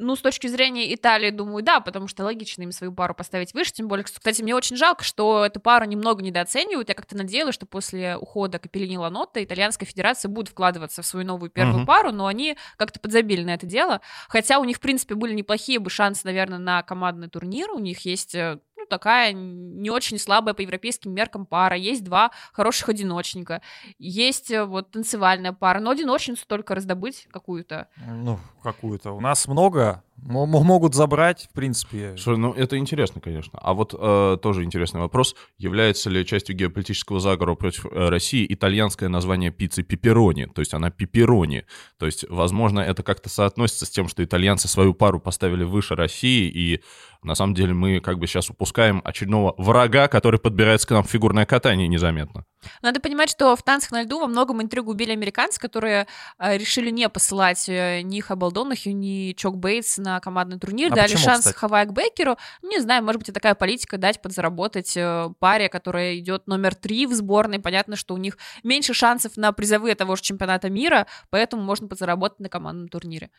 Ну, 0.00 0.14
с 0.14 0.20
точки 0.20 0.46
зрения 0.46 0.94
Италии, 0.94 1.30
думаю, 1.30 1.62
да, 1.64 1.80
потому 1.80 2.06
что 2.06 2.22
логично 2.24 2.62
им 2.62 2.70
свою 2.72 2.92
пару 2.92 3.14
поставить 3.14 3.52
выше, 3.52 3.72
тем 3.72 3.88
более, 3.88 4.04
кстати, 4.04 4.42
мне 4.42 4.54
очень 4.54 4.76
жалко, 4.76 5.02
что 5.02 5.44
эту 5.44 5.58
пару 5.60 5.84
немного 5.86 6.22
недооценивают. 6.22 6.88
Я 6.88 6.94
как-то 6.94 7.16
надеялась, 7.16 7.54
что 7.54 7.66
после 7.66 8.16
ухода 8.16 8.58
Капеллини 8.58 8.96
Ланотта 8.96 9.42
итальянская 9.42 9.86
федерация 9.88 10.28
будет 10.28 10.48
вкладываться 10.50 11.02
в 11.02 11.06
свою 11.06 11.26
новую 11.26 11.50
первую 11.50 11.78
Мгм. 11.78 11.86
пару, 11.86 12.12
но 12.12 12.26
они 12.26 12.56
как-то 12.76 13.00
подзабили 13.00 13.42
на 13.42 13.54
это 13.54 13.66
дело. 13.66 14.00
Хотя 14.28 14.58
у 14.60 14.64
них, 14.64 14.76
в 14.76 14.80
принципе, 14.80 15.14
были 15.16 15.34
неплохие 15.34 15.80
бы 15.80 15.90
шансы, 15.90 16.22
наверное, 16.24 16.58
на 16.58 16.82
командный 16.82 17.28
турнир. 17.28 17.70
У 17.72 17.78
них 17.80 18.00
есть 18.04 18.34
э, 18.34 18.60
ну, 18.78 18.86
такая 18.86 19.32
не 19.32 19.90
очень 19.90 20.18
слабая 20.18 20.54
по 20.54 20.60
европейским 20.60 21.12
меркам 21.12 21.46
пара. 21.46 21.76
Есть 21.76 22.04
два 22.04 22.30
хороших 22.52 22.88
одиночника. 22.88 23.60
Есть 23.98 24.52
э, 24.52 24.64
вот 24.64 24.92
танцевальная 24.92 25.52
пара. 25.52 25.80
Но 25.80 25.90
одиночницу 25.90 26.46
только 26.46 26.76
раздобыть 26.76 27.26
какую-то. 27.30 27.88
Ну, 28.06 28.38
какую-то. 28.62 29.12
У 29.12 29.20
нас 29.20 29.48
много. 29.48 30.04
Мо- 30.22 30.46
мо- 30.46 30.62
Могут 30.62 30.94
забрать, 30.94 31.48
в 31.50 31.54
принципе. 31.54 32.14
Слушай, 32.16 32.38
ну 32.38 32.52
это 32.52 32.76
интересно, 32.78 33.20
конечно. 33.20 33.58
А 33.62 33.72
вот 33.74 33.94
э, 33.98 34.36
тоже 34.42 34.64
интересный 34.64 35.00
вопрос. 35.00 35.34
Является 35.56 36.10
ли 36.10 36.24
частью 36.26 36.56
геополитического 36.56 37.20
заговора 37.20 37.54
против 37.54 37.86
э, 37.86 38.08
России 38.08 38.46
итальянское 38.48 39.08
название 39.08 39.50
пиццы 39.50 39.82
пепперони? 39.82 40.46
То 40.46 40.60
есть 40.60 40.74
она 40.74 40.90
пепперони. 40.90 41.64
То 41.98 42.06
есть, 42.06 42.24
возможно, 42.28 42.80
это 42.80 43.02
как-то 43.02 43.28
соотносится 43.28 43.86
с 43.86 43.90
тем, 43.90 44.08
что 44.08 44.22
итальянцы 44.22 44.68
свою 44.68 44.94
пару 44.94 45.20
поставили 45.20 45.64
выше 45.64 45.94
России, 45.94 46.48
и 46.48 46.82
на 47.22 47.34
самом 47.34 47.54
деле 47.54 47.74
мы 47.74 48.00
как 48.00 48.18
бы 48.18 48.26
сейчас 48.26 48.50
упускаем 48.50 49.02
очередного 49.04 49.54
врага, 49.58 50.08
который 50.08 50.38
подбирается 50.38 50.86
к 50.86 50.90
нам 50.90 51.02
в 51.02 51.10
фигурное 51.10 51.46
катание 51.46 51.88
незаметно. 51.88 52.44
Надо 52.82 53.00
понимать, 53.00 53.30
что 53.30 53.54
в 53.56 53.62
танцах 53.62 53.92
на 53.92 54.02
льду 54.02 54.20
во 54.20 54.26
многом 54.26 54.62
интригу 54.62 54.90
убили 54.90 55.12
американцы, 55.12 55.60
которые 55.60 56.06
э, 56.38 56.56
решили 56.56 56.90
не 56.90 57.08
посылать 57.08 57.68
э, 57.68 58.02
ни 58.02 58.20
Хабалдонахью, 58.20 58.96
ни 58.96 59.32
Чок 59.32 59.56
Бейтс 59.56 59.98
на 59.98 60.20
командный 60.20 60.58
турнир, 60.58 60.92
А 60.92 60.96
дали 60.96 61.12
почему, 61.12 61.24
шанс 61.24 61.40
кстати? 61.40 61.56
Хавай 61.56 61.86
Бекеру. 61.86 62.36
Ну, 62.62 62.70
не 62.70 62.80
знаю, 62.80 63.04
может 63.04 63.20
быть, 63.20 63.28
это 63.28 63.40
такая 63.40 63.54
политика 63.54 63.98
дать 63.98 64.20
подзаработать 64.20 64.96
э, 64.96 65.30
паре, 65.38 65.68
которая 65.68 66.18
идет 66.18 66.46
номер 66.46 66.74
три 66.74 67.06
в 67.06 67.14
сборной. 67.14 67.58
Понятно, 67.58 67.96
что 67.96 68.14
у 68.14 68.18
них 68.18 68.38
меньше 68.62 68.94
шансов 68.94 69.36
на 69.36 69.52
призовые 69.52 69.94
того 69.94 70.16
же 70.16 70.22
чемпионата 70.22 70.70
мира, 70.70 71.06
поэтому 71.30 71.62
можно 71.62 71.88
подзаработать 71.88 72.40
на 72.40 72.48
командном 72.48 72.88
турнире. 72.88 73.30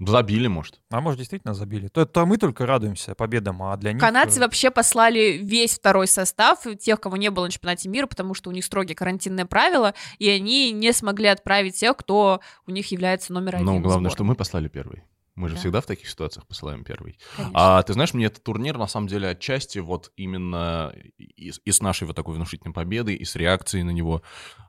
Забили, 0.00 0.46
может. 0.46 0.80
А 0.90 1.00
может, 1.00 1.18
действительно 1.18 1.54
забили. 1.54 1.88
То, 1.88 2.06
то 2.06 2.24
мы 2.24 2.36
только 2.36 2.66
радуемся 2.66 3.16
победам, 3.16 3.60
а 3.62 3.76
для 3.76 3.92
них... 3.92 4.00
Канадцы 4.00 4.38
э, 4.38 4.42
вообще 4.42 4.70
послали 4.70 5.38
весь 5.42 5.76
второй 5.76 6.06
состав, 6.06 6.60
тех, 6.78 7.00
кого 7.00 7.16
не 7.16 7.30
было 7.30 7.46
на 7.46 7.50
чемпионате 7.50 7.88
мира, 7.88 8.06
потому 8.06 8.34
что 8.34 8.50
у 8.50 8.52
них 8.52 8.64
строгие 8.64 8.94
карантинные 8.94 9.44
правила, 9.44 9.94
и 10.18 10.28
они 10.28 10.70
не 10.70 10.92
смогли 10.92 11.26
отправить 11.26 11.74
тех, 11.76 11.96
кто 11.96 12.40
у 12.66 12.70
них 12.70 12.90
является 12.92 13.32
номер 13.32 13.56
один. 13.56 13.66
Но 13.66 13.76
в 13.78 13.80
главное, 13.80 14.10
что 14.10 14.22
мы 14.22 14.36
послали 14.36 14.68
первый. 14.68 15.02
Мы 15.34 15.48
же 15.48 15.54
Да. 15.54 15.60
всегда 15.60 15.80
в 15.80 15.86
таких 15.86 16.08
ситуациях 16.08 16.46
посылаем 16.46 16.84
первый. 16.84 17.18
Конечно. 17.36 17.52
А 17.78 17.82
ты 17.82 17.92
знаешь, 17.92 18.12
мне 18.14 18.26
этот 18.26 18.42
турнир, 18.44 18.76
на 18.78 18.86
самом 18.88 19.06
деле, 19.08 19.28
отчасти 19.28 19.78
вот 19.78 20.12
именно 20.16 20.92
и, 21.16 21.50
с- 21.52 21.60
и 21.64 21.70
с 21.72 21.80
нашей 21.80 22.08
вот 22.08 22.14
такой 22.16 22.34
внушительной 22.34 22.72
победой, 22.74 23.14
и 23.14 23.24
с 23.24 23.34
реакцией 23.36 23.82
на 23.84 23.90
него 23.90 24.22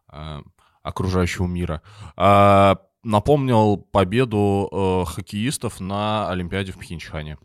а, 0.08 0.42
окружающего 0.84 1.46
мира, 1.48 1.82
а, 2.16 2.80
напомнил 3.04 3.78
победу 3.78 4.70
э, 4.72 5.12
хоккеистов 5.12 5.80
на 5.80 6.30
Олимпиаде 6.30 6.72
в 6.72 6.78
Пхенчхане. 6.78 7.38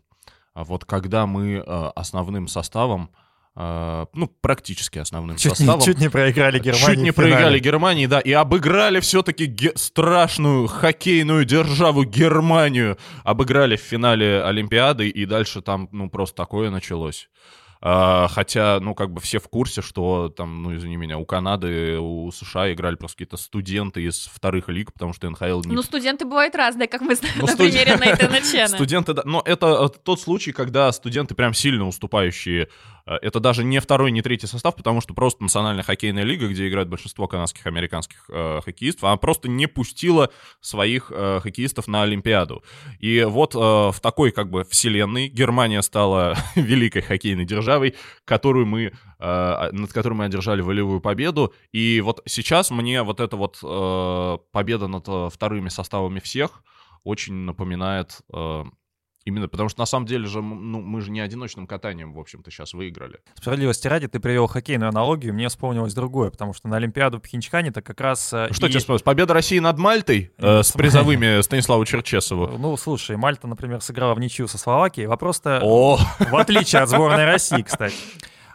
А 0.53 0.63
вот 0.63 0.85
когда 0.85 1.25
мы 1.25 1.55
э, 1.55 1.91
основным 1.95 2.47
составом, 2.47 3.09
э, 3.55 4.05
ну, 4.13 4.27
практически 4.41 4.99
основным 4.99 5.37
Чуть 5.37 5.51
не, 5.51 5.55
составом... 5.55 5.81
чуть 5.81 5.99
не 5.99 6.09
проиграли 6.09 6.59
Германии. 6.59 6.85
Чуть 6.95 7.03
не 7.03 7.11
проиграли 7.11 7.59
Германии, 7.59 8.05
да, 8.05 8.19
и 8.19 8.31
обыграли 8.31 8.99
все-таки 8.99 9.71
страшную 9.75 10.67
хоккейную 10.67 11.45
державу 11.45 12.03
Германию. 12.03 12.97
Обыграли 13.23 13.75
в 13.75 13.81
финале 13.81 14.43
Олимпиады, 14.43 15.09
и 15.09 15.25
дальше 15.25 15.61
там, 15.61 15.89
ну, 15.91 16.09
просто 16.09 16.35
такое 16.37 16.69
началось. 16.69 17.29
А, 17.87 18.27
хотя, 18.29 18.79
ну, 18.81 18.95
как 18.95 19.11
бы 19.11 19.21
все 19.21 19.37
в 19.37 19.47
курсе, 19.47 19.83
что 19.83 20.29
там, 20.29 20.63
ну, 20.63 20.75
извини 20.75 20.97
меня, 20.97 21.19
у 21.19 21.25
Канады, 21.25 21.99
у 21.99 22.31
США 22.31 22.73
играли 22.73 22.95
просто 22.95 23.17
какие-то 23.17 23.37
студенты 23.37 24.01
из 24.01 24.25
вторых 24.25 24.69
лиг, 24.69 24.91
потому 24.91 25.13
что 25.13 25.29
НХЛ 25.29 25.61
не 25.65 25.75
Ну, 25.75 25.83
студенты 25.83 26.25
бывают 26.25 26.55
разные, 26.55 26.87
как 26.87 27.01
мы 27.01 27.13
знаем 27.13 27.35
Ну, 27.37 27.45
на 27.45 27.51
студ- 27.53 27.57
примере 27.69 27.95
Нейтана 28.03 28.41
Чена. 28.51 28.69
Студенты, 28.69 29.13
да, 29.13 29.21
но 29.23 29.43
это 29.45 29.67
э, 29.85 29.99
тот 30.03 30.19
случай, 30.19 30.51
когда 30.51 30.91
студенты 30.91 31.35
прям 31.35 31.53
сильно 31.53 31.87
уступающие. 31.87 32.69
Э, 33.05 33.15
Это 33.21 33.39
даже 33.39 33.63
не 33.63 33.79
второй, 33.79 34.11
не 34.11 34.21
третий 34.21 34.47
состав, 34.47 34.75
потому 34.75 35.01
что 35.01 35.13
просто 35.13 35.43
национальная 35.43 35.83
хоккейная 35.83 36.23
лига, 36.23 36.47
где 36.47 36.67
играет 36.67 36.89
большинство 36.89 37.27
канадских 37.27 37.65
американских 37.67 38.25
э, 38.29 38.61
хоккеистов, 38.63 39.03
она 39.05 39.17
просто 39.17 39.47
не 39.47 39.67
пустила 39.67 40.29
своих 40.61 41.11
э, 41.13 41.39
хоккеистов 41.41 41.87
на 41.87 42.03
Олимпиаду. 42.03 42.63
И 42.99 43.23
вот 43.23 43.55
э, 43.55 43.57
в 43.57 43.99
такой 44.01 44.31
как 44.31 44.49
бы 44.49 44.63
вселенной 44.63 45.27
Германия 45.27 45.81
стала 45.81 46.37
великой 46.55 47.01
хоккейной 47.01 47.45
державой, 47.45 47.95
которую 48.25 48.65
мы, 48.65 48.91
э, 49.19 49.69
над 49.71 49.93
которой 49.93 50.13
мы 50.13 50.25
одержали 50.25 50.61
волевую 50.61 51.01
победу. 51.01 51.53
И 51.71 52.01
вот 52.01 52.21
сейчас 52.25 52.71
мне 52.71 53.03
вот 53.03 53.19
эта 53.19 53.37
вот 53.37 53.59
э, 53.63 54.37
победа 54.51 54.87
над 54.87 55.07
э, 55.07 55.29
вторыми 55.31 55.69
составами 55.69 56.19
всех 56.19 56.63
очень 57.03 57.33
напоминает 57.33 58.21
э, 58.33 58.63
именно, 59.25 59.47
потому 59.47 59.69
что 59.69 59.79
на 59.79 59.85
самом 59.85 60.05
деле 60.05 60.27
же, 60.27 60.41
ну, 60.41 60.79
мы 60.81 61.01
же 61.01 61.11
не 61.11 61.19
одиночным 61.19 61.65
катанием, 61.67 62.13
в 62.13 62.19
общем-то, 62.19 62.51
сейчас 62.51 62.73
выиграли. 62.73 63.19
Справедливости 63.35 63.87
ради, 63.87 64.07
ты 64.07 64.19
привел 64.19 64.47
хоккейную 64.47 64.89
аналогию, 64.89 65.33
мне 65.33 65.49
вспомнилось 65.49 65.93
другое, 65.93 66.29
потому 66.29 66.53
что 66.53 66.67
на 66.67 66.77
Олимпиаду 66.77 67.17
в 67.17 67.21
Пхенчхане 67.21 67.69
это 67.69 67.81
как 67.81 67.99
раз... 68.01 68.31
э, 68.33 68.45
Ну, 68.49 68.53
Что 68.53 68.67
и- 68.67 68.69
тебе 68.69 68.79
вспомнилось? 68.79 69.01
Победа 69.01 69.33
России 69.33 69.59
над 69.59 69.77
Мальтой 69.79 70.31
э, 70.37 70.61
с 70.63 70.67
Смотри. 70.67 70.87
призовыми 70.89 71.41
Станиславу 71.43 71.83
Черчесову. 71.85 72.57
Ну, 72.57 72.77
слушай, 72.77 73.17
Мальта, 73.17 73.47
например, 73.47 73.81
сыграла 73.81 74.13
в 74.13 74.19
ничью 74.19 74.47
со 74.47 74.57
Словакией. 74.57 75.07
Вопрос-то, 75.07 75.59
О, 75.63 75.97
в 76.19 76.35
отличие 76.35 76.83
от 76.83 76.89
сборной 76.89 77.25
России, 77.25 77.61
кстати. 77.63 77.95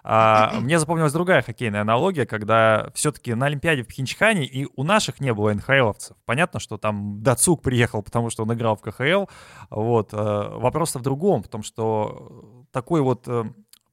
А, 0.02 0.60
мне 0.60 0.78
запомнилась 0.78 1.12
другая 1.12 1.42
хоккейная 1.42 1.82
аналогия, 1.82 2.26
когда 2.26 2.90
все-таки 2.94 3.34
на 3.34 3.46
Олимпиаде 3.46 3.82
в 3.82 3.88
Пхенчхане 3.88 4.44
и 4.44 4.66
у 4.76 4.82
наших 4.82 5.20
не 5.20 5.32
было 5.34 5.52
НХЛовцев. 5.52 6.16
Понятно, 6.24 6.60
что 6.60 6.78
там 6.78 7.22
Дацук 7.22 7.62
приехал, 7.62 8.02
потому 8.02 8.30
что 8.30 8.42
он 8.44 8.52
играл 8.52 8.76
в 8.76 8.80
КХЛ. 8.80 9.26
Вот. 9.70 10.12
э, 10.12 10.16
Вопрос-то 10.16 10.98
в 10.98 11.02
другом, 11.02 11.42
в 11.42 11.48
том, 11.48 11.62
что 11.62 12.64
такой 12.72 13.00
вот 13.00 13.26
э, 13.26 13.44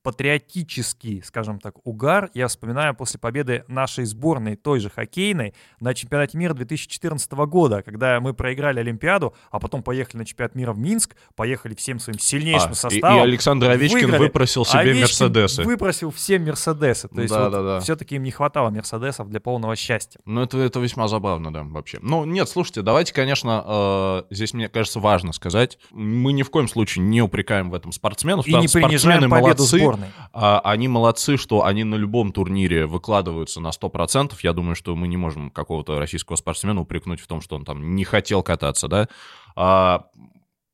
патриотический, 0.07 1.21
скажем 1.23 1.59
так, 1.59 1.75
угар 1.85 2.29
я 2.33 2.47
вспоминаю 2.47 2.95
после 2.95 3.19
победы 3.19 3.65
нашей 3.67 4.05
сборной, 4.05 4.55
той 4.55 4.79
же 4.79 4.89
хоккейной, 4.89 5.53
на 5.79 5.93
чемпионате 5.93 6.37
мира 6.37 6.53
2014 6.53 7.29
года, 7.33 7.81
когда 7.81 8.19
мы 8.21 8.33
проиграли 8.33 8.79
Олимпиаду, 8.79 9.33
а 9.51 9.59
потом 9.59 9.83
поехали 9.83 10.17
на 10.19 10.25
чемпионат 10.25 10.55
мира 10.55 10.71
в 10.71 10.77
Минск, 10.79 11.15
поехали 11.35 11.75
всем 11.75 11.99
своим 11.99 12.19
сильнейшим 12.19 12.69
А, 12.69 12.71
и- 12.71 12.75
составом. 12.75 13.17
И 13.17 13.21
Александр 13.21 13.69
Овечкин 13.69 13.99
выиграли. 13.99 14.19
выпросил 14.19 14.63
себе 14.65 14.79
Овечкин 14.79 15.01
Мерседесы. 15.01 15.63
выпросил 15.63 16.11
все 16.11 16.39
Мерседесы. 16.39 17.07
То 17.09 17.21
есть 17.21 17.33
Да, 17.33 17.43
вот 17.43 17.51
да, 17.51 17.61
да. 17.63 17.79
все-таки 17.81 18.15
им 18.15 18.23
не 18.23 18.31
хватало 18.31 18.69
Мерседесов 18.69 19.29
для 19.29 19.39
полного 19.39 19.75
счастья. 19.75 20.19
Ну, 20.25 20.41
это, 20.43 20.57
это 20.59 20.79
весьма 20.79 21.07
забавно, 21.07 21.51
да, 21.51 21.63
вообще. 21.63 21.99
Ну, 22.01 22.23
нет, 22.25 22.47
слушайте, 22.47 22.81
давайте, 22.81 23.13
конечно, 23.13 23.63
э, 23.65 24.23
здесь, 24.29 24.53
мне 24.53 24.69
кажется, 24.69 24.99
важно 24.99 25.33
сказать, 25.33 25.77
мы 25.91 26.31
ни 26.31 26.43
в 26.43 26.49
коем 26.49 26.67
случае 26.67 27.03
не 27.05 27.21
упрекаем 27.21 27.69
в 27.69 27.73
этом 27.73 27.91
спортсменов. 27.91 28.47
И 28.47 28.51
не 28.51 28.67
принижаем 28.67 28.99
спортсмены 28.99 29.29
победу 29.29 29.45
молодцы, 29.63 29.77
сборной. 29.79 29.96
А, 30.33 30.59
они 30.59 30.87
молодцы, 30.87 31.37
что 31.37 31.65
они 31.65 31.83
на 31.83 31.95
любом 31.95 32.31
турнире 32.31 32.85
выкладываются 32.85 33.59
на 33.59 33.69
100%. 33.69 34.33
Я 34.43 34.53
думаю, 34.53 34.75
что 34.75 34.95
мы 34.95 35.07
не 35.07 35.17
можем 35.17 35.49
какого-то 35.49 35.99
российского 35.99 36.35
спортсмена 36.35 36.81
упрекнуть 36.81 37.19
в 37.19 37.27
том, 37.27 37.41
что 37.41 37.55
он 37.55 37.65
там 37.65 37.95
не 37.95 38.03
хотел 38.03 38.43
кататься, 38.43 38.87
да. 38.87 39.07
А, 39.55 40.05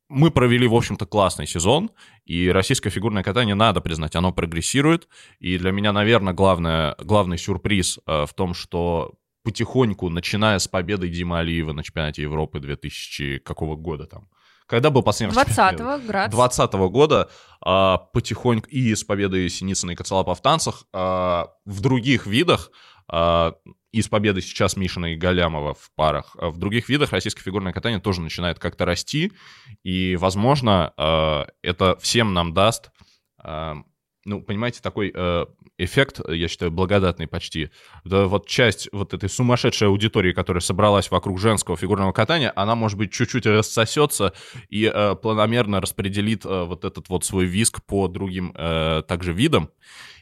мы 0.08 0.30
провели, 0.30 0.66
в 0.68 0.74
общем-то, 0.74 1.06
классный 1.06 1.46
сезон, 1.46 1.90
и 2.24 2.48
российское 2.48 2.90
фигурное 2.90 3.22
катание, 3.22 3.54
надо 3.54 3.80
признать, 3.80 4.14
оно 4.16 4.32
прогрессирует. 4.32 5.08
И 5.38 5.58
для 5.58 5.72
меня, 5.72 5.92
наверное, 5.92 6.32
главное, 6.32 6.94
главный 6.98 7.38
сюрприз 7.38 7.98
э, 8.06 8.26
в 8.26 8.34
том, 8.34 8.54
что 8.54 9.14
потихоньку, 9.42 10.08
начиная 10.08 10.58
с 10.58 10.68
победы 10.68 11.08
Димы 11.08 11.38
Алиева 11.38 11.72
на 11.72 11.82
чемпионате 11.82 12.22
Европы 12.22 12.60
2000 12.60 13.38
какого 13.38 13.76
года 13.76 14.06
там? 14.06 14.28
Когда 14.66 14.90
был 14.90 15.02
последний 15.02 15.34
раз 15.34 15.46
чемпионат? 15.46 15.80
20-го, 15.80 16.06
Грац. 16.06 16.30
20 16.30 16.72
года 16.72 17.30
а, 17.60 17.98
потихоньку 17.98 18.68
и 18.68 18.94
с 18.94 19.04
победой 19.04 19.48
Синицына 19.48 19.92
и 19.92 19.94
Коцелапа 19.94 20.34
в 20.34 20.40
танцах 20.40 20.84
а, 20.92 21.48
в 21.64 21.80
других 21.80 22.26
видах 22.26 22.70
а, 23.08 23.54
и 23.92 24.02
с 24.02 24.08
победой 24.08 24.42
сейчас 24.42 24.76
Мишина 24.76 25.12
и 25.12 25.16
Галямова 25.16 25.74
в 25.74 25.90
парах. 25.94 26.36
а 26.38 26.50
В 26.50 26.58
других 26.58 26.88
видах 26.88 27.12
российское 27.12 27.42
фигурное 27.42 27.72
катание 27.72 28.00
тоже 28.00 28.20
начинает 28.20 28.58
как-то 28.58 28.84
расти, 28.84 29.32
и, 29.82 30.16
возможно, 30.16 30.92
а, 30.96 31.46
это 31.62 31.96
всем 32.00 32.32
нам 32.32 32.54
даст, 32.54 32.90
а, 33.38 33.76
ну, 34.24 34.42
понимаете, 34.42 34.80
такой 34.80 35.12
э, 35.14 35.46
эффект, 35.78 36.20
я 36.28 36.48
считаю, 36.48 36.70
благодатный 36.70 37.26
почти. 37.26 37.70
Да 38.04 38.26
вот 38.26 38.46
часть 38.46 38.88
вот 38.92 39.12
этой 39.14 39.28
сумасшедшей 39.28 39.88
аудитории, 39.88 40.32
которая 40.32 40.60
собралась 40.60 41.10
вокруг 41.10 41.38
женского 41.38 41.76
фигурного 41.76 42.12
катания, 42.12 42.52
она, 42.56 42.74
может 42.74 42.98
быть, 42.98 43.12
чуть-чуть 43.12 43.46
рассосется 43.46 44.32
и 44.68 44.90
э, 44.92 45.14
планомерно 45.16 45.80
распределит 45.80 46.44
э, 46.44 46.64
вот 46.64 46.84
этот 46.84 47.08
вот 47.08 47.24
свой 47.24 47.44
виск 47.44 47.84
по 47.84 48.08
другим 48.08 48.52
э, 48.54 49.02
также 49.06 49.32
видам, 49.32 49.70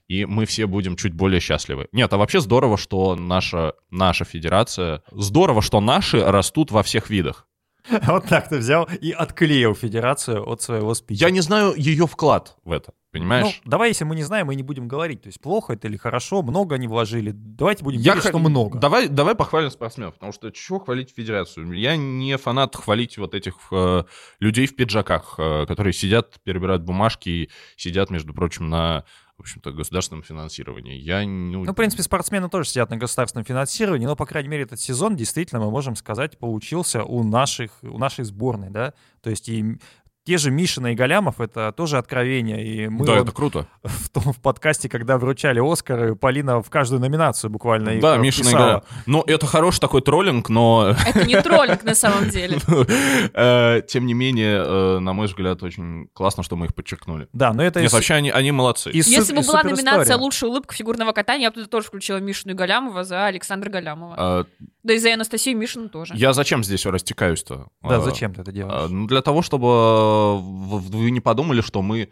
и 0.09 0.25
мы 0.25 0.47
все 0.47 0.67
будем 0.67 0.97
чуть 0.97 1.15
более 1.15 1.41
счастливы. 1.41 1.89
Нет, 1.93 2.13
а 2.13 2.17
вообще 2.17 2.41
здорово, 2.41 2.77
что 2.77 3.15
наша, 3.15 3.75
наша 3.91 4.25
федерация... 4.25 5.03
Здорово, 5.11 5.63
что 5.63 5.81
наши 5.81 6.23
растут 6.23 6.71
во 6.71 6.83
всех 6.83 7.09
видах. 7.09 7.47
Вот 8.07 8.27
так 8.27 8.49
ты 8.49 8.59
взял 8.59 8.89
и 9.01 9.11
отклеил 9.13 9.75
федерацию 9.75 10.49
от 10.49 10.63
своего 10.63 10.95
спича. 10.95 11.27
Я 11.27 11.31
не 11.31 11.41
знаю 11.41 11.75
ее 11.77 12.07
вклад 12.07 12.57
в 12.65 12.71
это, 12.73 12.93
Ну, 13.13 13.19
понимаешь? 13.19 13.61
давай, 13.65 13.89
если 13.91 14.05
мы 14.05 14.15
не 14.17 14.23
знаем, 14.23 14.47
мы 14.47 14.55
не 14.55 14.63
будем 14.63 14.87
говорить. 14.89 15.23
То 15.23 15.29
есть 15.29 15.41
плохо 15.41 15.73
это 15.73 15.89
или 15.89 15.97
хорошо, 15.97 16.43
много 16.43 16.77
они 16.77 16.87
вложили. 16.87 17.33
Давайте 17.35 17.83
будем 17.85 17.99
Я 18.01 18.13
говорить, 18.13 18.23
х- 18.25 18.29
что 18.31 18.39
много. 18.39 18.79
Давай, 18.79 19.09
давай 19.09 19.35
похвалим 19.35 19.71
спортсменов, 19.71 20.15
потому 20.15 20.33
что 20.33 20.51
чего 20.53 20.79
хвалить 20.79 21.13
федерацию? 21.15 21.73
Я 21.73 21.97
не 21.97 22.37
фанат 22.39 22.77
хвалить 22.77 23.19
вот 23.19 23.35
этих 23.35 23.55
э, 23.73 24.05
людей 24.41 24.67
в 24.67 24.77
пиджаках, 24.77 25.35
э, 25.39 25.67
которые 25.67 25.93
сидят, 25.93 26.41
перебирают 26.45 26.83
бумажки 26.83 27.29
и 27.29 27.51
сидят, 27.77 28.11
между 28.11 28.33
прочим, 28.33 28.69
на, 28.71 29.05
в 29.39 29.41
общем-то, 29.43 29.73
государственном 29.73 30.23
финансировании. 30.23 30.97
Я, 30.99 31.25
ну, 31.25 31.65
Ну, 31.65 31.73
в 31.73 31.75
принципе, 31.75 32.03
спортсмены 32.03 32.49
тоже 32.49 32.69
сидят 32.69 32.91
на 32.91 32.97
государственном 32.97 33.45
финансировании, 33.45 34.07
но, 34.07 34.15
по 34.15 34.27
крайней 34.27 34.49
мере, 34.49 34.65
этот 34.65 34.81
сезон 34.81 35.17
действительно, 35.17 35.61
мы 35.61 35.71
можем 35.71 35.97
сказать, 35.97 36.39
получился 36.39 37.03
у, 37.03 37.25
наших, 37.25 37.73
у 37.83 37.99
нашей 37.99 38.25
сборной, 38.25 38.71
да. 38.71 38.95
То 39.21 39.31
есть 39.31 39.49
и 39.49 39.79
те 40.25 40.39
же 40.39 40.51
Мишина 40.51 40.93
и 40.93 40.95
Галямов— 40.95 41.37
это 41.41 41.73
тоже 41.73 41.99
откровение. 41.99 42.65
И 42.65 42.89
мы 42.89 43.05
да, 43.05 43.15
вот 43.15 43.23
это 43.23 43.33
круто. 43.33 43.67
в 43.83 44.09
том 44.09 44.33
в 44.33 44.41
подкасте, 44.41 44.89
когда 44.89 45.19
вручали 45.19 45.61
Оскары, 45.61 46.15
Полина 46.15 46.63
в 46.63 46.71
каждую 46.71 47.01
номинацию 47.01 47.51
буквально 47.51 48.01
да, 48.01 48.17
э, 48.17 48.19
Мишина 48.19 48.51
писала. 48.51 48.69
игра. 48.69 48.83
Ну, 49.07 49.23
это 49.27 49.47
хороший 49.47 49.81
такой 49.81 50.01
троллинг, 50.01 50.49
но, 50.49 50.95
Это 51.07 51.25
не 51.27 51.41
троллинг 51.41 51.83
на 51.83 51.95
самом 51.95 52.29
деле. 52.29 52.59
э, 53.35 53.83
тем 53.89 54.07
не 54.07 54.15
менее, 54.15 54.63
э, 54.65 54.99
на 55.01 55.13
мой 55.13 55.27
взгляд, 55.27 55.63
очень 55.63 56.09
классно, 56.13 56.45
что 56.45 56.55
мы 56.55 56.67
их 56.67 56.75
подчеркнули. 56.75 57.29
Да, 57.33 57.53
но 57.53 57.65
это 57.65 57.81
Нет, 57.81 57.93
вообще 57.93 58.15
они, 58.15 58.53
молодцы. 58.53 58.91
Если 58.93 59.35
бы 59.35 59.43
была 59.43 59.63
номинация 59.65 60.17
«Лучшая 60.17 60.51
улыбка 60.51 60.75
фигурного 60.75 61.13
катания», 61.13 61.43
я 61.43 61.51
бы 61.51 61.55
туда 61.55 61.67
тоже 61.67 61.89
включила 61.89 62.19
Мишину 62.19 62.55
и 62.55 62.57
Галямова 62.57 63.03
за 63.03 63.27
Александра 63.27 63.71
Галямова. 63.71 64.15
А, 64.17 64.47
Да 64.85 64.95
и 64.95 64.99
за 64.99 65.15
Анастасию 65.15 65.57
Мишину 65.57 65.89
тоже. 65.89 66.15
я 66.17 66.33
зачем 66.33 66.63
здесь 66.63 66.87
растекаюсь-то? 66.87 67.67
Да, 67.83 67.97
А, 67.97 68.01
зачем 68.01 68.35
ты 68.35 68.43
это 68.43 68.51
А, 68.51 68.55
делаешь? 68.55 68.91
Ну, 68.91 69.07
для 69.09 69.23
того, 69.23 69.43
чтобы 69.43 70.12
вы 70.41 71.11
не 71.11 71.21
подумали, 71.21 71.61
что 71.61 71.83
мы 71.83 72.11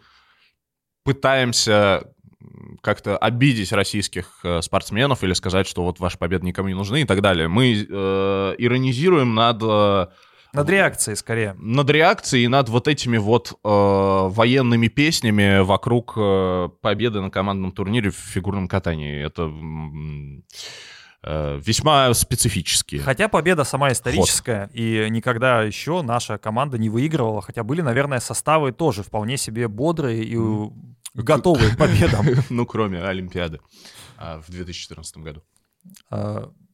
пытаемся 1.03 2.03
как-то 2.81 3.17
обидеть 3.17 3.71
российских 3.71 4.39
э, 4.43 4.61
спортсменов 4.61 5.23
или 5.23 5.33
сказать, 5.33 5.67
что 5.67 5.83
вот 5.83 5.99
ваши 5.99 6.17
победы 6.17 6.45
никому 6.45 6.69
не 6.69 6.73
нужны 6.73 7.01
и 7.01 7.05
так 7.05 7.21
далее. 7.21 7.47
Мы 7.47 7.73
э, 7.73 8.55
иронизируем 8.57 9.35
над, 9.35 9.61
э, 9.61 10.07
Над 10.53 10.69
реакцией, 10.69 11.15
скорее. 11.15 11.55
над 11.59 11.89
реакцией 11.91 12.45
и 12.45 12.47
над 12.47 12.69
вот 12.69 12.87
этими 12.87 13.17
вот 13.17 13.51
э, 13.51 13.57
военными 13.63 14.87
песнями 14.87 15.61
вокруг 15.61 16.13
э, 16.17 16.69
победы 16.81 17.21
на 17.21 17.29
командном 17.29 17.71
турнире 17.71 18.09
в 18.09 18.15
фигурном 18.15 18.67
катании. 18.67 19.23
Это 19.23 19.43
весьма 21.23 22.13
специфические. 22.13 23.01
Хотя 23.01 23.27
победа 23.27 23.63
сама 23.63 23.91
историческая, 23.91 24.69
и 24.73 25.07
никогда 25.09 25.61
еще 25.61 26.01
наша 26.01 26.37
команда 26.37 26.77
не 26.77 26.89
выигрывала, 26.89 27.41
хотя 27.41 27.63
были, 27.63 27.81
наверное, 27.81 28.19
составы 28.19 28.71
тоже 28.71 29.03
вполне 29.03 29.37
себе 29.37 29.67
бодрые 29.67 30.23
и 30.23 30.37
готовые 31.13 31.75
к 31.75 31.77
победам. 31.77 32.25
Ну, 32.49 32.65
кроме 32.65 33.03
Олимпиады 33.03 33.59
а, 34.17 34.41
в 34.41 34.49
2014 34.49 35.17
году. 35.17 35.43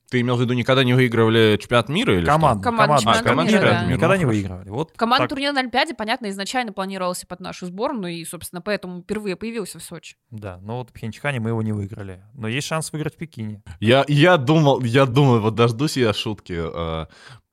А, 0.08 0.12
Ты 0.12 0.22
имел 0.22 0.38
в 0.38 0.42
виду, 0.42 0.54
никогда 0.54 0.84
не 0.84 0.94
выигрывали 0.94 1.58
чемпионат 1.60 1.90
мира 1.90 2.18
или 2.18 2.26
Команда, 2.26 2.64
Команда 2.64 2.84
команда, 2.84 3.02
чемпионата 3.04 3.30
команда 3.30 3.52
мира, 3.52 3.62
никогда- 3.62 3.82
да. 3.82 3.88
никогда 3.88 4.08
Ну, 4.08 4.14
не 4.14 4.20
хорошо. 4.24 4.28
выигрывали. 4.38 4.70
Вот 4.70 4.92
Командный 4.96 5.24
так. 5.26 5.30
турнир 5.30 5.54
на 5.54 5.60
Олимпиаде, 5.60 5.94
понятно, 5.94 6.30
изначально 6.30 6.72
планировался 6.74 7.28
под 7.28 7.40
нашу 7.42 7.66
сборную, 7.66 8.14
и, 8.14 8.26
собственно, 8.26 8.62
поэтому 8.62 9.02
впервые 9.02 9.36
появился 9.36 9.80
в 9.80 9.84
Сочи. 9.84 10.16
Да, 10.32 10.60
но 10.62 10.78
вот 10.78 10.90
в 10.90 10.94
Пхенчхане 10.94 11.40
мы 11.40 11.50
его 11.50 11.62
не 11.62 11.74
выиграли. 11.74 12.24
Но 12.34 12.48
есть 12.48 12.68
шанс 12.68 12.92
выиграть 12.94 13.16
в 13.16 13.18
Пекине. 13.18 13.62
что? 13.66 13.76
Я, 13.80 14.06
я 14.08 14.38
думал, 14.38 14.82
я 14.82 15.06
думал, 15.06 15.40
вот 15.42 15.56
дождусь 15.56 15.98
я 15.98 16.14
шутки 16.14 16.54
э, 16.58 17.06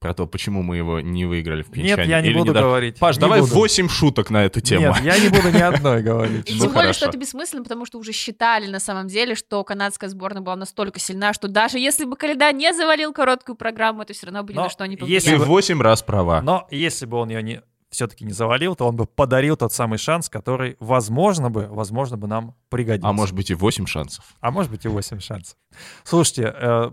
про 0.05 0.13
то, 0.13 0.27
почему 0.27 0.63
мы 0.63 0.77
его 0.77 1.01
не 1.01 1.25
выиграли 1.25 1.63
в 1.63 1.71
Пхенчхане. 1.71 1.97
Нет, 2.03 2.09
я 2.09 2.21
не 2.21 2.29
Или 2.29 2.37
буду 2.37 2.53
да- 2.53 2.61
говорить. 2.61 2.99
Паш, 2.99 3.17
не 3.17 3.21
давай 3.23 3.41
буду. 3.41 3.55
8 3.55 3.89
шуток 3.89 4.29
на 4.29 4.45
эту 4.45 4.61
тему. 4.61 4.89
Нет, 4.89 5.01
я 5.03 5.19
не 5.19 5.31
буду 5.31 5.51
ни 5.51 5.63
одной 5.63 6.03
говорить. 6.03 6.51
И 6.51 6.55
Ну, 6.57 6.65
тем 6.65 6.75
более, 6.75 6.93
что 6.93 7.07
это 7.07 7.17
бессмысленно, 7.17 7.63
потому 7.63 7.87
что 7.87 7.99
уже 7.99 8.13
считали 8.13 8.67
на 8.67 8.81
самом 8.81 9.07
деле, 9.09 9.35
что 9.35 9.65
канадская 9.65 10.11
сборная 10.11 10.43
была 10.43 10.57
настолько 10.57 11.01
сильна, 11.01 11.33
что 11.33 11.49
даже 11.49 11.79
если 11.79 12.05
бы 12.05 12.17
Коляда 12.17 12.53
не 12.53 12.71
завалил 12.75 13.15
короткую 13.15 13.57
программу, 13.57 14.03
это 14.03 14.13
все 14.13 14.27
равно 14.27 14.43
бы 14.43 14.53
ни 14.53 14.57
на 14.59 14.69
что 14.69 14.85
не 14.85 14.93
если 14.97 15.01
повлияло. 15.01 15.31
Ты 15.31 15.39
бы- 15.39 15.45
8 15.47 15.81
раз 15.81 16.03
права. 16.03 16.43
Но 16.43 16.69
если 16.71 17.07
бы 17.07 17.17
он 17.17 17.31
ее 17.31 17.43
не 17.43 17.63
все-таки 17.89 18.27
не 18.27 18.33
завалил, 18.33 18.75
то 18.77 18.87
он 18.87 18.97
бы 18.97 19.07
подарил 19.07 19.57
тот 19.57 19.73
самый 19.73 19.97
шанс, 19.99 20.29
который, 20.29 20.77
возможно 20.81 21.49
бы, 21.49 21.67
возможно 21.71 22.19
бы 22.19 22.27
нам 22.27 22.57
пригодился. 22.69 23.09
А 23.09 23.13
может 23.15 23.35
быть 23.35 23.51
и 23.51 23.55
8 23.55 23.87
шансов. 23.87 24.35
А 24.41 24.51
может 24.51 24.71
быть 24.71 24.85
и 24.85 24.89
8 24.89 25.19
шансов. 25.21 25.57
Слушайте, 26.03 26.53
э, 26.55 26.91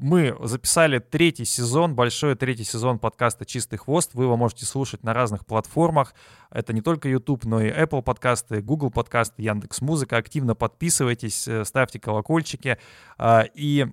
мы 0.00 0.34
записали 0.40 0.98
третий 0.98 1.44
сезон, 1.44 1.94
большой 1.94 2.34
третий 2.34 2.64
сезон 2.64 2.98
подкаста 2.98 3.44
«Чистый 3.44 3.76
хвост». 3.76 4.12
Вы 4.14 4.24
его 4.24 4.36
можете 4.36 4.64
слушать 4.64 5.04
на 5.04 5.12
разных 5.12 5.44
платформах. 5.44 6.14
Это 6.50 6.72
не 6.72 6.80
только 6.80 7.08
YouTube, 7.08 7.44
но 7.44 7.60
и 7.60 7.70
Apple 7.70 8.02
подкасты, 8.02 8.62
Google 8.62 8.90
подкасты, 8.90 9.42
Яндекс 9.42 9.82
Музыка. 9.82 10.16
Активно 10.16 10.54
подписывайтесь, 10.54 11.46
э, 11.46 11.64
ставьте 11.66 12.00
колокольчики. 12.00 12.78
А, 13.18 13.44
И 13.54 13.86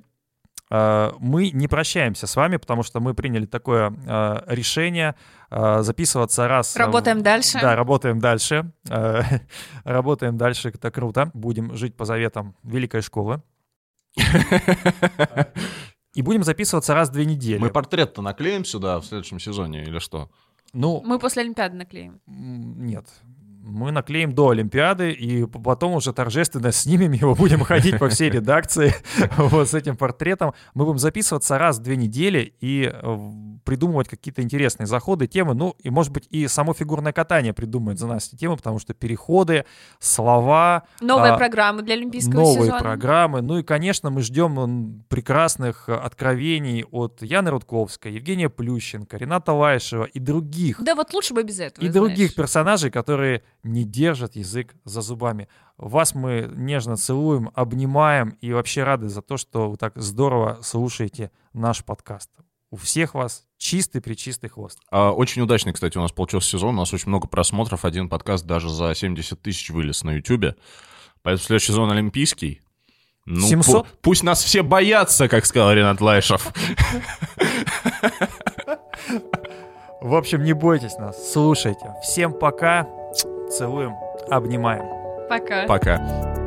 э, 0.72 1.12
мы 1.20 1.50
не 1.52 1.68
прощаемся 1.68 2.26
с 2.26 2.36
вами, 2.38 2.56
потому 2.56 2.84
что 2.84 3.02
мы 3.02 3.14
приняли 3.14 3.46
такое 3.46 3.92
э, 3.92 4.44
решение 4.48 5.16
записываться 5.50 6.48
раз... 6.48 6.76
э, 6.76 6.80
Работаем 6.80 7.22
дальше. 7.22 7.60
Да, 7.60 7.76
работаем 7.76 8.20
дальше. 8.20 8.72
Э, 8.90 9.22
Работаем 9.84 10.38
дальше, 10.38 10.70
это 10.70 10.90
круто. 10.90 11.32
Будем 11.34 11.76
жить 11.76 11.96
по 11.98 12.06
заветам 12.06 12.56
великой 12.64 13.02
школы. 13.02 13.42
И 16.18 16.24
будем 16.24 16.44
записываться 16.44 16.96
раз 16.96 17.10
в 17.10 17.12
две 17.12 17.26
недели. 17.26 17.60
Мы 17.60 17.70
портрет-то 17.70 18.24
наклеим 18.24 18.66
сюда 18.66 19.00
в 19.00 19.06
следующем 19.06 19.40
сезоне 19.40 19.84
или 19.84 20.00
что? 20.00 20.32
Ну, 20.74 21.04
Мы 21.06 21.20
после 21.20 21.44
Олимпиады 21.44 21.76
наклеим. 21.76 22.20
нет. 22.26 23.06
Мы 23.62 23.92
наклеим 23.92 24.34
до 24.34 24.50
Олимпиады, 24.50 25.12
и 25.12 25.46
потом 25.46 25.94
уже 25.94 26.14
торжественно 26.14 26.72
снимем 26.72 27.12
его, 27.12 27.36
будем 27.40 27.60
ходить 27.60 28.00
по 28.00 28.10
всей 28.10 28.32
редакции 28.32 28.96
вот 29.38 29.70
с 29.70 29.76
этим 29.76 29.96
портретом. 29.96 30.54
Мы 30.74 30.86
будем 30.86 30.98
записываться 30.98 31.60
раз 31.60 31.78
в 31.78 31.84
две 31.84 31.98
недели 31.98 32.56
и 32.62 32.92
э, 32.92 33.18
придумывать 33.68 34.08
какие-то 34.08 34.42
интересные 34.42 34.88
заходы, 34.88 35.28
темы, 35.28 35.54
ну 35.54 35.76
и, 35.84 35.90
может 35.90 36.14
быть, 36.14 36.26
и 36.30 36.48
само 36.48 36.74
фигурное 36.74 37.12
катание 37.12 37.52
придумает 37.54 38.00
за 38.00 38.08
нас 38.08 38.28
эти 38.30 38.38
темы, 38.38 38.56
потому 38.56 38.80
что 38.80 38.94
переходы, 38.94 39.66
слова, 40.00 40.84
Новые 41.02 41.34
А, 41.34 41.38
программы 41.38 41.82
для 41.82 41.96
Олимпийского 41.96 42.34
новые 42.40 42.64
сезона. 42.68 42.80
программы. 42.80 43.42
Ну 43.42 43.58
и, 43.60 43.64
конечно, 43.64 44.10
мы 44.10 44.22
ждем 44.22 45.04
прекрасных 45.10 45.90
откровений 45.90 46.86
от 46.86 47.22
Яны 47.22 47.52
Рудковской, 47.52 48.14
Евгения 48.14 48.50
Плющенко, 48.50 49.18
Рената 49.18 49.52
Лайшева 49.52 50.06
и 50.06 50.20
других, 50.20 50.82
Да 50.82 50.96
вот 50.96 51.14
лучше 51.14 51.34
бы 51.34 51.44
без 51.44 51.60
этого. 51.60 51.84
и 51.84 51.90
знаешь. 51.90 52.08
других 52.08 52.36
персонажей, 52.36 52.90
которые 52.90 53.44
не 53.64 53.84
держат 53.84 54.38
язык 54.38 54.76
за 54.86 55.02
зубами. 55.02 55.50
Вас 55.78 56.16
мы 56.16 56.50
нежно 56.56 56.96
целуем, 56.96 57.52
обнимаем 57.54 58.30
и 58.40 58.54
вообще 58.54 58.84
рады 58.84 59.10
за 59.10 59.22
то, 59.22 59.36
что 59.36 59.70
вы 59.72 59.76
так 59.78 59.92
здорово 59.98 60.60
слушаете 60.64 61.32
наш 61.54 61.84
подкаст. 61.84 62.30
У 62.72 62.76
всех 62.78 63.14
вас 63.14 63.47
чистый-причистый 63.58 64.50
хвост. 64.50 64.80
А, 64.92 65.12
Очень 65.12 65.42
удачный, 65.42 65.74
кстати, 65.74 65.98
у 65.98 66.02
нас 66.02 66.12
получился 66.12 66.50
сезон. 66.50 66.76
У 66.76 66.80
нас 66.80 66.94
очень 66.94 67.10
много 67.10 67.28
просмотров. 67.28 67.86
Один 67.86 68.10
подкаст 68.10 68.46
даже 68.46 68.70
за 68.70 68.94
70 68.96 69.42
тысяч 69.42 69.70
вылез 69.70 70.04
на 70.04 70.12
Ютубе. 70.12 70.56
Поэтому 71.24 71.46
следующий 71.46 71.68
сезон 71.68 71.92
олимпийский. 71.92 72.62
Ну, 73.26 73.46
700? 73.48 73.86
пу- 73.86 73.90
пусть 74.02 74.24
нас 74.24 74.42
все 74.44 74.62
боятся, 74.64 75.28
как 75.28 75.46
сказал 75.46 75.74
Ренат 75.74 76.00
Лайшев. 76.00 76.54
В 80.00 80.16
общем, 80.16 80.44
не 80.44 80.54
бойтесь 80.54 80.96
нас, 80.98 81.32
слушайте. 81.34 81.94
Всем 82.04 82.32
пока. 82.34 82.88
Целуем, 83.52 83.96
обнимаем. 84.30 84.86
Пока. 85.28 85.66
Пока. 85.68 86.47